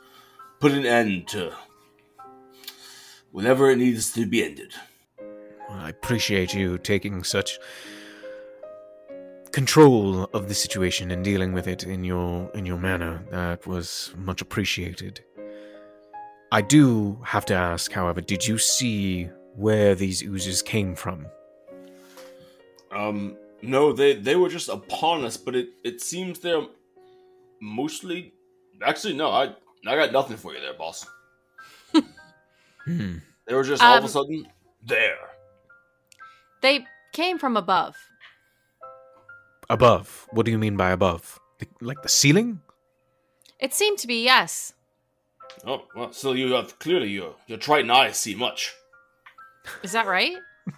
put 0.60 0.72
an 0.72 0.86
end 0.86 1.28
to 1.30 1.54
whatever 3.36 3.70
it 3.70 3.78
needs 3.78 4.14
to 4.14 4.26
be 4.26 4.42
ended. 4.42 4.74
I 5.70 5.90
appreciate 5.90 6.54
you 6.54 6.78
taking 6.78 7.22
such 7.22 7.60
control 9.52 10.24
of 10.34 10.48
the 10.48 10.54
situation 10.54 11.12
and 11.12 11.22
dealing 11.22 11.52
with 11.52 11.68
it 11.68 11.84
in 11.84 12.06
your 12.06 12.50
in 12.52 12.66
your 12.66 12.78
manner. 12.78 13.26
That 13.32 13.68
was 13.68 14.14
much 14.16 14.42
appreciated. 14.42 15.20
I 16.50 16.62
do 16.62 17.20
have 17.26 17.46
to 17.48 17.54
ask, 17.54 17.92
however, 17.92 18.22
did 18.22 18.48
you 18.48 18.58
see 18.58 19.26
where 19.54 19.96
these 19.96 20.24
oozes 20.24 20.62
came 20.62 20.96
from? 20.96 21.26
Um, 22.90 23.36
no, 23.62 23.92
they 23.92 24.14
they 24.14 24.38
were 24.38 24.48
just 24.48 24.70
upon 24.70 25.26
us, 25.26 25.36
but 25.36 25.56
it 25.56 25.68
it 25.84 26.00
seems 26.00 26.40
they're 26.40 26.68
mostly. 27.62 28.34
Actually, 28.82 29.18
no, 29.18 29.30
I 29.30 29.56
I 29.86 29.96
got 29.98 30.14
nothing 30.14 30.38
for 30.38 30.54
you 30.54 30.62
there, 30.62 30.74
boss. 30.74 31.06
Hmm. 32.86 33.18
They 33.48 33.54
were 33.54 33.64
just 33.64 33.82
all 33.84 33.98
of 33.98 34.04
a 34.04 34.06
Um, 34.06 34.12
sudden 34.12 34.48
there. 34.84 35.18
They 36.62 36.86
came 37.14 37.38
from 37.38 37.58
above. 37.58 37.96
Above. 39.70 40.28
What 40.32 40.46
do 40.46 40.52
you 40.52 40.58
mean 40.58 40.78
by 40.78 40.92
above? 40.92 41.40
Like 41.82 42.02
the 42.02 42.10
ceiling? 42.10 42.62
It 43.60 43.74
seemed 43.74 43.98
to 44.00 44.08
be 44.08 44.24
yes. 44.24 44.74
Oh 45.66 45.84
well, 45.96 46.12
so 46.12 46.34
you 46.34 46.54
have 46.54 46.78
clearly 46.80 47.10
your 47.10 47.36
your 47.48 47.58
Triton 47.58 47.90
eyes 47.90 48.18
see 48.18 48.36
much. 48.36 48.74
Is 49.84 49.92
that 49.94 50.08
right? 50.08 50.36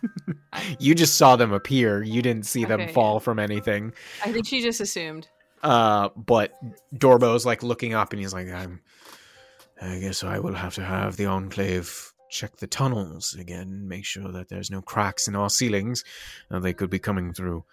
You 0.80 0.96
just 0.96 1.18
saw 1.18 1.36
them 1.36 1.54
appear. 1.54 2.02
You 2.02 2.22
didn't 2.24 2.48
see 2.48 2.66
them 2.66 2.82
Okay, 2.82 2.92
fall 2.92 3.20
from 3.20 3.38
anything. 3.38 3.94
I 4.26 4.32
think 4.32 4.48
she 4.48 4.62
just 4.62 4.82
assumed. 4.82 5.28
Uh, 5.62 6.10
but 6.16 6.54
Dorbo's 6.96 7.46
like 7.46 7.62
looking 7.62 7.94
up 7.94 8.12
and 8.12 8.20
he's 8.20 8.34
like, 8.34 8.50
I'm, 8.50 8.82
I 9.82 10.00
guess 10.00 10.24
I 10.24 10.40
will 10.40 10.56
have 10.56 10.76
to 10.76 10.84
have 10.84 11.18
the 11.18 11.26
Enclave 11.26 12.14
check 12.30 12.58
the 12.58 12.68
tunnels 12.68 13.36
again, 13.40 13.88
make 13.88 14.06
sure 14.06 14.32
that 14.32 14.50
there's 14.50 14.72
no 14.72 14.82
cracks 14.82 15.28
in 15.28 15.36
our 15.36 15.50
ceilings 15.50 16.04
that 16.50 16.62
they 16.62 16.74
could 16.74 16.90
be 16.90 17.00
coming 17.00 17.34
through. 17.34 17.64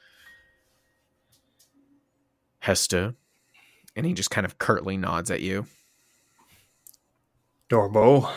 Hester. 2.61 3.15
And 3.97 4.07
he 4.07 4.13
just 4.13 4.31
kind 4.31 4.45
of 4.45 4.59
curtly 4.59 4.97
nods 4.97 5.31
at 5.31 5.41
you. 5.41 5.67
Dorbo. 7.69 8.31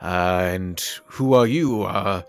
Uh, 0.00 0.48
and 0.52 0.80
who 1.06 1.34
are 1.34 1.46
you? 1.46 1.84
Uh, 1.84 2.22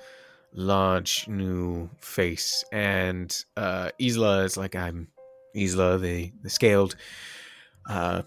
large 0.53 1.27
new 1.27 1.89
face. 1.99 2.63
And 2.71 3.35
uh, 3.57 3.91
Isla 3.99 4.43
is 4.43 4.57
like, 4.57 4.75
I'm 4.75 5.07
Isla, 5.55 5.97
the, 5.97 6.31
the 6.41 6.49
scaled. 6.49 6.95
Uh, 7.89 8.23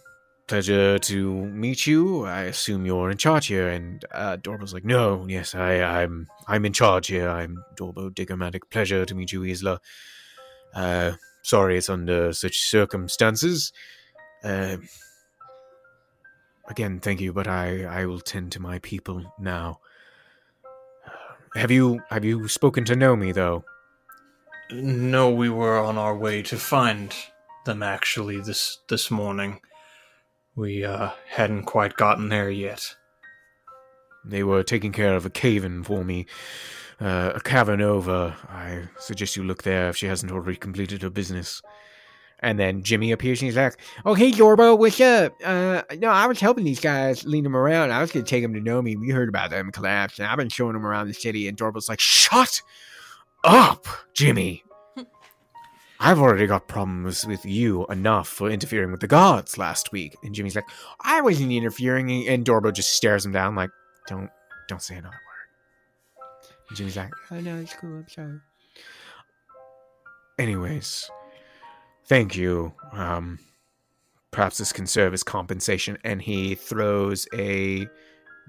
pleasure 0.48 0.98
to 0.98 1.44
meet 1.46 1.86
you. 1.86 2.24
I 2.24 2.44
assume 2.44 2.86
you're 2.86 3.10
in 3.10 3.18
charge 3.18 3.46
here. 3.46 3.68
And 3.68 4.04
uh, 4.12 4.38
Dorbo's 4.38 4.74
like, 4.74 4.84
no, 4.84 5.26
yes, 5.28 5.54
I, 5.54 5.82
I'm 5.82 6.26
I'm 6.48 6.64
in 6.64 6.72
charge 6.72 7.06
here. 7.08 7.28
I'm 7.28 7.62
Dorbo 7.76 8.10
Diggermatic. 8.10 8.62
Pleasure 8.70 9.04
to 9.04 9.14
meet 9.14 9.32
you, 9.32 9.44
Isla. 9.44 9.80
Uh, 10.74 11.12
sorry 11.42 11.78
it's 11.78 11.88
under 11.88 12.32
such 12.32 12.60
circumstances. 12.60 13.72
Uh, 14.42 14.78
again, 16.68 17.00
thank 17.00 17.20
you, 17.20 17.32
but 17.32 17.46
I, 17.46 17.84
I 17.84 18.06
will 18.06 18.20
tend 18.20 18.52
to 18.52 18.60
my 18.60 18.78
people 18.80 19.34
now. 19.38 19.80
Have 21.54 21.70
you 21.70 22.00
have 22.10 22.24
you 22.24 22.48
spoken 22.48 22.84
to 22.86 22.94
Nomi 22.94 23.32
though? 23.32 23.64
No, 24.70 25.30
we 25.30 25.48
were 25.48 25.78
on 25.78 25.96
our 25.96 26.16
way 26.16 26.42
to 26.42 26.56
find 26.56 27.14
them 27.64 27.82
actually 27.82 28.40
this 28.40 28.78
this 28.88 29.10
morning. 29.10 29.60
We 30.58 30.84
uh 30.84 31.10
hadn't 31.28 31.66
quite 31.66 31.96
gotten 31.96 32.30
there 32.30 32.50
yet. 32.50 32.96
They 34.24 34.42
were 34.42 34.64
taking 34.64 34.90
care 34.90 35.14
of 35.14 35.24
a 35.24 35.30
cave-in 35.30 35.84
for 35.84 36.04
me. 36.04 36.26
Uh, 37.00 37.30
a 37.36 37.40
cavern 37.40 37.80
over. 37.80 38.34
I 38.48 38.88
suggest 38.98 39.36
you 39.36 39.44
look 39.44 39.62
there 39.62 39.88
if 39.88 39.96
she 39.96 40.06
hasn't 40.06 40.32
already 40.32 40.58
completed 40.58 41.02
her 41.02 41.10
business. 41.10 41.62
And 42.40 42.58
then 42.58 42.82
Jimmy 42.82 43.12
appears 43.12 43.40
and 43.40 43.46
he's 43.46 43.56
like, 43.56 43.78
"Oh, 44.04 44.14
hey, 44.14 44.32
Dorbo, 44.32 44.76
what's 44.76 45.00
up? 45.00 45.32
Uh, 45.44 45.82
no, 45.96 46.08
I 46.08 46.26
was 46.26 46.40
helping 46.40 46.64
these 46.64 46.80
guys 46.80 47.24
lead 47.24 47.44
them 47.44 47.56
around. 47.56 47.92
I 47.92 48.00
was 48.00 48.10
gonna 48.10 48.26
take 48.26 48.42
them 48.42 48.54
to 48.54 48.60
Nomi. 48.60 48.98
We 48.98 49.10
heard 49.10 49.28
about 49.28 49.50
them 49.50 49.70
collapse, 49.70 50.18
and 50.18 50.26
I've 50.26 50.38
been 50.38 50.48
showing 50.48 50.72
them 50.72 50.84
around 50.84 51.06
the 51.06 51.14
city." 51.14 51.46
And 51.46 51.56
Dorbo's 51.56 51.88
like, 51.88 52.00
"Shut 52.00 52.62
up, 53.44 53.86
Jimmy. 54.12 54.64
I've 56.00 56.20
already 56.20 56.46
got 56.46 56.68
problems 56.68 57.26
with 57.26 57.44
you 57.44 57.86
enough 57.86 58.28
for 58.28 58.50
interfering 58.50 58.92
with 58.92 59.00
the 59.00 59.08
gods 59.08 59.58
last 59.58 59.92
week." 59.92 60.16
And 60.22 60.34
Jimmy's 60.34 60.56
like, 60.56 60.68
"I 61.00 61.20
wasn't 61.20 61.52
interfering," 61.52 62.28
and 62.28 62.44
Dorbo 62.44 62.72
just 62.72 62.92
stares 62.92 63.26
him 63.26 63.32
down 63.32 63.54
like, 63.54 63.70
don't 64.08 64.30
don't 64.68 64.82
say 64.82 64.96
another 64.96 65.14
word. 65.14 66.28
And 66.68 66.76
Jimmy's 66.76 66.96
like, 66.96 67.12
oh 67.30 67.40
no, 67.40 67.56
it's 67.58 67.74
cool. 67.74 67.98
I'm 67.98 68.08
sorry. 68.08 68.38
Anyways, 70.38 71.10
thank 72.06 72.36
you. 72.36 72.72
Um, 72.92 73.38
perhaps 74.30 74.58
this 74.58 74.72
can 74.72 74.86
serve 74.86 75.14
as 75.14 75.22
compensation. 75.22 75.98
And 76.04 76.22
he 76.22 76.54
throws 76.54 77.26
a 77.34 77.86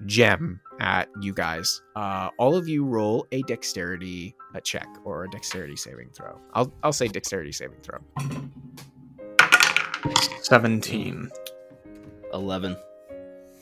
gem 0.06 0.60
at 0.80 1.08
you 1.20 1.32
guys. 1.32 1.82
Uh, 1.96 2.30
all 2.38 2.56
of 2.56 2.68
you 2.68 2.84
roll 2.84 3.26
a 3.32 3.42
dexterity 3.42 4.34
a 4.54 4.60
check 4.60 4.88
or 5.04 5.24
a 5.24 5.30
dexterity 5.30 5.76
saving 5.76 6.10
throw. 6.10 6.38
I'll 6.54 6.72
I'll 6.82 6.92
say 6.92 7.08
dexterity 7.08 7.52
saving 7.52 7.78
throw. 7.82 7.98
17. 10.42 11.30
11. 12.32 12.76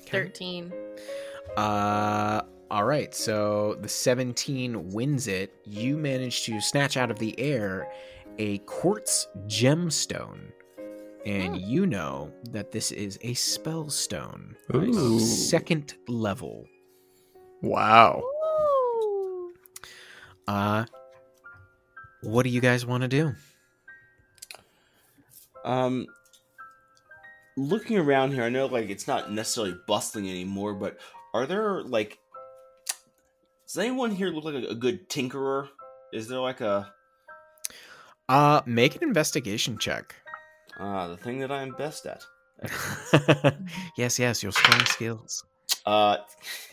13. 0.06 0.72
Uh, 1.56 2.42
all 2.70 2.84
right. 2.84 3.14
So 3.14 3.76
the 3.80 3.88
17 3.88 4.90
wins 4.90 5.26
it. 5.26 5.52
You 5.64 5.96
manage 5.96 6.44
to 6.44 6.60
snatch 6.60 6.96
out 6.96 7.10
of 7.10 7.18
the 7.18 7.38
air 7.38 7.90
a 8.38 8.58
quartz 8.58 9.26
gemstone. 9.46 10.52
And 11.26 11.56
Hmm. 11.56 11.68
you 11.68 11.86
know 11.86 12.32
that 12.50 12.70
this 12.72 12.90
is 12.92 13.18
a 13.22 13.34
spell 13.34 13.90
stone. 13.90 14.56
Ooh. 14.74 15.18
Second 15.20 15.94
level. 16.06 16.66
Wow. 17.62 18.22
Ooh. 18.24 19.52
Uh 20.46 20.84
what 22.22 22.42
do 22.42 22.50
you 22.50 22.60
guys 22.60 22.84
want 22.86 23.02
to 23.02 23.08
do? 23.08 23.34
Um, 25.64 26.06
looking 27.56 27.98
around 27.98 28.32
here, 28.32 28.42
I 28.42 28.48
know 28.48 28.66
like 28.66 28.88
it's 28.90 29.06
not 29.06 29.30
necessarily 29.32 29.76
bustling 29.86 30.28
anymore, 30.28 30.74
but 30.74 30.98
are 31.34 31.46
there 31.46 31.82
like 31.82 32.18
does 33.66 33.78
anyone 33.78 34.10
here 34.12 34.28
look 34.30 34.44
like 34.44 34.54
a, 34.54 34.68
a 34.68 34.74
good 34.74 35.08
tinkerer? 35.10 35.68
Is 36.12 36.28
there 36.28 36.38
like 36.40 36.60
a 36.60 36.92
Uh 38.28 38.62
make 38.66 38.96
an 38.96 39.02
investigation 39.02 39.78
check. 39.78 40.14
Uh 40.78 41.08
the 41.08 41.16
thing 41.16 41.40
that 41.40 41.50
I'm 41.50 41.72
best 41.72 42.06
at? 42.06 42.24
yes, 43.96 44.18
yes, 44.18 44.42
your 44.42 44.52
strong 44.52 44.84
skills. 44.86 45.44
Uh, 45.86 46.16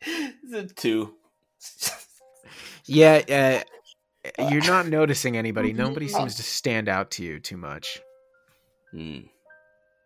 is 0.00 0.52
it 0.52 0.76
two? 0.76 1.14
Yeah, 2.86 3.62
uh, 4.38 4.48
you're 4.50 4.64
not 4.64 4.86
noticing 4.86 5.36
anybody. 5.36 5.72
Nobody 5.74 6.08
seems 6.08 6.34
to 6.36 6.42
stand 6.42 6.88
out 6.88 7.10
to 7.12 7.24
you 7.24 7.38
too 7.40 7.56
much. 7.56 8.00
Hmm. 8.92 9.20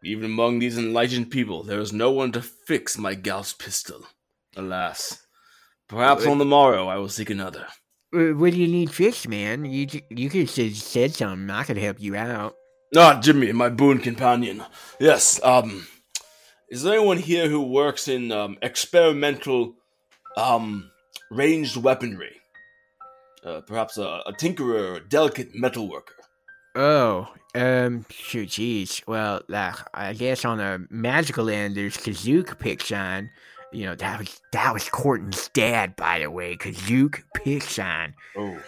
Even 0.02 0.24
among 0.24 0.58
these 0.58 0.78
enlightened 0.78 1.30
people, 1.30 1.62
there 1.62 1.80
is 1.80 1.92
no 1.92 2.10
one 2.10 2.32
to 2.32 2.40
fix 2.40 2.96
my 2.96 3.14
Gauss 3.14 3.52
pistol. 3.52 4.06
Alas. 4.56 5.26
Perhaps 5.88 6.26
on 6.26 6.38
the 6.38 6.44
morrow 6.44 6.88
I 6.88 6.96
will 6.96 7.08
seek 7.08 7.30
another. 7.30 7.66
Uh, 8.12 8.34
What 8.34 8.52
do 8.52 8.58
you 8.58 8.68
need 8.68 8.90
fixed, 8.92 9.28
man? 9.28 9.64
You 9.64 9.86
you 10.10 10.28
could 10.30 10.48
have 10.48 10.76
said 10.76 11.14
something. 11.14 11.50
I 11.50 11.64
could 11.64 11.76
help 11.76 12.00
you 12.00 12.16
out. 12.16 12.54
Ah, 12.96 13.20
Jimmy, 13.20 13.52
my 13.52 13.68
boon 13.68 13.98
companion. 13.98 14.64
Yes, 14.98 15.40
um, 15.44 15.86
is 16.68 16.82
there 16.82 16.94
anyone 16.94 17.18
here 17.18 17.48
who 17.48 17.62
works 17.62 18.08
in 18.08 18.32
um, 18.32 18.58
experimental, 18.62 19.74
um, 20.36 20.90
ranged 21.30 21.76
weaponry? 21.76 22.36
Uh, 23.44 23.60
perhaps 23.60 23.96
a, 23.96 24.22
a 24.26 24.32
tinkerer 24.32 24.90
or 24.92 24.94
a 24.96 25.08
delicate 25.08 25.54
metalworker. 25.54 26.18
Oh, 26.74 27.28
um, 27.54 28.04
shoot, 28.10 28.48
jeez. 28.48 29.06
Well, 29.06 29.42
like, 29.48 29.76
I 29.94 30.12
guess 30.12 30.44
on 30.44 30.60
a 30.60 30.80
magical 30.90 31.48
end, 31.48 31.76
there's 31.76 31.96
Kazook 31.96 32.58
Pickshine. 32.58 33.30
You 33.72 33.86
know, 33.86 33.94
that 33.96 34.18
was 34.18 34.40
that 34.52 34.72
was 34.74 34.88
Corton's 34.88 35.48
dad, 35.54 35.94
by 35.96 36.18
the 36.20 36.30
way. 36.30 36.56
Kazook 36.56 37.22
Pickshine. 37.36 38.14
Oh, 38.36 38.58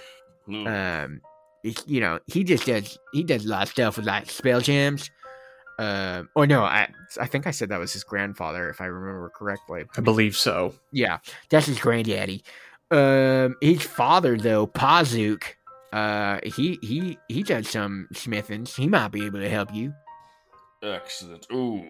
hmm. 0.46 0.66
Um, 0.66 1.20
it's- 1.64 1.84
you 1.86 2.00
know, 2.00 2.18
he 2.26 2.44
just 2.44 2.66
does 2.66 2.98
he 3.12 3.22
does 3.24 3.44
a 3.44 3.48
lot 3.48 3.62
of 3.64 3.68
stuff 3.68 3.96
with 3.96 4.06
like 4.06 4.30
spell 4.30 4.60
gems. 4.60 5.10
Um, 5.78 6.28
or 6.36 6.46
no, 6.46 6.62
I 6.62 6.88
I 7.20 7.26
think 7.26 7.46
I 7.46 7.50
said 7.50 7.70
that 7.70 7.80
was 7.80 7.92
his 7.92 8.04
grandfather, 8.04 8.68
if 8.70 8.80
I 8.80 8.84
remember 8.86 9.28
correctly. 9.30 9.84
I 9.96 10.00
believe 10.02 10.36
so. 10.36 10.74
Yeah, 10.92 11.18
that's 11.48 11.66
his 11.66 11.80
granddaddy. 11.80 12.44
Um, 12.90 13.56
his 13.60 13.82
father 13.82 14.36
though, 14.36 14.66
Pazuk, 14.66 15.42
uh, 15.92 16.38
he 16.44 16.78
he 16.82 17.18
he 17.28 17.42
does 17.42 17.68
some 17.70 18.06
smithings. 18.12 18.74
He 18.76 18.86
might 18.86 19.08
be 19.08 19.24
able 19.26 19.40
to 19.40 19.48
help 19.48 19.74
you. 19.74 19.94
Excellent. 20.82 21.46
Ooh. 21.52 21.84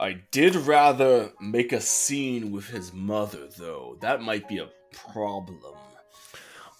I 0.00 0.22
did 0.30 0.56
rather 0.56 1.30
make 1.42 1.74
a 1.74 1.80
scene 1.80 2.52
with 2.52 2.68
his 2.68 2.94
mother, 2.94 3.48
though. 3.58 3.98
That 4.00 4.22
might 4.22 4.48
be 4.48 4.56
a 4.56 4.70
problem. 4.90 5.60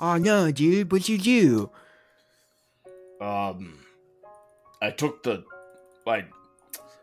Oh 0.00 0.16
no, 0.16 0.50
dude, 0.50 0.90
what 0.90 1.06
you 1.06 1.18
do? 1.18 1.70
Um, 3.20 3.78
I 4.80 4.90
took 4.90 5.22
the, 5.22 5.44
I, 6.06 6.24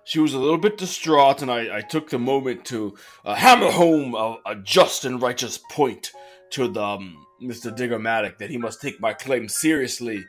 she 0.05 0.17
was 0.17 0.33
a 0.33 0.39
little 0.39 0.57
bit 0.57 0.79
distraught, 0.79 1.43
and 1.43 1.51
I, 1.51 1.77
I 1.77 1.81
took 1.81 2.09
the 2.09 2.17
moment 2.17 2.65
to 2.65 2.97
uh, 3.23 3.35
hammer 3.35 3.69
home 3.69 4.15
a, 4.15 4.39
a 4.47 4.55
just 4.55 5.05
and 5.05 5.21
righteous 5.21 5.59
point 5.69 6.11
to 6.49 6.67
the 6.67 6.81
um, 6.81 7.27
Mr. 7.39 7.71
Diggermatic 7.71 8.39
that 8.39 8.49
he 8.49 8.57
must 8.57 8.81
take 8.81 8.99
my 8.99 9.13
claim 9.13 9.47
seriously. 9.47 10.25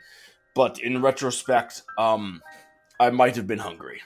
But 0.53 0.79
in 0.79 1.01
retrospect, 1.01 1.81
um, 1.97 2.43
I 2.99 3.09
might 3.09 3.35
have 3.37 3.47
been 3.47 3.57
hungry. 3.57 4.01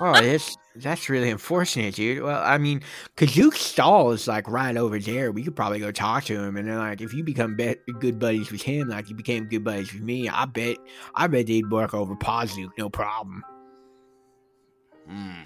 Oh, 0.00 0.12
that's 0.12 0.56
that's 0.76 1.08
really 1.08 1.28
unfortunate, 1.28 1.96
dude. 1.96 2.22
Well, 2.22 2.40
I 2.42 2.56
mean, 2.56 2.82
Kazook's 3.16 3.60
stall 3.60 4.12
is 4.12 4.28
like 4.28 4.48
right 4.48 4.76
over 4.76 4.98
there. 4.98 5.32
We 5.32 5.42
could 5.42 5.56
probably 5.56 5.80
go 5.80 5.90
talk 5.90 6.24
to 6.24 6.40
him, 6.40 6.56
and 6.56 6.68
then 6.68 6.78
like 6.78 7.00
if 7.00 7.12
you 7.12 7.24
become 7.24 7.56
be- 7.56 7.76
good 7.98 8.18
buddies 8.18 8.50
with 8.52 8.62
him, 8.62 8.88
like 8.88 9.08
you 9.10 9.16
became 9.16 9.46
good 9.46 9.64
buddies 9.64 9.92
with 9.92 10.02
me, 10.02 10.28
I 10.28 10.44
bet 10.44 10.76
I 11.14 11.26
bet 11.26 11.48
they'd 11.48 11.68
work 11.70 11.94
over 11.94 12.14
Pazuk, 12.14 12.70
no 12.78 12.88
problem. 12.88 13.42
Hmm. 15.08 15.42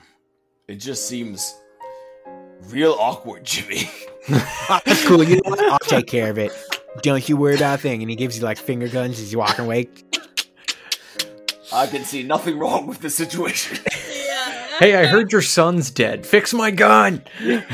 It 0.69 0.77
just 0.77 1.09
seems 1.09 1.55
real 2.69 2.97
awkward, 2.99 3.45
Jimmy. 3.45 3.91
That's 4.29 5.07
cool. 5.07 5.23
You 5.25 5.37
know 5.37 5.51
what? 5.51 5.61
I'll 5.61 5.79
take 5.81 6.07
care 6.09 6.31
of 6.31 6.39
it. 6.39 6.53
Don't 7.03 7.27
you 7.29 7.37
worry 7.37 7.57
about 7.57 7.79
a 7.79 7.83
thing. 7.83 8.03
And 8.03 8.11
he 8.11 8.17
gives 8.17 8.37
you 8.39 8.45
like 8.45 8.59
finger 8.59 8.89
guns 8.89 9.19
as 9.19 9.33
you 9.33 9.39
walking 9.39 9.65
away. 9.65 9.89
I 11.73 11.87
can 11.87 12.05
see 12.05 12.23
nothing 12.23 12.59
wrong 12.59 12.87
with 12.87 13.01
the 13.01 13.11
situation. 13.11 13.79
Hey, 14.79 14.97
I 14.97 15.07
heard 15.07 15.31
your 15.31 15.43
son's 15.43 15.93
dead. 15.93 16.27
Fix 16.27 16.53
my 16.53 16.73
gun. 16.73 17.23
And 17.41 17.65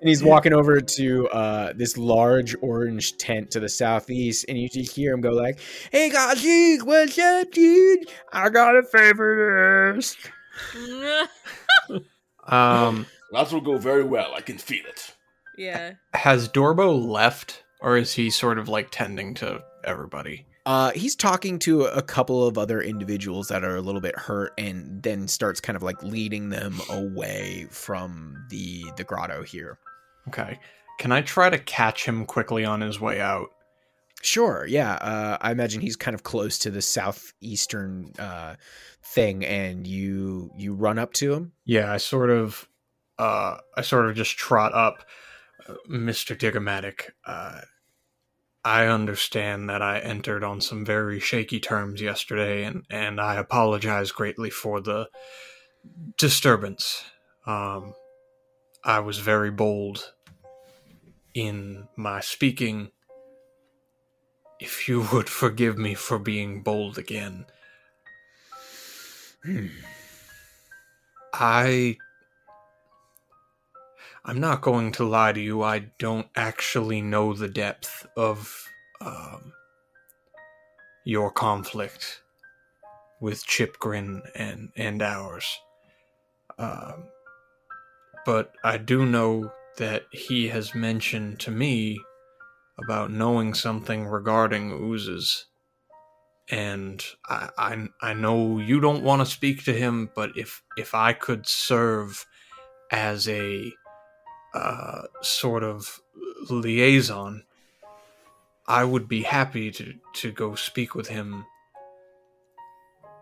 he's 0.00 0.22
walking 0.24 0.54
over 0.54 0.80
to 0.80 1.28
uh, 1.28 1.72
this 1.74 1.98
large 1.98 2.56
orange 2.62 3.18
tent 3.18 3.50
to 3.50 3.60
the 3.60 3.68
southeast, 3.68 4.46
and 4.48 4.56
you 4.56 4.68
just 4.68 4.94
hear 4.94 5.12
him 5.12 5.20
go 5.20 5.30
like, 5.30 5.58
"Hey, 5.90 6.08
Kazook, 6.08 6.82
what's 6.84 7.18
up, 7.18 7.50
dude? 7.50 8.08
I 8.32 8.48
got 8.48 8.76
a 8.76 8.84
favor 8.84 9.92
to 9.92 9.98
ask." 9.98 10.32
Um, 12.48 13.06
that 13.32 13.52
will 13.52 13.60
go 13.60 13.76
very 13.76 14.04
well. 14.04 14.32
I 14.34 14.40
can 14.40 14.56
feel 14.56 14.84
it. 14.86 15.14
yeah. 15.58 15.94
has 16.14 16.48
Dorbo 16.48 16.96
left, 17.06 17.64
or 17.80 17.96
is 17.96 18.14
he 18.14 18.30
sort 18.30 18.58
of 18.58 18.68
like 18.68 18.88
tending 18.92 19.34
to 19.34 19.62
everybody? 19.84 20.46
Uh, 20.66 20.90
he's 20.90 21.14
talking 21.14 21.58
to 21.60 21.84
a 21.84 22.02
couple 22.02 22.44
of 22.44 22.58
other 22.58 22.82
individuals 22.82 23.46
that 23.48 23.62
are 23.62 23.76
a 23.76 23.80
little 23.80 24.00
bit 24.00 24.18
hurt, 24.18 24.52
and 24.58 25.02
then 25.02 25.28
starts 25.28 25.60
kind 25.60 25.76
of 25.76 25.82
like 25.82 26.02
leading 26.02 26.50
them 26.50 26.80
away 26.90 27.68
from 27.70 28.36
the 28.50 28.84
the 28.96 29.04
grotto 29.04 29.44
here. 29.44 29.78
Okay. 30.26 30.58
Can 30.98 31.12
I 31.12 31.22
try 31.22 31.50
to 31.50 31.58
catch 31.58 32.04
him 32.04 32.26
quickly 32.26 32.64
on 32.64 32.80
his 32.80 33.00
way 33.00 33.20
out? 33.20 33.48
Sure, 34.22 34.66
yeah. 34.66 34.94
Uh, 34.94 35.38
I 35.40 35.52
imagine 35.52 35.82
he's 35.82 35.94
kind 35.94 36.14
of 36.14 36.22
close 36.22 36.58
to 36.60 36.70
the 36.70 36.82
southeastern 36.82 38.12
uh, 38.18 38.56
thing, 39.04 39.44
and 39.44 39.86
you 39.86 40.50
you 40.56 40.74
run 40.74 40.98
up 40.98 41.12
to 41.12 41.32
him. 41.32 41.52
Yeah, 41.64 41.92
I 41.92 41.98
sort 41.98 42.30
of, 42.30 42.66
uh, 43.18 43.58
I 43.76 43.82
sort 43.82 44.08
of 44.08 44.16
just 44.16 44.36
trot 44.36 44.74
up, 44.74 45.04
uh, 45.68 45.74
Mister 45.86 46.34
Diggermatic. 46.34 47.10
I 48.66 48.88
understand 48.88 49.70
that 49.70 49.80
I 49.80 50.00
entered 50.00 50.42
on 50.42 50.60
some 50.60 50.84
very 50.84 51.20
shaky 51.20 51.60
terms 51.60 52.02
yesterday, 52.02 52.64
and 52.64 52.84
and 52.90 53.20
I 53.20 53.36
apologize 53.36 54.10
greatly 54.10 54.50
for 54.50 54.80
the 54.80 55.08
disturbance. 56.18 57.04
Um, 57.46 57.94
I 58.82 58.98
was 58.98 59.18
very 59.20 59.52
bold 59.52 60.14
in 61.32 61.86
my 61.94 62.18
speaking. 62.18 62.90
If 64.58 64.88
you 64.88 65.06
would 65.12 65.28
forgive 65.28 65.78
me 65.78 65.94
for 65.94 66.18
being 66.18 66.64
bold 66.64 66.98
again. 66.98 67.46
Hmm. 69.44 69.66
I. 71.32 71.98
I'm 74.28 74.40
not 74.40 74.60
going 74.60 74.90
to 74.92 75.04
lie 75.04 75.32
to 75.32 75.40
you. 75.40 75.62
I 75.62 75.86
don't 76.00 76.26
actually 76.34 77.00
know 77.00 77.32
the 77.32 77.46
depth 77.46 78.08
of 78.16 78.68
um, 79.00 79.52
your 81.04 81.30
conflict 81.30 82.22
with 83.20 83.46
Chipgrin 83.46 84.22
and 84.34 84.70
and 84.76 85.00
ours. 85.00 85.46
Um, 86.58 87.04
but 88.24 88.52
I 88.64 88.78
do 88.78 89.06
know 89.06 89.52
that 89.76 90.06
he 90.10 90.48
has 90.48 90.74
mentioned 90.74 91.38
to 91.40 91.52
me 91.52 91.96
about 92.82 93.12
knowing 93.12 93.54
something 93.54 94.06
regarding 94.08 94.72
oozes. 94.72 95.46
And 96.50 97.04
I, 97.28 97.50
I, 97.56 97.86
I 98.02 98.14
know 98.14 98.58
you 98.58 98.80
don't 98.80 99.04
want 99.04 99.20
to 99.20 99.26
speak 99.26 99.64
to 99.64 99.72
him, 99.72 100.10
but 100.16 100.36
if 100.36 100.64
if 100.76 100.96
I 100.96 101.12
could 101.12 101.46
serve 101.46 102.26
as 102.90 103.28
a 103.28 103.72
uh, 104.54 105.02
sort 105.22 105.62
of 105.62 106.00
liaison, 106.50 107.44
I 108.66 108.84
would 108.84 109.08
be 109.08 109.22
happy 109.22 109.70
to, 109.72 109.94
to 110.14 110.32
go 110.32 110.54
speak 110.54 110.94
with 110.94 111.08
him 111.08 111.44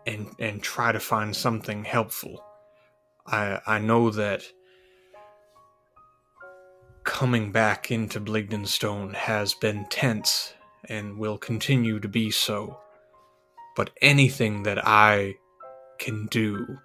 and 0.05 0.27
and 0.39 0.61
try 0.61 0.91
to 0.91 0.99
find 0.99 1.35
something 1.35 1.83
helpful. 1.83 2.43
I 3.25 3.59
I 3.65 3.79
know 3.79 4.09
that 4.11 4.43
coming 7.03 7.51
back 7.51 7.91
into 7.91 8.19
Blingdenstone 8.19 9.13
has 9.13 9.53
been 9.53 9.85
tense 9.89 10.53
and 10.89 11.17
will 11.17 11.37
continue 11.37 11.99
to 11.99 12.07
be 12.07 12.31
so. 12.31 12.79
But 13.75 13.91
anything 14.01 14.63
that 14.63 14.87
I 14.87 15.35
can 15.99 16.27
do 16.27 16.77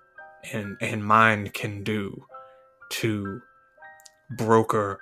and 0.53 0.77
and 0.81 1.05
mine 1.05 1.51
can 1.51 1.83
do 1.85 2.25
to 2.91 3.43
broker 4.31 5.01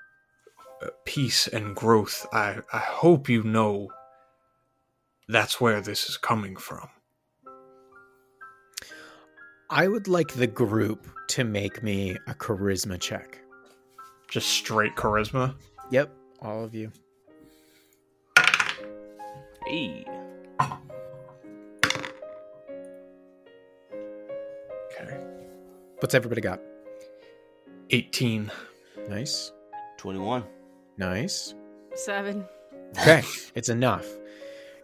uh, 0.82 0.88
peace 1.04 1.46
and 1.48 1.74
growth, 1.74 2.26
I, 2.32 2.58
I 2.72 2.78
hope 2.78 3.28
you 3.28 3.42
know 3.42 3.88
that's 5.28 5.60
where 5.60 5.80
this 5.80 6.08
is 6.08 6.16
coming 6.16 6.56
from. 6.56 6.88
I 9.70 9.86
would 9.86 10.08
like 10.08 10.32
the 10.32 10.46
group 10.46 11.06
to 11.28 11.44
make 11.44 11.82
me 11.82 12.16
a 12.26 12.34
charisma 12.34 12.98
check. 12.98 13.38
Just 14.30 14.48
straight 14.48 14.96
charisma. 14.96 15.54
Yep, 15.90 16.10
all 16.40 16.64
of 16.64 16.74
you. 16.74 16.90
Hey. 19.66 20.06
Okay. 24.90 25.18
What's 26.00 26.14
everybody 26.14 26.40
got? 26.40 26.60
18. 27.90 28.50
Nice. 29.08 29.52
21. 29.96 30.44
Nice. 30.98 31.54
Seven. 31.94 32.44
Okay, 32.98 33.22
it's 33.54 33.68
enough. 33.68 34.06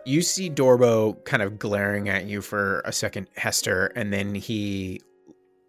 You 0.06 0.22
see 0.22 0.51
Dorbo 0.51 1.22
kind 1.24 1.42
of 1.42 1.59
glaring 1.59 2.09
at 2.09 2.26
you 2.26 2.42
for 2.42 2.80
a 2.84 2.92
second, 2.92 3.28
Hester, 3.36 3.86
and 3.96 4.12
then 4.12 4.34
he 4.34 5.01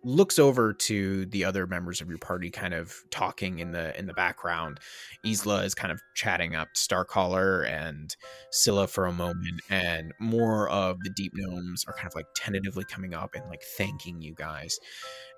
looks 0.06 0.38
over 0.38 0.72
to 0.72 1.26
the 1.26 1.44
other 1.44 1.66
members 1.66 2.00
of 2.00 2.10
your 2.10 2.20
party 2.20 2.52
kind 2.52 2.76
of 2.76 2.94
talking 3.10 3.58
in 3.58 3.72
the 3.72 3.98
in 3.98 4.06
the 4.06 4.14
background. 4.14 4.80
Isla 5.26 5.64
is 5.64 5.74
kind 5.74 5.92
of 5.92 6.00
chatting 6.14 6.56
up 6.56 6.68
starcaller 6.78 7.68
and 7.68 8.16
scylla 8.52 8.86
for 8.88 9.08
a 9.08 9.12
moment 9.12 9.62
and 9.70 10.14
more 10.20 10.70
of 10.70 11.00
the 11.04 11.10
deep 11.10 11.34
gnomes 11.36 11.84
are 11.88 11.94
kind 11.94 12.06
of 12.06 12.14
like 12.16 12.28
tentatively 12.36 12.84
coming 12.84 13.16
up 13.16 13.34
and 13.34 13.44
like 13.50 13.64
thanking 13.78 14.22
you 14.22 14.36
guys. 14.36 14.78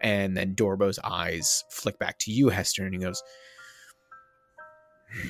And 0.02 0.36
then 0.36 0.54
dorbo's 0.54 1.00
eyes 1.02 1.64
flick 1.72 1.98
back 1.98 2.20
to 2.20 2.32
you 2.32 2.50
hester 2.50 2.84
and 2.84 2.94
he 2.94 3.00
goes 3.00 3.24
hmm, 5.14 5.28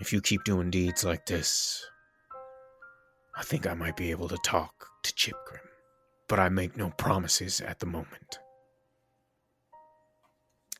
if 0.00 0.12
you 0.12 0.20
keep 0.20 0.44
doing 0.44 0.70
deeds 0.70 1.04
like 1.04 1.26
this 1.26 1.84
i 3.36 3.42
think 3.42 3.66
i 3.66 3.74
might 3.74 3.96
be 3.96 4.10
able 4.10 4.28
to 4.28 4.38
talk 4.44 4.86
to 5.02 5.12
chipgrim 5.12 5.67
but 6.28 6.38
I 6.38 6.48
make 6.48 6.76
no 6.76 6.90
promises 6.90 7.60
at 7.60 7.80
the 7.80 7.86
moment. 7.86 8.38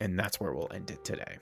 And 0.01 0.19
that's 0.19 0.39
where 0.39 0.53
we'll 0.53 0.71
end 0.73 0.91
it 0.91 1.05
today. 1.05 1.39